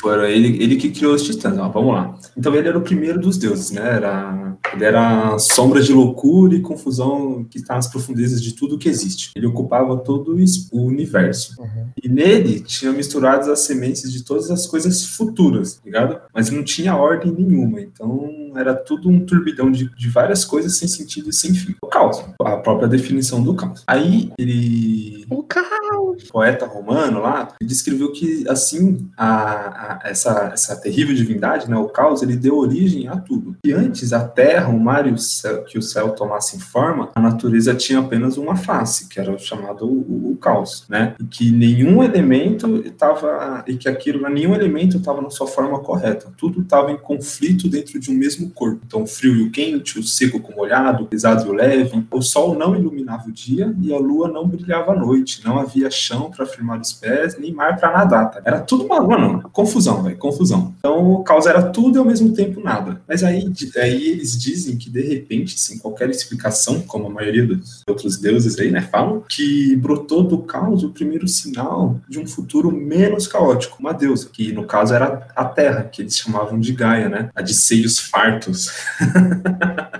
[0.00, 2.14] Foram ele, ele que criou os titãs, ó, vamos lá.
[2.36, 3.96] Então ele era o primeiro dos deuses, né?
[3.96, 8.88] Era, ele era sombra de loucura e confusão que está nas profundezas de tudo que
[8.88, 9.30] existe.
[9.34, 10.36] Ele ocupava todo
[10.72, 11.60] o universo.
[11.60, 11.86] Uhum.
[12.02, 16.20] E nele tinha misturadas as sementes de todas as coisas futuras, tá ligado?
[16.34, 17.80] Mas não tinha ordem nenhuma.
[17.80, 21.74] Então era tudo um turbidão de, de várias coisas sem sentido e sem fim.
[21.82, 23.82] O caos, a própria definição do caos.
[23.86, 26.24] Aí ele O caos.
[26.30, 32.22] poeta romano lá, descreveu que assim a, a- essa, essa terrível divindade, né, o caos,
[32.22, 33.56] ele deu origem a tudo.
[33.64, 37.20] E antes a terra, o mar e o céu, que o céu tomassem forma, a
[37.20, 41.14] natureza tinha apenas uma face, que era o chamado o, o caos, né?
[41.20, 46.30] E que nenhum elemento estava e que aquilo, nenhum elemento estava na sua forma correta.
[46.36, 48.80] Tudo estava em conflito dentro de um mesmo corpo.
[48.86, 51.52] Então, o frio e o quente, o seco com o molhado, o pesado e o
[51.52, 52.04] leve.
[52.10, 55.40] O sol não iluminava o dia e a lua não brilhava à noite.
[55.44, 58.30] Não havia chão para firmar os pés, nem mar para nadar.
[58.30, 58.40] tá?
[58.44, 60.74] Era tudo uma, mano, confusão, velho, confusão.
[60.78, 63.00] Então, o caos era tudo e ao mesmo tempo nada.
[63.06, 67.82] Mas aí, aí eles dizem que de repente, sem qualquer explicação, como a maioria dos
[67.86, 72.70] outros deuses aí, né, falam, que brotou do caos o primeiro sinal de um futuro
[72.70, 77.08] menos caótico, uma deusa, que no caso era a Terra, que eles chamavam de Gaia,
[77.08, 78.27] né, a de seios fartos.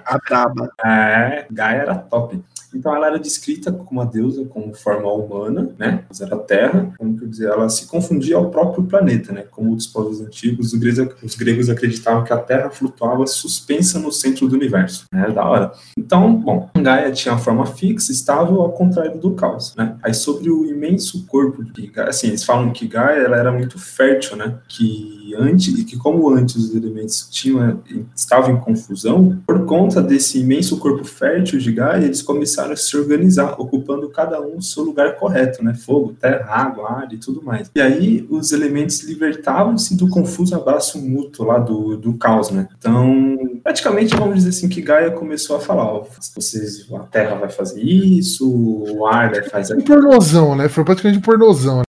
[0.05, 0.71] A braba.
[0.85, 2.43] É, Gaia era top.
[2.75, 6.05] Então ela era descrita como uma deusa com forma humana, né?
[6.09, 9.45] Mas era terra, como quer dizer, ela se confundia ao próprio planeta, né?
[9.51, 14.13] Como os povos antigos, os gregos, os gregos acreditavam que a Terra flutuava suspensa no
[14.13, 15.05] centro do universo.
[15.13, 15.31] Né?
[15.31, 15.73] Da hora.
[15.97, 19.97] Então, bom, Gaia tinha uma forma fixa, estável, ao contrário do caos, né?
[20.03, 23.79] Aí sobre o imenso corpo de Gaia, assim, eles falam que Gaia ela era muito
[23.79, 24.59] fértil, né?
[24.69, 27.81] Que antes, e que como antes os elementos tinham,
[28.15, 32.97] estavam em confusão, por conta desse imenso corpo fértil de Gaia, eles começaram a se
[32.97, 35.75] organizar, ocupando cada um o seu lugar correto, né?
[35.75, 37.71] Fogo, terra, água, ar e tudo mais.
[37.75, 42.69] E aí os elementos libertavam-se do confuso abraço mútuo lá do, do caos, né?
[42.79, 46.03] Então, praticamente vamos dizer assim que Gaia começou a falar,
[46.35, 50.69] vocês, a terra vai fazer isso, o ar vai fazer Um pornozão, né?
[50.69, 51.83] Foi praticamente um pornozão.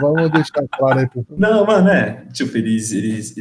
[0.00, 2.24] Vamos deixar claro aí pro Não, mano, é.
[2.32, 2.92] Tipo, eles.
[2.92, 3.36] eles,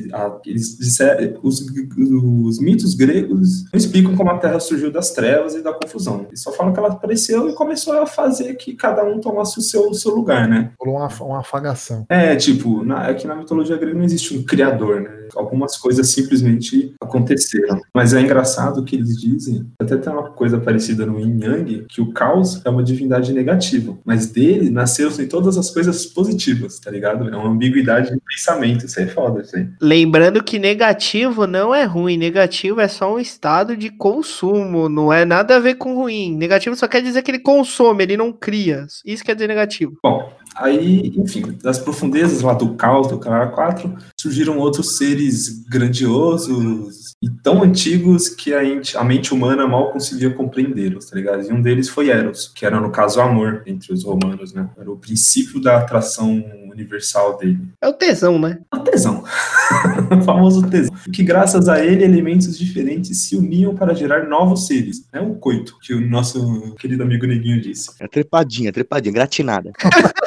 [0.45, 1.39] eles disseram.
[1.43, 1.65] Os,
[1.97, 6.25] os mitos gregos não explicam como a Terra surgiu das trevas e da confusão.
[6.27, 9.61] Eles só falam que ela apareceu e começou a fazer que cada um tomasse o
[9.61, 10.71] seu, o seu lugar, né?
[10.79, 12.05] Rolou uma, uma afagação.
[12.09, 15.09] É, tipo, na, aqui na mitologia grega não existe um criador, né?
[15.35, 17.79] Algumas coisas simplesmente aconteceram.
[17.93, 22.01] Mas é engraçado que eles dizem, até tem uma coisa parecida no Yin Yang, que
[22.01, 27.29] o caos é uma divindade negativa, mas dele nasceram todas as coisas positivas, tá ligado?
[27.29, 29.67] É uma ambiguidade de pensamento, isso aí é foda, isso aí.
[29.81, 35.25] Lembrando que negativo não é ruim, negativo é só um estado de consumo, não é
[35.25, 36.35] nada a ver com ruim.
[36.35, 38.85] Negativo só quer dizer que ele consome, ele não cria.
[39.05, 39.97] Isso quer dizer negativo.
[40.03, 47.15] Bom, aí, enfim, das profundezas lá do caos do Canal 4, surgiram outros seres grandiosos
[47.21, 51.43] e tão antigos que a mente, a mente humana mal conseguia compreendê-los, tá ligado?
[51.43, 54.69] E um deles foi Eros, que era, no caso, o amor entre os romanos, né?
[54.77, 57.59] Era o princípio da atração universal dele.
[57.81, 58.59] É o tesão, né?
[58.73, 59.23] O tesão.
[60.17, 60.95] o famoso tesão.
[61.11, 65.05] Que graças a ele, elementos diferentes se uniam para gerar novos seres.
[65.11, 67.91] É o coito, que o nosso querido amigo Neguinho disse.
[67.99, 69.71] É trepadinha, trepadinha, gratinada.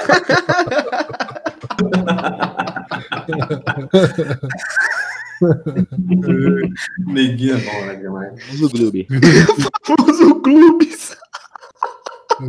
[7.06, 8.32] Neguinho é bom, né, demais.
[8.46, 9.08] Vamos no clube.
[9.86, 11.16] Famoso clubes.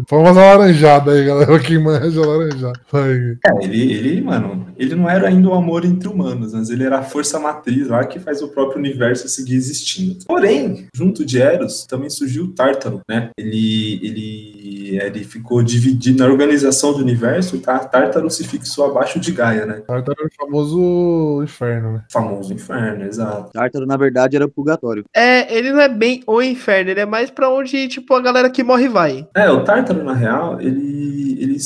[0.10, 1.60] Vamos uma laranjada aí, galera.
[1.60, 2.80] Quem manja laranjada.
[2.94, 7.00] É, ele, ele, mano, ele não era ainda o amor entre humanos, mas ele era
[7.00, 10.26] a força matriz lá que faz o próprio universo seguir existindo.
[10.26, 13.30] Porém, junto de Eros, também surgiu o Tártaro, né?
[13.38, 17.80] Ele, ele, ele ficou dividido na organização do universo, tá?
[17.80, 19.82] Tártaro se fixou abaixo de Gaia, né?
[19.86, 22.04] Tártaro é o famoso inferno, né?
[22.12, 23.52] Famoso inferno, exato.
[23.52, 25.04] Tártaro, na verdade, era purgatório.
[25.16, 28.50] É, ele não é bem o inferno, ele é mais pra onde, tipo, a galera
[28.50, 29.28] que morre vai.
[29.36, 29.73] É, o Tártaro,
[30.04, 31.60] na real, ele, ele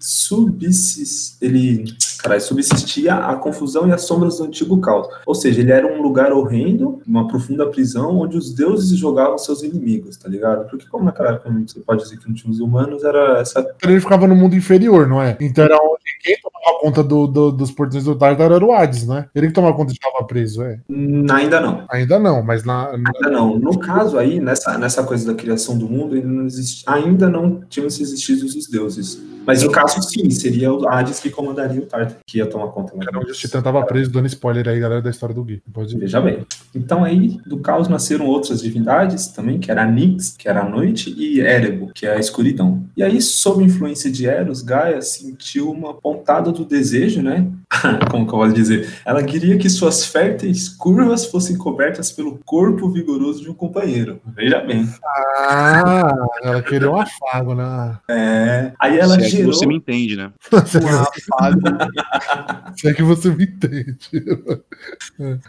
[0.00, 1.84] subsist, ele,
[2.20, 5.06] caralho, subsistia a confusão e as sombras do antigo caos.
[5.26, 9.62] Ou seja, ele era um lugar horrendo, uma profunda prisão, onde os deuses jogavam seus
[9.62, 10.68] inimigos, tá ligado?
[10.68, 13.64] Porque como naquela época você pode dizer que não tinha os humanos, era essa...
[13.82, 15.36] Ele ficava no mundo inferior, não é?
[15.40, 19.06] Então era onde quem tomava conta do, do- dos portões do Tártaro era o Hades,
[19.06, 19.26] né?
[19.34, 20.78] Ele que tomava conta de estava preso, é.
[20.88, 21.84] Hum, Ainda não.
[21.90, 23.58] Ainda não, mas na, Ainda não.
[23.58, 26.46] No caso aí, nessa, nessa coisa da criação do mundo, ele não
[26.86, 29.20] ainda não tinham se existido os deuses.
[29.46, 32.92] Mas no caso, sim, seria o Hades que comandaria o Tártaro, que ia tomar conta.
[33.00, 35.62] era onde o Titã tava preso, dando spoiler aí, galera, da história do Gui.
[35.72, 35.98] Pode ir.
[35.98, 36.46] Veja bem.
[36.74, 41.14] Então aí, do caos nasceram outras divindades também, que era Nix, que era a noite,
[41.16, 42.84] e Erebo, que é a escuridão.
[42.96, 47.46] E aí, sob influência de Eros, Gaia sentiu uma pontada do desejo, né?
[48.10, 48.88] Como que eu posso dizer?
[49.04, 54.20] Ela queria que suas férteis curvas fossem cobertas pelo corpo vigoroso de um companheiro.
[54.26, 54.88] Veja bem.
[55.04, 57.98] Ah, ela queria um afago, né?
[58.08, 58.72] É...
[58.78, 60.32] Aí ela Se que você me entende, né?
[62.76, 63.98] Se é que você me entende.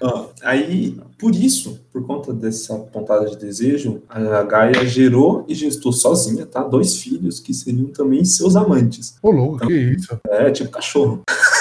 [0.02, 5.92] Ó, aí, por isso, por conta dessa pontada de desejo, a Gaia gerou e gestou
[5.92, 6.64] sozinha, tá?
[6.64, 9.16] Dois filhos que seriam também seus amantes.
[9.22, 10.20] Ô, louco, que isso?
[10.30, 11.24] É, tipo cachorro.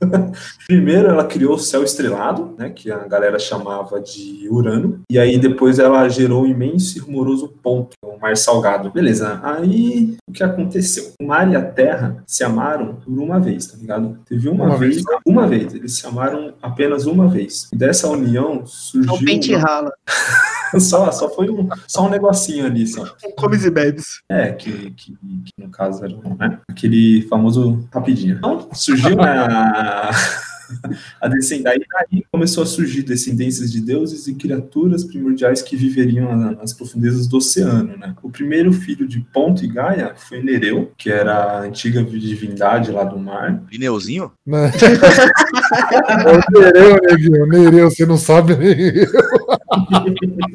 [0.66, 5.38] Primeiro ela criou o céu estrelado, né, que a galera chamava de Urano, e aí
[5.38, 8.90] depois ela gerou o imenso e rumoroso ponto, o mar salgado.
[8.90, 11.12] Beleza, aí o que aconteceu?
[11.20, 14.18] O mar e a terra se amaram por uma vez, tá ligado?
[14.28, 17.68] Teve uma, Uma vez, vez uma vez, eles se amaram apenas uma vez.
[17.72, 19.24] E dessa união É o surgiu...
[19.24, 19.92] pente rala.
[20.80, 23.04] só, só foi um, só um negocinho ali, só.
[23.36, 24.22] Comes e bebes.
[24.28, 28.36] É, que, que, que no caso era né, aquele famoso rapidinho.
[28.36, 29.46] Então, surgiu né,
[31.20, 31.28] a.
[31.28, 31.86] descendência.
[32.10, 37.28] Daí começou a surgir descendências de deuses e criaturas primordiais que viveriam na- nas profundezas
[37.28, 38.14] do oceano, né?
[38.20, 43.04] O primeiro filho de Ponto e Gaia foi Nereu, que era a antiga divindade lá
[43.04, 43.62] do mar.
[43.70, 44.32] Pneuzinho?
[44.44, 44.72] Né?
[46.08, 47.46] É o Nereu.
[47.46, 49.06] Nereu, você não sabe nem eu.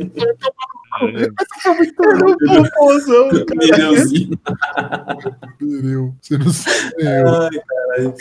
[0.01, 0.70] Eu tô com a
[1.07, 3.45] Era um popozão, cara.
[3.55, 4.39] Nereuzinho.
[5.59, 6.77] Nereu, você não sabe.
[7.03, 8.13] Ai, caralho.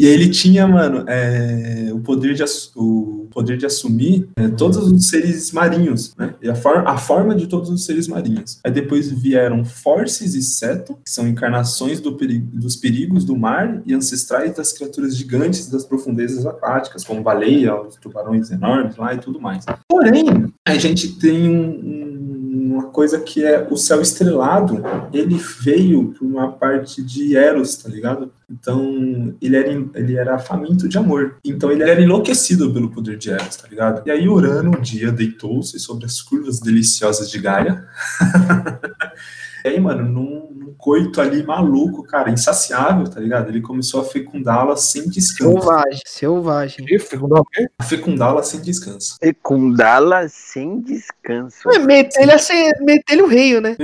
[0.00, 2.42] E ele tinha, mano, é, o, poder de,
[2.76, 6.34] o poder de assumir é, todos os seres marinhos, né?
[6.42, 8.58] E a, for- a forma de todos os seres marinhos.
[8.64, 13.82] Aí depois vieram Forces e Seto, que são encarnações do peri- dos perigos do mar
[13.86, 19.18] e ancestrais das criaturas gigantes das profundezas aquáticas, como baleia, os tubarões enormes lá e
[19.18, 19.64] tudo mais.
[19.88, 20.24] Porém,
[20.66, 22.34] a gente tem um- um-
[22.74, 24.82] uma coisa que é o céu estrelado,
[25.12, 28.32] ele veio por uma parte de Eros, tá ligado?
[28.50, 31.36] Então, ele era, ele era faminto de amor.
[31.44, 34.02] Então, ele era enlouquecido pelo poder de Eros, tá ligado?
[34.06, 37.84] E aí, Urano, um dia, deitou-se sobre as curvas deliciosas de Gaia.
[39.64, 43.48] e aí, mano, num, coito ali maluco, cara, insaciável, tá ligado?
[43.48, 45.52] Ele começou a fecundá-la sem descanso.
[45.52, 46.86] Selvagem, selvagem.
[46.86, 47.66] Que fecundar o quê?
[47.78, 49.16] A fecundá-la sem descanso.
[49.20, 51.70] Fecundá-la sem descanso.
[51.70, 53.76] É, meter ele, a ser, meter ele o rei, né?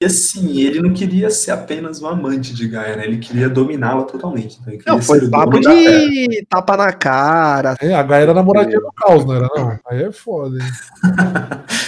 [0.00, 3.04] E assim, ele não queria ser apenas um amante de Gaia, né?
[3.06, 4.58] Ele queria dominá-la totalmente.
[4.66, 7.76] Então, Não, foi ser o papo de tapa na cara.
[7.80, 9.48] É, a Gaia era namoradinha do caos, não era?
[9.54, 9.78] Não.
[9.86, 10.70] Aí é foda, hein?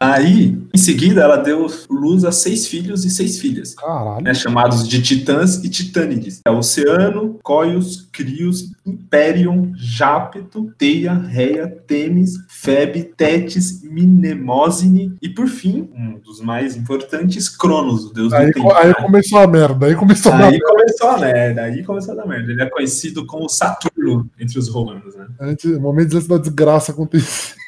[0.00, 4.22] Aí, em seguida, ela deu luz a seis filhos e seis filhas, Caralho.
[4.22, 6.40] né, chamados de Titãs e Titânides.
[6.46, 15.88] É Oceano, Coios, Crios, Imperium, Jápeto, Teia, Reia, Temis, Febe, Tétis, Minemosine e, por fim,
[15.94, 18.72] um dos mais importantes, Cronos, o deus Aí, do tempo.
[18.74, 19.86] aí começou a merda.
[19.86, 20.66] Aí começou a Aí merda.
[20.88, 22.52] Começou a merda, aí começou a dar merda.
[22.52, 25.26] Ele é conhecido como Saturno entre os romanos, né?
[25.40, 27.54] Antes, momentos antes da desgraça acontecer.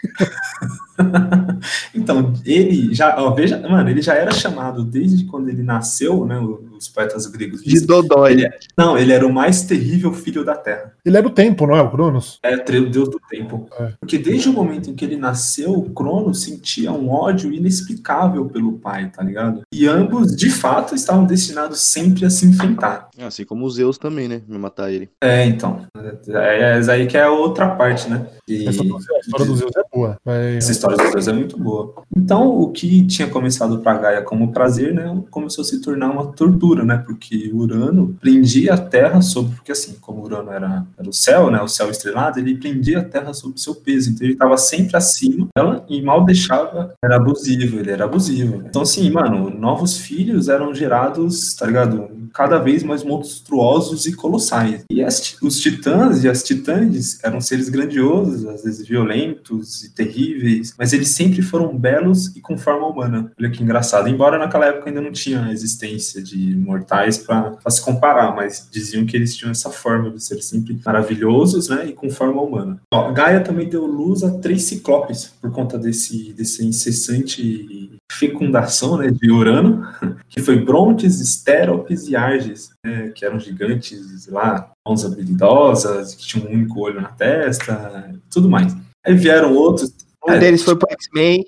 [1.95, 6.37] Então, ele já, ó, veja, mano, ele já era chamado desde quando ele nasceu, né?
[6.81, 7.81] Os poetas gregos De.
[7.86, 8.32] Dodói.
[8.32, 10.94] Ele é- não, ele era o mais terrível filho da Terra.
[11.05, 11.82] Ele era o tempo, não é?
[11.82, 12.39] O Cronos?
[12.43, 13.69] É o deus do tempo.
[13.78, 13.93] É.
[14.01, 18.73] Porque desde o momento em que ele nasceu, o Cronos sentia um ódio inexplicável pelo
[18.74, 19.61] pai, tá ligado?
[19.73, 23.09] E ambos, de fato, estavam destinados sempre a se enfrentar.
[23.19, 24.40] Assim como os Zeus também, né?
[24.48, 25.09] Me matar ele.
[25.23, 25.82] É, então.
[26.28, 28.27] É, é, aí que é a outra parte, né?
[28.48, 30.16] E- Essa Zeus, história do Zeus é boa.
[30.24, 31.94] Vai- Essa história dos dois é muito boa.
[32.16, 36.27] Então, o que tinha começado para Gaia como prazer, né, começou a se tornar uma
[36.32, 41.13] tortura, né, porque Urano prendia a Terra sobre, porque assim, como Urano era, era o
[41.13, 44.57] céu, né, o céu estrelado, ele prendia a Terra sob seu peso, então ele estava
[44.57, 48.63] sempre acima dela e mal deixava, era abusivo, ele era abusivo.
[48.67, 54.85] Então, assim, mano, novos filhos eram gerados, tá ligado, cada vez mais monstruosos e colossais.
[54.91, 60.75] E as os titãs e as titânides eram seres grandiosos, às vezes violentos e terríveis,
[60.79, 63.31] mas eles sempre foram belos e com forma humana.
[63.39, 64.09] Olha que engraçado.
[64.09, 69.05] Embora naquela época ainda não tinha a existência de mortais para se comparar, mas diziam
[69.07, 72.81] que eles tinham essa forma de ser sempre maravilhosos, né, e com forma humana.
[72.93, 79.11] Ó, Gaia também deu luz a três ciclopes por conta desse, desse incessante fecundação, né,
[79.11, 79.82] de Urano,
[80.28, 86.49] que foi Brontes, Estéropes e Arges, né, que eram gigantes lá, mãos habilidosas, que tinham
[86.49, 88.77] um único olho na testa, tudo mais.
[89.07, 89.93] Aí vieram outros,
[90.28, 90.39] Um É.
[90.39, 91.43] deles foi pro X-Men.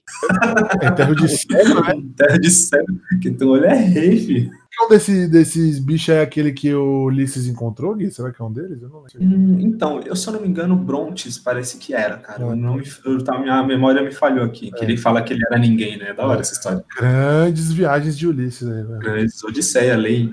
[0.81, 2.03] É terra de cego, né?
[2.17, 2.83] terra de céu,
[3.21, 4.51] que teu olho é rei, filho.
[4.77, 8.11] Qual desse, desses bichos é aquele que o Ulisses encontrou, Gui?
[8.11, 8.81] Será que é um deles?
[8.83, 9.05] Eu não.
[9.21, 12.43] Hum, então, eu se eu não me engano, Brontes parece que era, cara.
[12.43, 14.71] Eu não me, eu, tá, minha memória me falhou aqui.
[14.73, 16.13] Que ele fala que ele era ninguém, né?
[16.15, 16.83] Da hora essa história.
[16.97, 18.99] Grandes viagens de Ulisses aí, velho.
[18.99, 20.31] Grandes Odisseia, lei.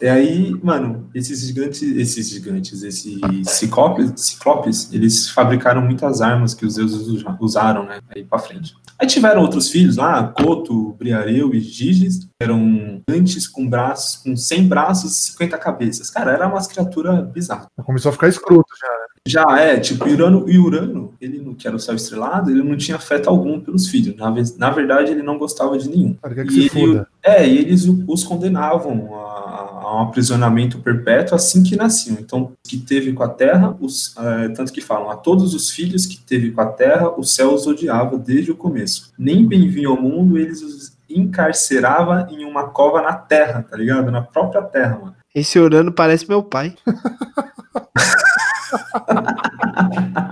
[0.00, 6.64] E aí, mano, esses gigantes, esses gigantes, esses ciclopes, ciclopes, eles fabricaram muitas armas que
[6.66, 8.00] os deuses usa- usaram, né?
[8.14, 8.74] Aí pra frente.
[8.98, 14.36] Aí tiveram outros filhos lá, Coto, Briareu e Giges, que eram gigantes com braços, com
[14.36, 16.10] 100 braços e 50 cabeças.
[16.10, 17.66] Cara, era umas criaturas bizarras.
[17.84, 18.88] Começou a ficar escroto já.
[18.88, 19.04] né?
[19.26, 22.76] Já é, tipo, Urano, e Urano, ele não, que era o céu estrelado, ele não
[22.76, 24.14] tinha afeto algum pelos filhos.
[24.16, 26.12] Na, na verdade, ele não gostava de nenhum.
[26.22, 27.06] Cara, que E se ele-.
[27.22, 32.18] É, e eles os condenavam a, a um aprisionamento perpétuo assim que nasciam.
[32.20, 36.04] Então, que teve com a terra, os, eh, tanto que falam, a todos os filhos
[36.04, 39.10] que teve com a terra, o céu os odiava desde o começo.
[39.18, 44.10] Nem bem vinham ao mundo, eles os encarcerava em uma cova na terra, tá ligado?
[44.10, 45.14] Na própria terra, mano.
[45.34, 46.74] Esse Urano parece meu pai.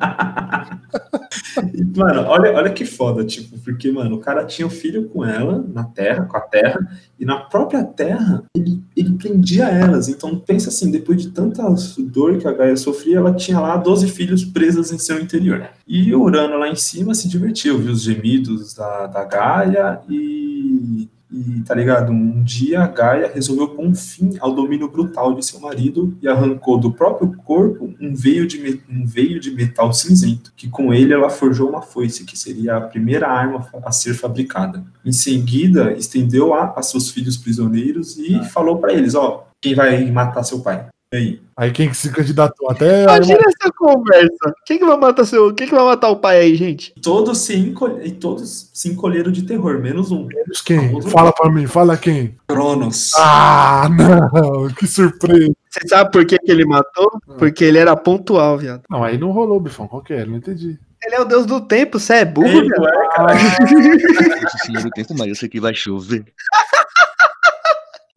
[1.97, 5.65] Mano, olha, olha que foda, tipo, porque, mano, o cara tinha um filho com ela,
[5.73, 6.81] na Terra, com a Terra,
[7.19, 10.09] e na própria Terra, ele, ele prendia elas.
[10.09, 11.63] Então, pensa assim, depois de tanta
[11.99, 15.69] dor que a Gaia sofria, ela tinha lá 12 filhos presos em seu interior.
[15.87, 21.09] E o Urano lá em cima se divertiu, viu os gemidos da, da Gaia e
[21.33, 22.13] e, tá ligado?
[22.13, 26.29] Um dia a Gaia resolveu pôr um fim ao domínio brutal de seu marido e
[26.29, 31.15] arrancou do próprio corpo um veio de, um veio de metal cinzento, que com ele
[31.15, 34.85] ela forjou uma foice, que seria a primeira arma a ser fabricada.
[35.05, 40.11] Em seguida, estendeu a, a seus filhos prisioneiros e falou para eles: Ó, quem vai
[40.11, 40.87] matar seu pai?
[41.15, 41.42] E aí?
[41.57, 43.03] Aí quem que se candidatou até.
[43.05, 44.55] Imagina essa conversa.
[44.65, 45.53] Quem que vai matar seu.
[45.55, 46.95] Quem que vai matar o pai aí, gente?
[47.03, 50.27] Todos se, encolhe- e todos se encolheram de terror, menos um.
[50.27, 51.01] Menos quem?
[51.03, 52.37] Fala pra mim, fala quem.
[52.49, 53.13] Cronos.
[53.17, 55.53] Ah, não, que surpresa.
[55.71, 57.11] Você sabe por que, que ele matou?
[57.39, 58.83] Porque ele era pontual, viado.
[58.91, 59.87] Não, aí não rolou, Bifão.
[59.89, 60.25] Qual que é?
[60.25, 60.79] Não entendi.
[61.05, 62.87] Ele é o deus do tempo, você é burro, Ele viado.
[62.89, 63.35] é, cara.
[63.35, 66.25] Esse senhor do tempo, mas eu sei que vai chover.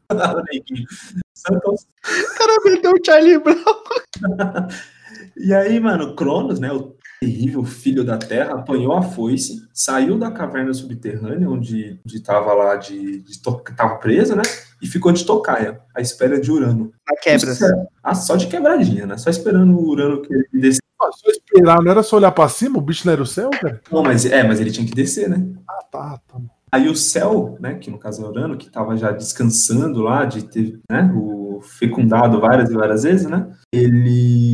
[1.36, 3.56] Santos O cara meteu o Charlie Brown.
[5.38, 10.32] E aí, mano, Cronos, né, o terrível filho da Terra, apanhou a foice, saiu da
[10.32, 14.44] caverna subterrânea, onde, onde tava lá de, de to- tava preso, né,
[14.82, 16.92] e ficou de tocaia, à espera de Urano.
[17.10, 17.54] Na quebra.
[18.02, 20.80] Ah, só de quebradinha, né, só esperando o Urano que ele descer.
[21.02, 22.78] Ah, só esperar, não era só olhar pra cima?
[22.78, 23.82] O bicho não era o céu, cara?
[23.92, 25.46] Não, mas, é, mas ele tinha que descer, né.
[25.70, 26.38] Ah, tá, tá.
[26.76, 30.44] Aí o céu, né, que no caso é Urano, que estava já descansando lá, de
[30.44, 34.45] ter né, o fecundado várias e várias vezes, né, ele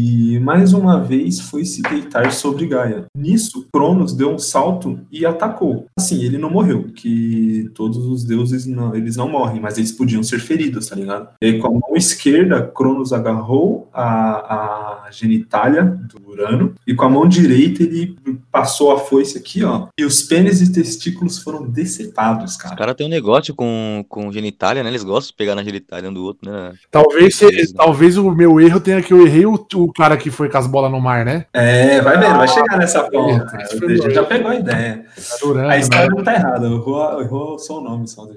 [0.41, 3.05] mais uma vez foi se deitar sobre Gaia.
[3.15, 5.85] Nisso, Cronos deu um salto e atacou.
[5.97, 10.23] Assim, ele não morreu, que todos os deuses não, eles não morrem, mas eles podiam
[10.23, 11.29] ser feridos, tá ligado?
[11.41, 17.05] E aí, com a mão esquerda, Cronos agarrou a, a genitália do Urano e com
[17.05, 18.17] a mão direita ele
[18.51, 22.75] passou a foice aqui, ó, e os pênis e testículos foram decepados, Os cara.
[22.75, 24.89] caras têm um negócio com, com genitália, né?
[24.89, 26.73] Eles gostam de pegar na genitália um do outro, né?
[26.89, 27.73] Talvez, se- Isso.
[27.73, 30.67] talvez o meu erro tenha que eu errei o, o cara que foi com as
[30.67, 31.45] bolas no mar, né?
[31.53, 33.57] É, vai vendo, vai chegar nessa ponta.
[33.79, 35.05] DG já pegou a ideia.
[35.15, 36.15] Tá Urano, A história né?
[36.15, 38.07] não tá errada, errou, errou só o nome.
[38.07, 38.27] Só.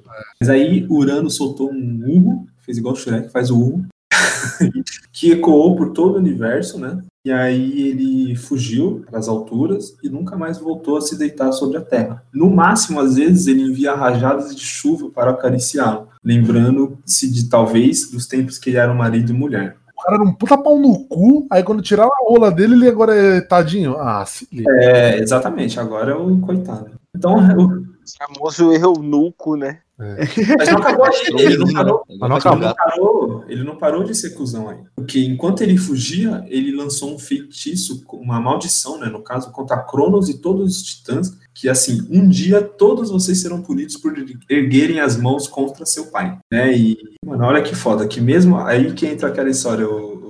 [0.40, 3.86] Mas aí Urano soltou um urro, fez igual o Shrek, faz o urro,
[5.12, 6.98] que ecoou por todo o universo, né?
[7.26, 11.78] E aí ele fugiu para as alturas e nunca mais voltou a se deitar sobre
[11.78, 12.22] a Terra.
[12.30, 18.26] No máximo, às vezes, ele envia rajadas de chuva para acariciá-lo, lembrando-se de talvez dos
[18.26, 19.76] tempos que ele era marido e mulher.
[20.04, 23.14] Cara era um puta pau no cu, aí quando tirar a rola dele, ele agora
[23.14, 23.96] é tadinho.
[23.98, 24.70] Ah, se liga.
[24.70, 26.90] É, exatamente, agora é o coitado.
[27.16, 27.83] Então, o-
[28.18, 29.80] famoso eunuco, né?
[29.96, 34.30] mas não acabou aí, ele não parou, Mas não parou, ele não parou de ser
[34.30, 34.78] cuzão aí.
[34.96, 39.06] Porque enquanto ele fugia, ele lançou um feitiço, uma maldição, né?
[39.06, 43.62] No caso, contra Cronos e todos os titãs, que assim, um dia todos vocês serão
[43.62, 44.12] punidos por
[44.50, 46.76] erguerem as mãos contra seu pai, né?
[46.76, 50.23] E, mano, olha que foda, que mesmo aí que entra aquela história, o,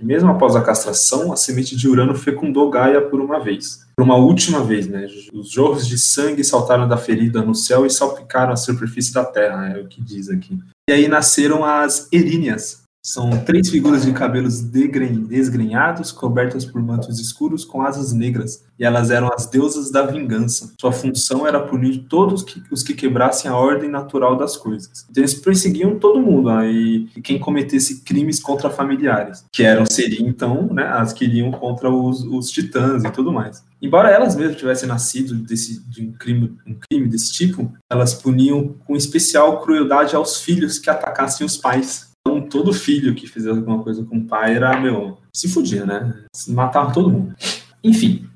[0.00, 3.86] mesmo após a castração, a semente de Urano fecundou Gaia por uma vez.
[3.96, 5.06] Por uma última vez, né?
[5.32, 9.68] Os jorros de sangue saltaram da ferida no céu e salpicaram a superfície da terra,
[9.68, 10.58] é o que diz aqui.
[10.88, 12.85] E aí nasceram as Eríneas.
[13.06, 18.64] São três figuras de cabelos desgrenhados, cobertas por mantos escuros com asas negras.
[18.76, 20.72] E elas eram as deusas da vingança.
[20.80, 25.06] Sua função era punir todos que- os que quebrassem a ordem natural das coisas.
[25.08, 30.28] Então eles perseguiam todo mundo, aí, e quem cometesse crimes contra familiares, que eram, seriam
[30.28, 33.62] então, né, as que iriam contra os, os titãs e tudo mais.
[33.80, 38.74] Embora elas mesmas tivessem nascido desse, de um crime, um crime desse tipo, elas puniam
[38.84, 42.15] com especial crueldade aos filhos que atacassem os pais.
[42.36, 46.14] Então, todo filho que fizesse alguma coisa com o pai era, meu, se fudia, né?
[46.34, 47.34] Se matava todo mundo.
[47.82, 48.26] Enfim.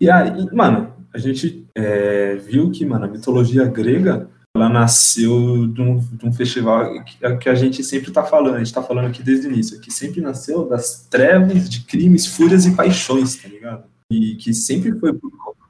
[0.00, 5.80] E aí, mano, a gente é, viu que, mano, a mitologia grega, ela nasceu de
[5.80, 9.06] um, de um festival que, que a gente sempre tá falando, a gente tá falando
[9.06, 13.48] aqui desde o início, que sempre nasceu das trevas de crimes, fúrias e paixões, tá
[13.48, 13.84] ligado?
[14.10, 15.16] E que sempre foi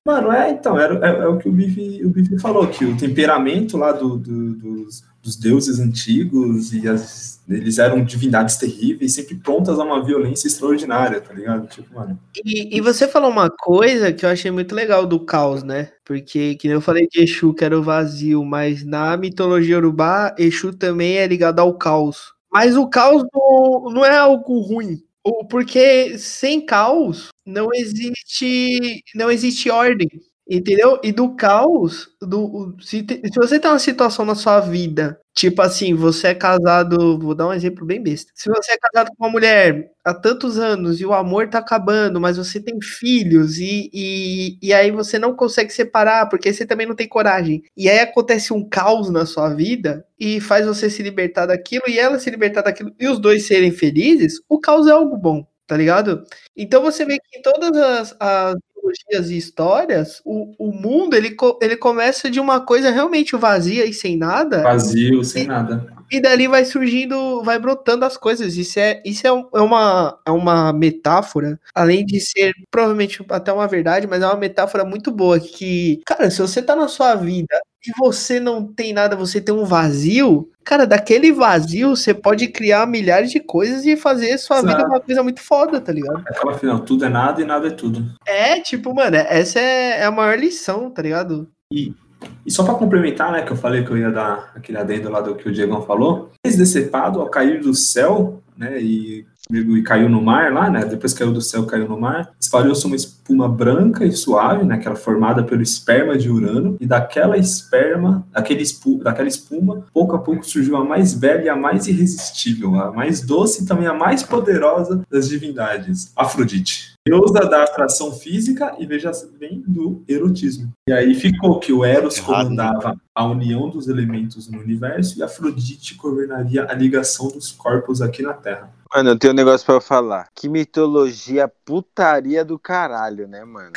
[0.07, 2.97] Mano, é, então, era, é, é o que o Biff, o Biff falou, que o
[2.97, 9.35] temperamento lá do, do- dos, dos deuses antigos e as, eles eram divindades terríveis, sempre
[9.35, 11.67] prontas a uma violência extraordinária, tá ligado?
[11.67, 12.19] Tipo, mano.
[12.45, 15.91] E, e você falou uma coisa que eu achei muito legal do caos, né?
[16.05, 20.35] Porque, que nem eu falei de Exu, que era o vazio, mas na mitologia urubá,
[20.39, 22.33] Exu também é ligado ao caos.
[22.53, 25.03] Mas o caos não, não é algo ruim.
[25.49, 30.09] Porque sem caos não existe, não existe ordem.
[30.53, 30.99] Entendeu?
[31.05, 35.63] E do caos, do, se, te- se você tem uma situação na sua vida, tipo
[35.63, 38.33] assim, você é casado, vou dar um exemplo bem besta.
[38.35, 42.21] Se você é casado com uma mulher há tantos anos e o amor tá acabando,
[42.21, 46.87] mas você tem filhos e, e, e aí você não consegue separar porque você também
[46.87, 47.63] não tem coragem.
[47.77, 51.97] E aí acontece um caos na sua vida e faz você se libertar daquilo e
[51.97, 55.77] ela se libertar daquilo e os dois serem felizes, o caos é algo bom, tá
[55.77, 56.25] ligado?
[56.57, 61.37] Então você vê que em todas as, as mitologias e histórias, o, o mundo ele,
[61.61, 65.87] ele começa de uma coisa realmente vazia e sem nada, Vazio, sem nada.
[66.11, 68.57] e dali vai surgindo, vai brotando as coisas.
[68.57, 73.53] Isso é, isso é, um- é uma, é uma metáfora, além de ser provavelmente até
[73.53, 75.39] uma verdade, mas é uma metáfora muito boa.
[75.39, 79.55] Que, cara, se você tá na sua vida e você não tem nada, você tem
[79.55, 84.77] um vazio, cara, daquele vazio você pode criar milhares de coisas e fazer sua Exato.
[84.77, 86.23] vida uma coisa muito foda, tá ligado?
[86.27, 88.05] Aquela final, tudo é nada e nada é tudo.
[88.27, 91.49] É, tipo, mano, essa é, é a maior lição, tá ligado?
[91.73, 95.21] E só para complementar, né, que eu falei que eu ia dar aquele adendo lá
[95.21, 100.09] do que o Diegão falou, eles decepado ao cair do céu, né, e, e caiu
[100.09, 104.05] no mar lá, né, depois caiu do céu, caiu no mar, espalhou-se uma espuma branca
[104.05, 108.99] e suave, né, que era formada pelo esperma de Urano, e daquela esperma, daquele espu,
[109.03, 113.21] daquela espuma, pouco a pouco surgiu a mais bela e a mais irresistível, a mais
[113.21, 116.91] doce e também a mais poderosa das divindades, Afrodite.
[117.07, 120.71] Deusa da atração física e veja bem do erotismo.
[120.87, 122.57] E aí ficou que o Eros Errado, né?
[122.57, 128.23] comandava a união dos elementos no universo e Afrodite governaria a ligação dos corpos aqui
[128.23, 128.71] na Terra.
[128.93, 130.29] Mano, eu tenho um negócio pra falar.
[130.35, 133.73] Que mitologia putaria do caralho, né, mano?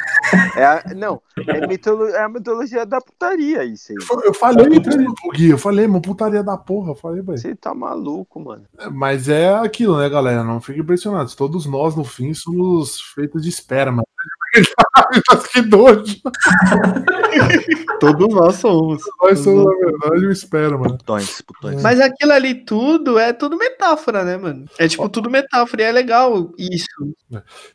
[0.56, 3.98] É a, não, é, mitolo, é a mitologia da putaria isso aí.
[4.24, 4.80] Eu falei
[5.36, 7.38] Gui, eu falei, mano, putaria da porra, eu falei, velho.
[7.38, 8.66] Você tá maluco, mano.
[8.92, 10.44] Mas é aquilo, né, galera?
[10.44, 11.36] Não fiquem impressionados.
[11.36, 14.04] Todos nós, no fim, somos feitos de esperma.
[15.52, 16.04] que doido.
[18.00, 19.02] Todos nós somos.
[19.22, 20.84] Nós somos, na verdade, um esperma.
[20.84, 21.82] Putões, putões.
[21.82, 24.66] Mas aquilo ali tudo é tudo metáfora, né, mano?
[24.78, 26.86] É tipo tudo metáfora e é legal isso.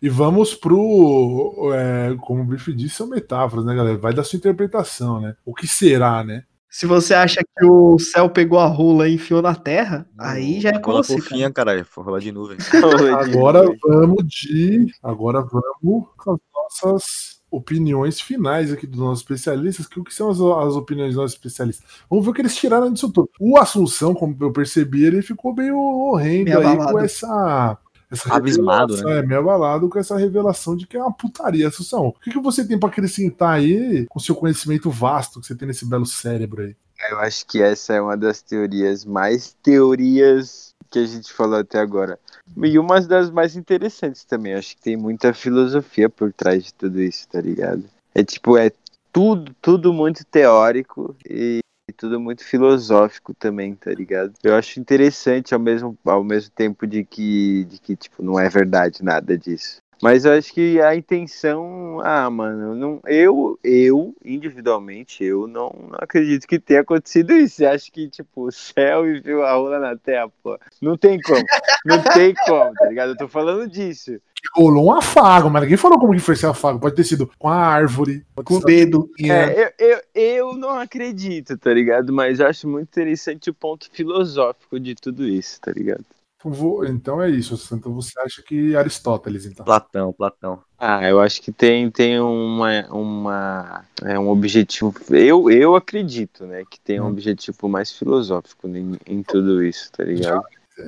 [0.01, 1.73] E vamos pro.
[1.75, 3.99] é, como o Biff disse, são metáforas, né, galera?
[3.99, 5.35] Vai da sua interpretação, né?
[5.45, 6.45] O que será, né?
[6.71, 10.71] Se você acha que o céu pegou a rola e enfiou na terra, aí já
[10.71, 11.15] é Rola você.
[11.15, 11.87] fofinha, caralho.
[11.97, 12.59] Rola de nuvem.
[13.19, 14.87] Agora vamos de.
[15.03, 19.87] Agora vamos com as nossas opiniões finais aqui dos nossos especialistas.
[19.87, 21.87] Que o que são as, as opiniões dos nossos especialistas?
[22.11, 23.31] Vamos ver o que eles tiraram disso tudo.
[23.41, 27.79] O Assunção, como eu percebi, ele ficou meio horrendo aí com essa.
[28.11, 32.09] Essa Abismado, revelação, É, meio abalado com essa revelação de que é uma putaria, Assunção.
[32.09, 35.55] O que, que você tem pra acrescentar aí com o seu conhecimento vasto que você
[35.55, 36.77] tem nesse belo cérebro aí?
[37.11, 41.79] Eu acho que essa é uma das teorias mais teorias que a gente falou até
[41.79, 42.19] agora.
[42.57, 44.55] E uma das mais interessantes também.
[44.55, 47.85] Acho que tem muita filosofia por trás de tudo isso, tá ligado?
[48.15, 48.73] É tipo, é
[49.13, 51.61] tudo, tudo muito teórico e
[51.93, 54.35] tudo muito filosófico também, tá ligado?
[54.43, 58.49] Eu acho interessante ao mesmo, ao mesmo tempo de que, de que, tipo, não é
[58.49, 59.83] verdade nada disso.
[60.01, 65.99] Mas eu acho que a intenção, ah, mano, não, eu, eu, individualmente, eu não, não
[65.99, 67.57] acredito que tenha acontecido isso.
[67.57, 70.59] Você acha que, tipo, o céu e viu a rola na terra, pô?
[70.81, 71.45] Não tem como,
[71.85, 73.11] não tem como, tá ligado?
[73.11, 74.21] Eu tô falando disso.
[74.55, 76.79] Rolou um afago, mas ninguém falou como que foi esse afago.
[76.79, 79.11] Pode ter sido com a árvore, Com o dedo.
[79.21, 82.13] É, eu, eu, eu não acredito, tá ligado?
[82.13, 86.05] Mas eu acho muito interessante o ponto filosófico de tudo isso, tá ligado?
[86.39, 87.59] Então vou- Então é isso.
[87.75, 89.65] Então você acha que Aristóteles, então.
[89.65, 90.61] Platão, Platão.
[90.79, 94.95] Ah, eu acho que tem, tem uma, uma é um objetivo.
[95.11, 96.63] Eu, eu acredito, né?
[96.71, 97.09] Que tem um Hum.
[97.09, 100.43] objetivo mais filosófico em, em tudo isso, tá ligado?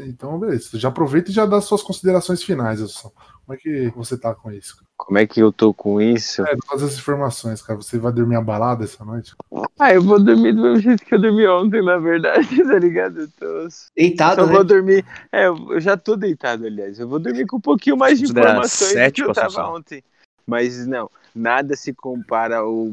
[0.06, 0.78] Então, beleza.
[0.78, 3.10] Já aproveita e já dá suas considerações finais, Edson.
[3.50, 4.76] Como é que você tá com isso?
[4.96, 6.46] Como é que eu tô com isso?
[6.46, 7.80] É, todas as informações, cara.
[7.82, 9.34] Você vai dormir abalado essa noite?
[9.76, 13.22] Ah, eu vou dormir do mesmo jeito que eu dormi ontem, na verdade, tá ligado?
[13.22, 13.68] Eu tô...
[13.96, 14.52] Deitado, Só né?
[14.52, 15.04] vou dormir.
[15.32, 17.00] É, eu já tô deitado, aliás.
[17.00, 20.04] Eu vou dormir com um pouquinho mais de informações do que eu tava ontem.
[20.46, 22.88] Mas não, nada se compara ao,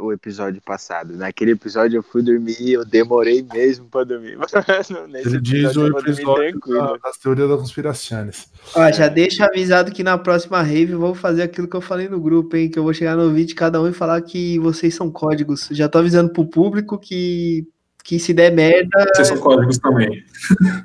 [0.00, 1.16] ao episódio passado.
[1.16, 4.36] Naquele episódio eu fui dormir, eu demorei mesmo pra dormir.
[5.08, 8.46] Nesse Ele diz episódio o episódio da- das teorias das conspirações.
[8.74, 12.08] Ó, já deixa avisado que na próxima rave eu vou fazer aquilo que eu falei
[12.08, 12.70] no grupo, hein?
[12.70, 15.68] Que eu vou chegar no vídeo de cada um e falar que vocês são códigos.
[15.70, 17.66] Já tô avisando pro público que,
[18.04, 20.22] que se der merda, Vocês são códigos também.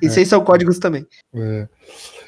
[0.02, 1.06] e vocês são códigos também.
[1.34, 1.68] É.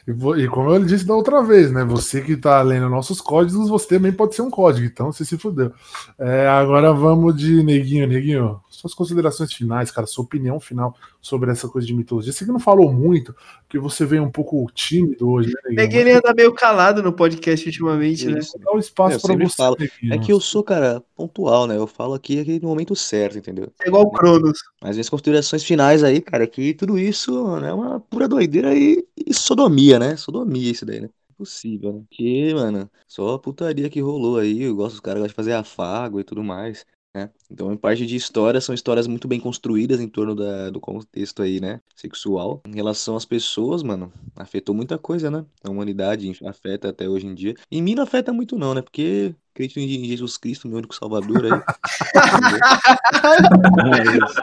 [0.07, 1.83] E, e como eu disse da outra vez, né?
[1.85, 5.37] Você que tá lendo nossos códigos, você também pode ser um código, então você se
[5.37, 5.71] fudeu.
[6.19, 8.59] É, agora vamos de Neguinho, Neguinho.
[8.69, 12.33] Suas considerações finais, cara, sua opinião final sobre essa coisa de mitologia.
[12.33, 15.75] Você que não falou muito, porque você veio um pouco tímido hoje, né, Neguinho?
[15.77, 18.39] Neguinho ele anda meio calado no podcast ultimamente, né?
[18.39, 18.59] Isso.
[18.59, 19.77] Dá o espaço pra sempre você, falo.
[19.79, 20.13] Neguinho.
[20.13, 21.77] É que eu sou, cara, pontual, né?
[21.77, 23.71] Eu falo aqui aqui no momento certo, entendeu?
[23.81, 24.59] É igual o Cronos.
[24.81, 28.75] Mas minhas considerações finais aí, cara, é que tudo isso né, é uma pura doideira
[28.75, 30.15] e, e sodomia, né?
[30.15, 31.09] Sodomia isso daí, né?
[31.31, 32.03] Impossível, né?
[32.09, 34.63] Que, mano, só a putaria que rolou aí.
[34.63, 37.29] Eu gosto dos caras gostam de fazer afago e tudo mais, né?
[37.49, 41.43] Então, em parte de história, são histórias muito bem construídas em torno da, do contexto
[41.43, 41.79] aí, né?
[41.95, 42.61] Sexual.
[42.65, 45.45] Em relação às pessoas, mano, afetou muita coisa, né?
[45.63, 47.53] A humanidade afeta até hoje em dia.
[47.71, 48.81] Em mim não afeta muito, não, né?
[48.81, 51.51] Porque acredito em Jesus Cristo, meu único salvador aí.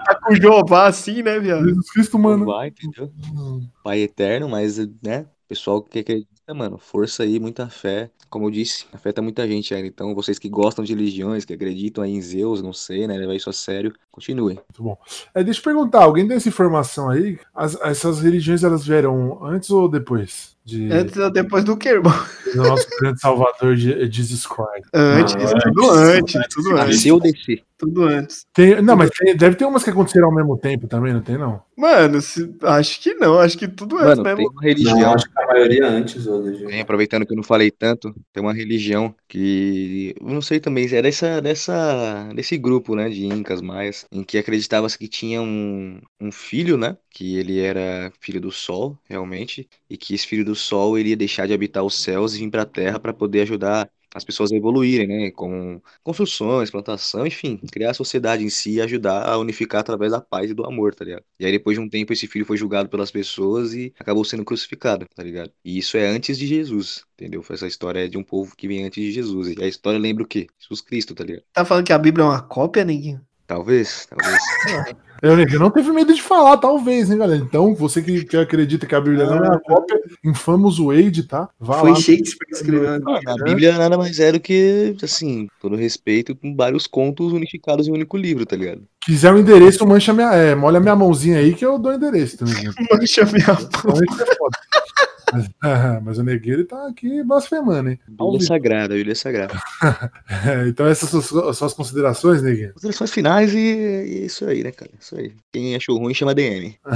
[0.04, 1.64] Tá com o Jeová assim, né, viado?
[1.64, 2.46] Jesus Cristo, mano.
[2.46, 3.12] vai, entendeu?
[3.82, 5.26] Pai eterno, mas, né?
[5.50, 8.10] Pessoal que acredita, mano, força aí, muita fé.
[8.30, 9.86] Como eu disse, afeta muita gente aí.
[9.86, 13.18] Então, vocês que gostam de religiões, que acreditam aí em Zeus, não sei, né?
[13.18, 14.56] Levar isso a sério, continuem.
[14.56, 14.98] Muito bom.
[15.34, 17.38] É, deixa eu perguntar, alguém tem essa informação aí?
[17.54, 20.56] As- essas religiões elas vieram antes ou depois?
[20.70, 22.12] De, Antes ou depois do que, irmão?
[22.54, 24.88] do nosso grande salvador Je- Jesus Christ.
[24.94, 26.34] Antes, Não, tudo antes.
[26.36, 26.96] antes, tudo antes.
[26.96, 27.62] Nasceu ou descer?
[27.76, 28.44] Tudo antes.
[28.52, 31.38] Tem- não, mas tem- deve ter umas que aconteceram ao mesmo tempo também, não tem
[31.38, 31.62] não?
[31.76, 34.50] Mano, se- acho que não, acho que tudo antes Mano, tem mesmo.
[34.50, 35.14] uma Não, religião.
[35.14, 36.66] acho que a maioria antes, hoje.
[36.66, 40.86] Tem, aproveitando que eu não falei tanto, tem uma religião que eu não sei também,
[40.94, 46.00] é dessa, dessa, desse grupo, né, de incas, maias, em que acreditava-se que tinha um,
[46.20, 50.54] um filho, né, que ele era filho do sol, realmente, e que esse filho do
[50.60, 53.42] sol ele ia deixar de habitar os céus e vir para a terra para poder
[53.42, 58.72] ajudar as pessoas a evoluírem, né, com construções, plantação, enfim, criar a sociedade em si
[58.72, 61.24] e ajudar a unificar através da paz e do amor, tá ligado?
[61.38, 64.44] E aí depois de um tempo esse filho foi julgado pelas pessoas e acabou sendo
[64.44, 65.52] crucificado, tá ligado?
[65.64, 67.44] E isso é antes de Jesus, entendeu?
[67.48, 69.54] Essa história de um povo que vem antes de Jesus.
[69.56, 70.46] E a história lembra o quê?
[70.58, 71.44] Jesus Cristo, tá ligado?
[71.52, 73.20] Tá falando que a Bíblia é uma cópia, neguinho?
[73.50, 74.38] Talvez, talvez.
[75.20, 77.42] Eu, não teve medo de falar, talvez, hein, galera?
[77.42, 81.46] Então, você que, que acredita que a Bíblia não é uma cópia, infamos Wade, tá?
[81.58, 81.96] Vá Foi lá.
[81.96, 83.00] Shakespeare que escreveu.
[83.26, 87.90] A Bíblia nada mais é do que, assim, todo respeito, com vários contos unificados em
[87.90, 88.82] um único livro, tá ligado?
[89.02, 92.38] Quiser o endereço, mancha minha, é, molha minha mãozinha aí que eu dou o endereço
[92.38, 92.54] também.
[92.90, 94.58] Mancha minha Então, isso é foda.
[95.32, 97.98] Mas, ah, mas o Negueiro tá aqui blasfemando, hein?
[98.08, 98.44] Bíblia vivo.
[98.44, 99.54] sagrada, a Bíblia sagrada.
[100.46, 102.72] É, então, essas são suas, suas considerações, Negueiro?
[102.74, 104.90] Considerações finais e, e é isso aí, né, cara?
[104.98, 105.32] Isso aí.
[105.52, 106.76] Quem achou ruim chama DM.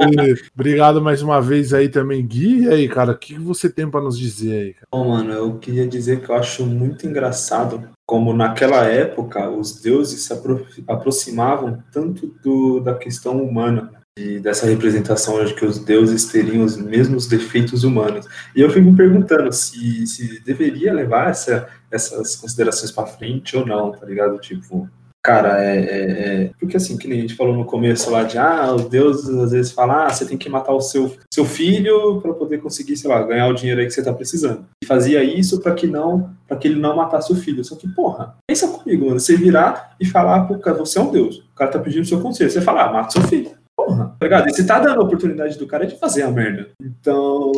[0.00, 2.62] E Obrigado mais uma vez aí também, Gui.
[2.64, 4.86] E aí, cara, o que você tem pra nos dizer aí, cara?
[4.90, 10.22] Bom, mano, eu queria dizer que eu acho muito engraçado como naquela época os deuses
[10.22, 16.24] se apro- aproximavam tanto do, da questão humana e dessa representação de que os deuses
[16.26, 18.26] teriam os mesmos defeitos humanos.
[18.54, 23.66] E eu fico me perguntando se, se deveria levar essa, essas considerações pra frente ou
[23.66, 24.38] não, tá ligado?
[24.38, 24.88] Tipo,
[25.22, 28.38] cara, é, é- é- Porque assim, que nem a gente falou no começo lá de,
[28.38, 32.18] ah, os deuses às vezes falam, ah, você tem que matar o seu, seu filho
[32.22, 34.64] para poder conseguir, sei lá, ganhar o dinheiro aí que você tá precisando.
[34.82, 37.62] E fazia isso para que não, para que ele não matasse o filho.
[37.62, 41.10] Só que, porra, pensa comigo, mano, você virar e falar pro cara, você é um
[41.12, 41.36] deus.
[41.38, 42.50] O cara tá pedindo seu conselho.
[42.50, 43.50] Você fala, ah, mata seu filho.
[43.86, 44.48] Porra, tá ligado?
[44.48, 46.68] E você tá dando a oportunidade do cara de fazer a merda.
[46.82, 47.52] Então,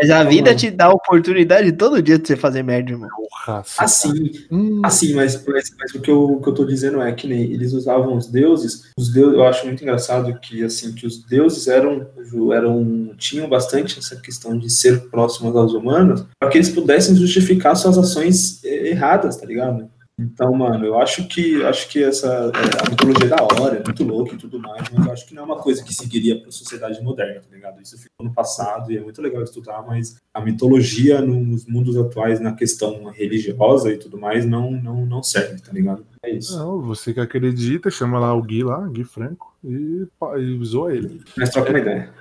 [0.00, 3.08] Mas a vida te dá a oportunidade todo dia de você fazer merda, irmão.
[3.14, 6.64] Porra, assim, tá- Hum, Assim, mas, mas, mas o, que eu, o que eu tô
[6.64, 10.64] dizendo é que nem eles usavam os deuses, os deuses, eu acho muito engraçado que
[10.64, 12.06] assim que os deuses eram,
[12.54, 17.76] eram tinham bastante essa questão de ser próximos aos humanos, para que eles pudessem justificar
[17.76, 19.88] suas ações eh, erradas, tá ligado?
[20.18, 23.84] Então, mano, eu acho que acho que essa é, a mitologia é da hora, é
[23.84, 26.40] muito louca e tudo mais, mas eu acho que não é uma coisa que seguiria
[26.40, 27.82] para a sociedade moderna, tá ligado?
[27.82, 32.40] Isso ficou no passado e é muito legal estudar, mas a mitologia nos mundos atuais,
[32.40, 36.06] na questão religiosa e tudo mais, não não não serve, tá ligado?
[36.22, 36.58] É isso.
[36.58, 40.06] Não, você que acredita, chama lá o Gui lá, Gui Franco, e,
[40.38, 41.22] e zoa ele.
[41.36, 42.12] Mas troca uma ideia.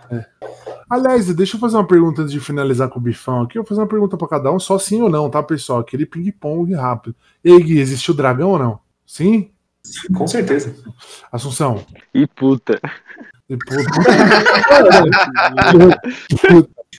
[0.90, 3.58] Aliás, deixa eu fazer uma pergunta antes de finalizar com o bifão aqui.
[3.58, 5.80] Eu vou fazer uma pergunta pra cada um, só sim ou não, tá, pessoal?
[5.80, 7.16] Aquele ping-pong rápido.
[7.44, 8.80] E aí, Gui, existiu dragão ou não?
[9.06, 9.52] Sim?
[9.84, 10.76] Sim, com certeza.
[11.32, 11.86] Assunção?
[12.14, 12.80] E puta.
[13.48, 14.02] E, puta.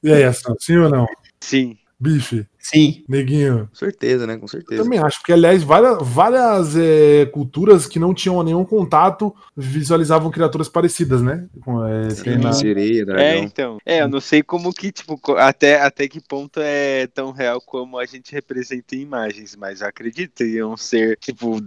[0.01, 1.05] e aí, Assunção, sim ou não?
[1.41, 1.77] Sim.
[1.99, 3.05] Bife, Sim.
[3.09, 3.67] neguinho.
[3.69, 4.37] Com certeza, né?
[4.37, 4.83] Com Eu certeza.
[4.83, 10.69] também acho, porque, aliás, várias, várias é, culturas que não tinham nenhum contato visualizavam criaturas
[10.69, 11.47] parecidas, né?
[11.63, 13.43] Com, é, tem na- Sereia, É, dragão.
[13.45, 13.79] então.
[13.85, 17.99] É, eu não sei como que, tipo, até, até que ponto é tão real como
[17.99, 21.61] a gente representa em imagens, mas eu acredito que iam ser, tipo,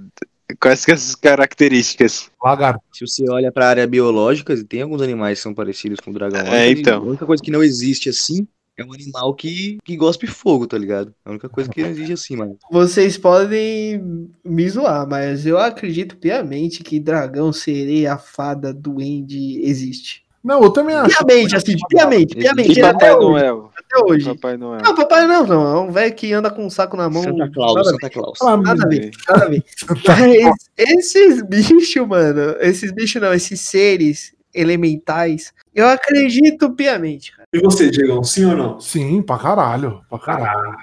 [0.59, 2.31] Quais que as características?
[2.43, 2.81] Lagarto.
[2.91, 6.41] Se você olha pra área biológica, tem alguns animais que são parecidos com o dragão.
[6.41, 7.03] A É, então.
[7.03, 8.47] A única coisa que não existe assim
[8.81, 11.13] é um animal que, que gospe fogo, tá ligado?
[11.25, 12.57] A única coisa que existe assim, mano.
[12.71, 20.23] Vocês podem me zoar, mas eu acredito piamente que dragão, sereia, fada, duende existe.
[20.43, 21.25] Não, eu também acho.
[21.25, 22.79] Piamente, assim, piamente, piamente.
[22.79, 23.71] E até Papai hoje, Noel?
[23.77, 24.25] Até hoje.
[24.25, 24.81] Papai Noel.
[24.81, 25.77] Não, papai não, não.
[25.77, 27.23] É um velho que anda com um saco na mão.
[27.23, 28.39] Santa Claus, Santa Claus.
[28.41, 29.63] Nada a ver, nada a ver.
[30.07, 37.33] Mas esses bichos, mano, esses bichos não, esses seres elementais, eu acredito piamente.
[37.51, 38.79] E você, Diegão, sim ou não?
[38.79, 40.01] Sim, pra caralho.
[40.07, 40.75] Pra caralho.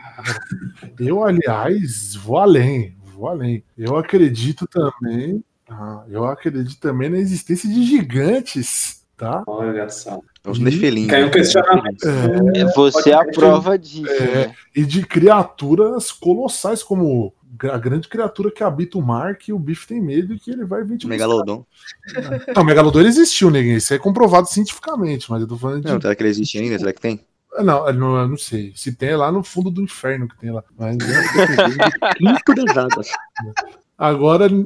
[0.99, 2.97] Eu, aliás, vou além.
[3.15, 3.63] Vou além.
[3.79, 5.45] Eu acredito também.
[5.69, 9.43] ah, eu acredito também na existência de gigantes, tá?
[9.47, 10.21] Olha só.
[10.45, 11.09] É os nefelins.
[11.09, 12.07] Caiu um questionamento.
[12.07, 14.47] É, É você a prova disso, É.
[14.49, 14.55] né?
[14.75, 17.33] e de criaturas colossais, como
[17.73, 20.65] a grande criatura que habita o mar, que o bife tem medo e que ele
[20.65, 21.09] vai vir te buscar.
[21.09, 21.65] Megalodon.
[22.55, 23.77] Não, o Megalodon ele existiu, ninguém.
[23.77, 25.89] Isso é comprovado cientificamente, mas eu tô falando de.
[25.91, 26.79] Não, será que ele existe ainda?
[26.79, 27.21] Será que tem?
[27.59, 28.73] Não, eu não, eu não sei.
[28.77, 30.63] Se tem é lá no fundo do inferno que tem lá.
[30.79, 30.99] Mas
[32.19, 33.09] Quinto das águas.
[33.98, 34.64] Agora, tem,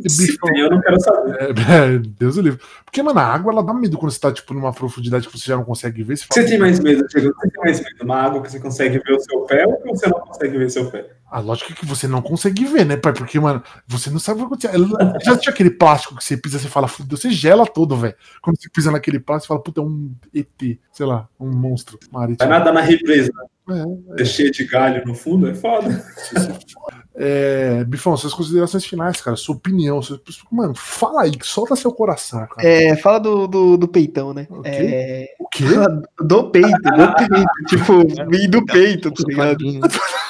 [0.59, 1.37] eu não quero saber.
[1.41, 1.47] É,
[1.95, 2.61] é, Deus o livre.
[2.85, 5.47] Porque, mano, a água ela dá medo quando você tá, tipo, numa profundidade que você
[5.47, 6.17] já não consegue ver.
[6.17, 7.33] Você Você fala, tem mais medo, Diegão?
[7.35, 9.89] Você tem mais medo uma água que você consegue ver o seu pé ou que
[9.89, 11.11] você não consegue ver seu pé?
[11.33, 13.13] a lógica é que você não consegue ver, né, pai?
[13.13, 14.75] Porque, mano, você não sabe o que acontecer.
[14.75, 18.17] Ela- Já tinha aquele plástico que você pisa, você fala, fudeu, você gela todo, velho.
[18.43, 22.01] Quando você pisa naquele plástico, você fala, puta, é um ET, sei lá, um monstro
[22.11, 22.51] Vai marítimo.
[22.51, 23.31] nadar na represa,
[23.75, 26.05] É, é cheio de galho no fundo, é foda.
[27.15, 30.01] É, Bifão, suas considerações finais, cara, sua opinião.
[30.01, 30.19] Seu...
[30.51, 32.67] Mano, fala aí, solta seu coração, cara.
[32.67, 34.47] É, fala do, do, do peitão, né?
[34.49, 34.71] O quê?
[34.71, 35.65] É, O quê?
[36.21, 37.51] do peito, do peito.
[37.69, 39.65] tipo, e do peito, tá ligado?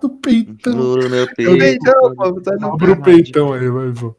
[0.00, 0.74] Do peitão.
[0.74, 1.58] No meu O peito.
[1.58, 4.14] peitão, pô, tá Abre o peitão aí, vai, pô.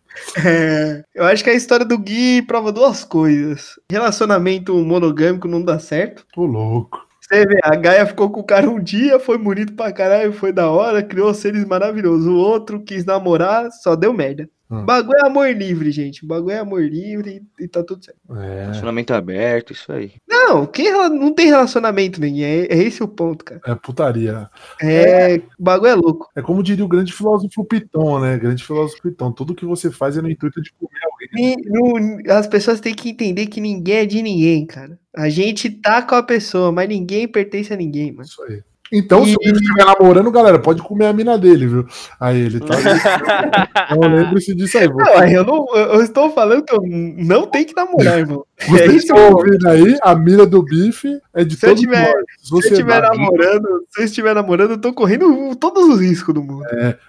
[0.45, 3.80] É, eu acho que a história do Gui prova duas coisas.
[3.89, 6.26] Relacionamento monogâmico não dá certo.
[6.34, 7.07] Tô louco.
[7.31, 10.51] Você vê, a Gaia ficou com o cara um dia, foi bonito pra caralho, foi
[10.51, 12.26] da hora, criou seres maravilhosos.
[12.26, 14.49] O outro quis namorar, só deu merda.
[14.71, 14.81] Hum.
[14.81, 16.23] O bagulho é amor livre, gente.
[16.23, 18.19] O bagulho é amor livre e tá tudo certo.
[18.37, 20.11] É, Relacionamento aberto, isso aí.
[20.29, 22.43] Não, que rela- não tem relacionamento, ninguém.
[22.43, 23.59] É, é esse o ponto, cara.
[23.65, 24.47] é putaria.
[24.81, 26.29] É, o bagulho é louco.
[26.35, 28.37] É como diria o grande filósofo Piton, né?
[28.37, 29.31] Grande filósofo Piton.
[29.31, 31.53] Tudo que você faz é no intuito de comer alguém.
[31.53, 34.99] E não- as pessoas têm que entender que ninguém é de ninguém, cara.
[35.15, 38.23] A gente tá com a pessoa, mas ninguém pertence a ninguém, mano.
[38.27, 38.61] Isso aí.
[38.91, 41.85] Então, se E- ele estiver namorando, galera, pode comer a mina dele, viu?
[42.19, 42.73] Aí ele tá.
[43.91, 44.87] então lembre-se disso aí.
[44.87, 48.43] Não, aí eu, não, eu eu estou falando que eu não tenho que namorar, irmão.
[48.67, 52.01] Você é tá ouvindo aí, a mina do bife é de Se eu todos tiver-
[52.13, 52.23] nós.
[52.41, 56.43] Se eu estiver namorando, se eu estiver namorando, eu tô correndo todos os riscos do
[56.43, 56.65] mundo.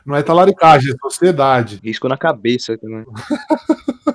[0.07, 1.81] Não é talaricagem, é sociedade.
[1.83, 3.05] Risco na cabeça também.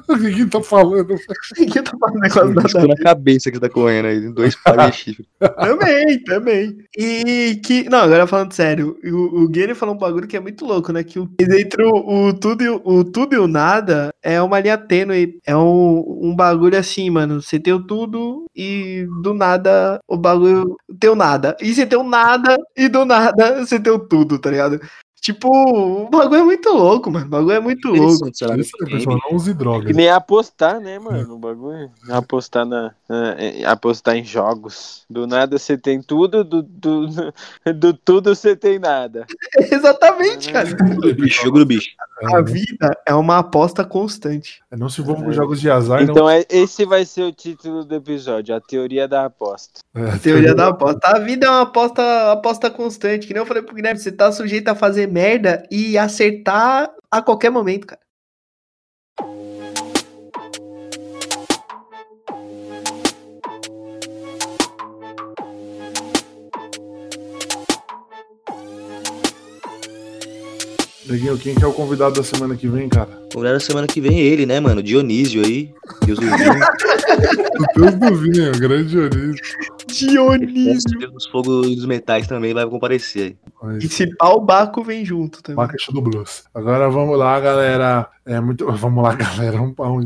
[0.07, 1.15] O que que tá falando?
[1.57, 4.29] Ninguém tá falando negócio da Risco na cabeça que você tá correndo aí.
[4.31, 5.27] Dois pares de chifre.
[5.39, 6.77] Também, também.
[6.97, 7.90] E que.
[7.90, 11.03] Não, agora falando sério, o, o Guilherme falou um bagulho que é muito louco, né?
[11.03, 14.60] Que o, entre o, o tudo e o, o tudo e o nada é uma
[14.60, 15.40] linha tênue.
[15.45, 17.41] É um, um bagulho assim, mano.
[17.41, 21.56] Você tem o tudo e do nada o bagulho tem o nada.
[21.61, 24.80] E você tem o nada e do nada você tem o tudo, tá ligado?
[25.26, 27.26] Tipo, o bagulho é muito louco, mano.
[27.26, 28.30] O bagulho é muito louco.
[28.31, 29.95] Sei lá, Isso aí, pessoal, não use Que drogas.
[29.95, 31.34] nem apostar, né, mano?
[31.34, 31.89] O bagulho.
[32.11, 32.91] Apostar na.
[33.10, 35.03] na- é, apostar em jogos.
[35.10, 37.07] Do nada você tem tudo, do, do,
[37.76, 39.26] do tudo você tem nada.
[39.57, 40.72] Exatamente, cara.
[40.76, 41.89] Do bicho, jogo do bicho.
[42.31, 44.61] A vida é uma aposta constante.
[44.72, 46.11] É, Não se envolva com jogos de azar, não.
[46.11, 49.81] Então é, esse vai ser o título do episódio, a teoria da aposta.
[49.95, 50.99] É, Teoria da aposta.
[51.03, 53.26] A vida é uma aposta, aposta constante.
[53.26, 57.21] Que nem eu falei pro Guilherme, você tá sujeito a fazer merda e acertar a
[57.21, 58.05] qualquer momento, cara.
[71.15, 73.09] Neguinho, quem que é o convidado da semana que vem, cara?
[73.31, 74.83] Convidado semana que vem é ele, né, mano?
[74.83, 75.73] Dionísio aí.
[76.05, 76.53] Deus do vinho.
[77.55, 79.35] O Deus do vinho, grande Dionísio.
[79.87, 80.99] Dionísio.
[80.99, 83.77] Deus dos fogos e dos metais também vai comparecer aí.
[83.79, 85.55] E se pau, o Baco vem junto também.
[85.55, 86.43] Marca do Blues.
[86.53, 88.09] Agora vamos lá, galera.
[88.25, 88.69] É muito.
[88.73, 89.61] Vamos lá, galera.
[89.61, 90.01] Um pau.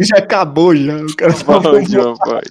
[0.00, 0.96] já acabou, já.
[0.96, 2.50] O cara pode.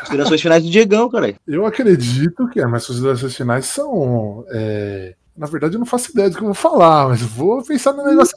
[0.00, 1.34] Considerações finais do Diegão, cara.
[1.46, 4.44] Eu acredito que as minhas considerações finais são.
[4.52, 7.64] é, Na verdade, eu não faço ideia do que eu vou falar, mas eu vou
[7.64, 8.34] pensar no negócio.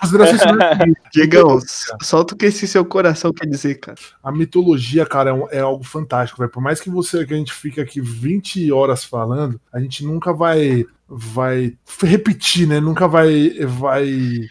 [0.00, 0.94] Considerações finais.
[1.12, 1.58] Diegão,
[2.00, 3.98] solta o que esse seu coração quer dizer, cara.
[4.22, 6.52] A mitologia, cara, é, um- é algo fantástico, velho.
[6.52, 10.32] Por mais que você que a gente fique aqui 20 horas falando, a gente nunca
[10.32, 12.78] vai vai repetir, né?
[12.80, 14.48] Nunca vai vai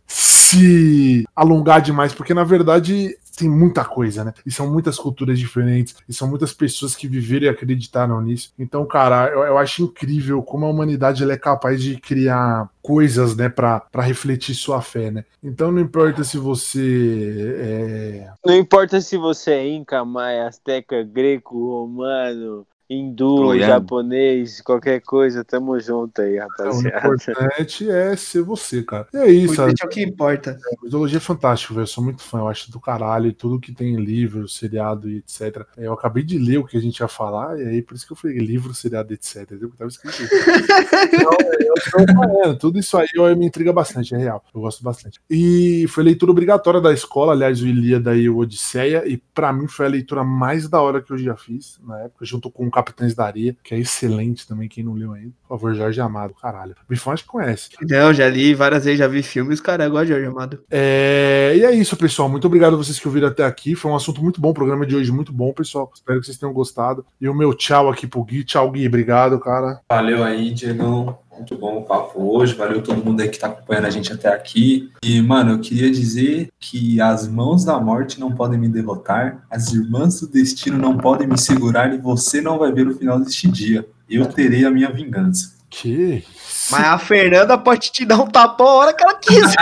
[0.54, 4.34] se alongar demais, porque na verdade tem muita coisa, né?
[4.46, 8.54] E são muitas culturas diferentes, e são muitas pessoas que viveram e acreditaram nisso.
[8.60, 13.50] Então, cara, eu, eu acho incrível como a humanidade é capaz de criar coisas, né,
[13.50, 15.26] para refletir sua fé, né?
[15.44, 18.32] Então não importa se você é...
[18.46, 23.74] Não importa se você é inca, maia, azteca, greco, romano, hindu, Troiano.
[23.74, 26.98] japonês, qualquer coisa, tamo junto aí, o rapaziada.
[26.98, 29.08] importante é ser você, cara.
[29.14, 30.58] E é isso, a Isso é o que importa.
[30.82, 31.84] mitologia é fantástico, velho.
[31.84, 35.18] Eu sou muito fã, eu acho do caralho, e tudo que tem livro, seriado e
[35.18, 35.66] etc.
[35.78, 38.14] Eu acabei de ler o que a gente ia falar, e aí por isso que
[38.14, 39.48] eu falei livro, seriado, etc.
[39.48, 40.18] Porque tava escrito.
[41.14, 41.74] Então, eu
[42.14, 44.44] falando, tudo isso aí ó, me intriga bastante, é real.
[44.54, 45.20] Eu gosto bastante.
[45.30, 49.68] E foi leitura obrigatória da escola, aliás, o Ilíada e o Odisseia, e pra mim
[49.68, 52.72] foi a leitura mais da hora que eu já fiz na época, junto com o
[52.84, 55.32] Capitães da Areia, que é excelente também, quem não leu ainda.
[55.48, 56.72] Por favor, Jorge Amado, caralho.
[56.72, 57.70] O Bifão acho que conhece.
[57.82, 60.60] Não, já li várias vezes, já vi filmes, cara, igual a Jorge Amado.
[60.70, 62.28] É, E é isso, pessoal.
[62.28, 63.76] Muito obrigado a vocês que ouviram até aqui.
[63.76, 65.92] Foi um assunto muito bom, o programa de hoje muito bom, pessoal.
[65.94, 67.06] Espero que vocês tenham gostado.
[67.20, 68.44] E o meu tchau aqui pro Gui.
[68.44, 68.88] Tchau, Gui.
[68.88, 69.80] Obrigado, cara.
[69.90, 71.18] Valeu aí, Diegão.
[71.36, 72.54] Muito bom o papo hoje.
[72.54, 74.92] Valeu todo mundo aí que tá acompanhando a gente até aqui.
[75.04, 79.74] E, mano, eu queria dizer que as mãos da morte não podem me derrotar, as
[79.74, 83.48] irmãs do destino não podem me segurar e você não vai ver o final deste
[83.50, 83.86] dia.
[84.10, 85.54] Eu terei a minha vingança.
[85.70, 86.24] Que?
[86.70, 89.56] Mas a Fernanda pode te dar um tapão a hora que ela quiser.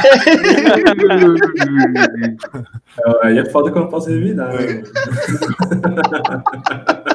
[3.24, 4.84] É, Aí é foda que eu não posso revidar, né?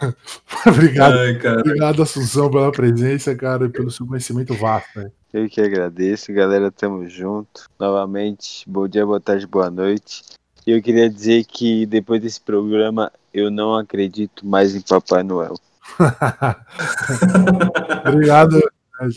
[0.66, 1.18] obrigado.
[1.18, 1.60] Ai, cara.
[1.60, 4.98] Obrigado, Assunção, pela presença, cara, e pelo seu conhecimento vasto.
[4.98, 5.10] Né?
[5.32, 7.68] Eu que agradeço, galera, tamo junto.
[7.78, 10.22] Novamente, bom dia, boa tarde, boa noite.
[10.66, 15.54] E eu queria dizer que depois desse programa eu não acredito mais em Papai Noel.
[18.06, 18.60] obrigado,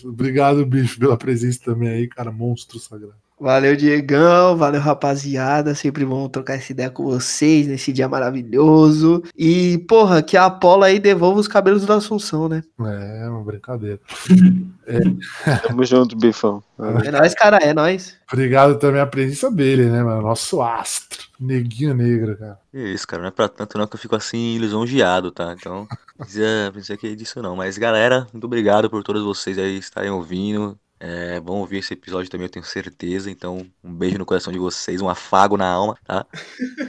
[0.06, 2.32] obrigado, bicho, pela presença também aí, cara.
[2.32, 3.16] Monstro sagrado.
[3.42, 4.56] Valeu, Diegão.
[4.56, 5.74] Valeu, rapaziada.
[5.74, 9.24] Sempre bom trocar essa ideia com vocês nesse dia maravilhoso.
[9.36, 12.62] E, porra, que a Apolo aí devolva os cabelos da Assunção, né?
[12.80, 14.00] É, uma brincadeira.
[15.68, 16.62] Tamo junto, Bifão.
[17.04, 17.58] É nóis, cara.
[17.58, 18.16] É nóis.
[18.32, 20.22] Obrigado também a presença dele, né, mano?
[20.22, 21.26] Nosso astro.
[21.40, 22.60] Neguinho negro, cara.
[22.72, 25.56] É isso, cara, não é pra tanto não que eu fico assim lisonjeado, tá?
[25.58, 27.56] Então, não precisa pensar que é disso não.
[27.56, 30.78] Mas, galera, muito obrigado por todos vocês aí estarem ouvindo.
[31.04, 33.32] É, vão ouvir esse episódio também, eu tenho certeza.
[33.32, 36.24] Então, um beijo no coração de vocês, um afago na alma, tá?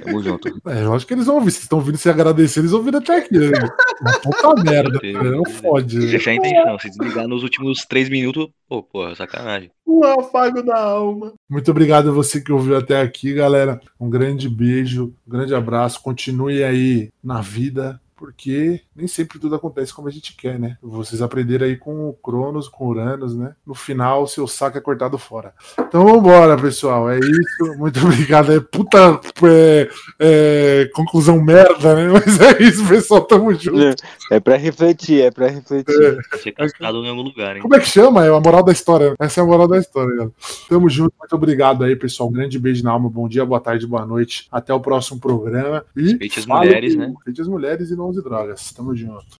[0.05, 0.53] Tamo junto.
[0.67, 1.51] É, eu acho que eles vão ouvir.
[1.51, 3.51] Vocês estão ouvindo se agradecer, eles ouviram até aqui, né?
[4.23, 5.01] Puta merda.
[5.01, 5.99] cara, Não fode.
[5.99, 6.07] né?
[6.07, 9.71] Deixar a intenção, se desligar nos últimos três minutos, pô, porra, sacanagem.
[9.87, 11.33] O afago da alma.
[11.49, 13.81] Muito obrigado a você que ouviu até aqui, galera.
[13.99, 16.03] Um grande beijo, um grande abraço.
[16.03, 20.79] Continue aí na vida, porque nem sempre tudo acontece como a gente quer, né?
[20.81, 23.57] Vocês aprenderam aí com o Cronos, com o Uranus, né?
[23.67, 25.53] No final, seu saco é cortado fora.
[25.77, 27.11] Então vambora, pessoal.
[27.11, 27.77] É isso.
[27.77, 28.53] Muito obrigado.
[28.53, 29.89] É puta é,
[30.21, 32.07] é, conclusão merda, né?
[32.15, 33.23] Mas é isso, pessoal.
[33.23, 34.01] Tamo junto.
[34.31, 36.23] É pra refletir, é pra refletir.
[36.41, 37.63] Ser cascado em algum lugar, hein?
[37.63, 38.25] Como é que chama?
[38.25, 39.17] É a moral da história.
[39.19, 40.33] Essa é a moral da história, galera.
[40.69, 41.13] Tamo junto.
[41.19, 42.29] Muito obrigado aí, pessoal.
[42.29, 43.11] Um grande beijo na alma.
[43.11, 44.47] Bom dia, boa tarde, boa noite.
[44.53, 45.85] Até o próximo programa.
[45.97, 47.07] E Respeite as mulheres, né?
[47.07, 48.73] Respeite as mulheres e não use drogas.
[48.73, 49.25] Tamo junto.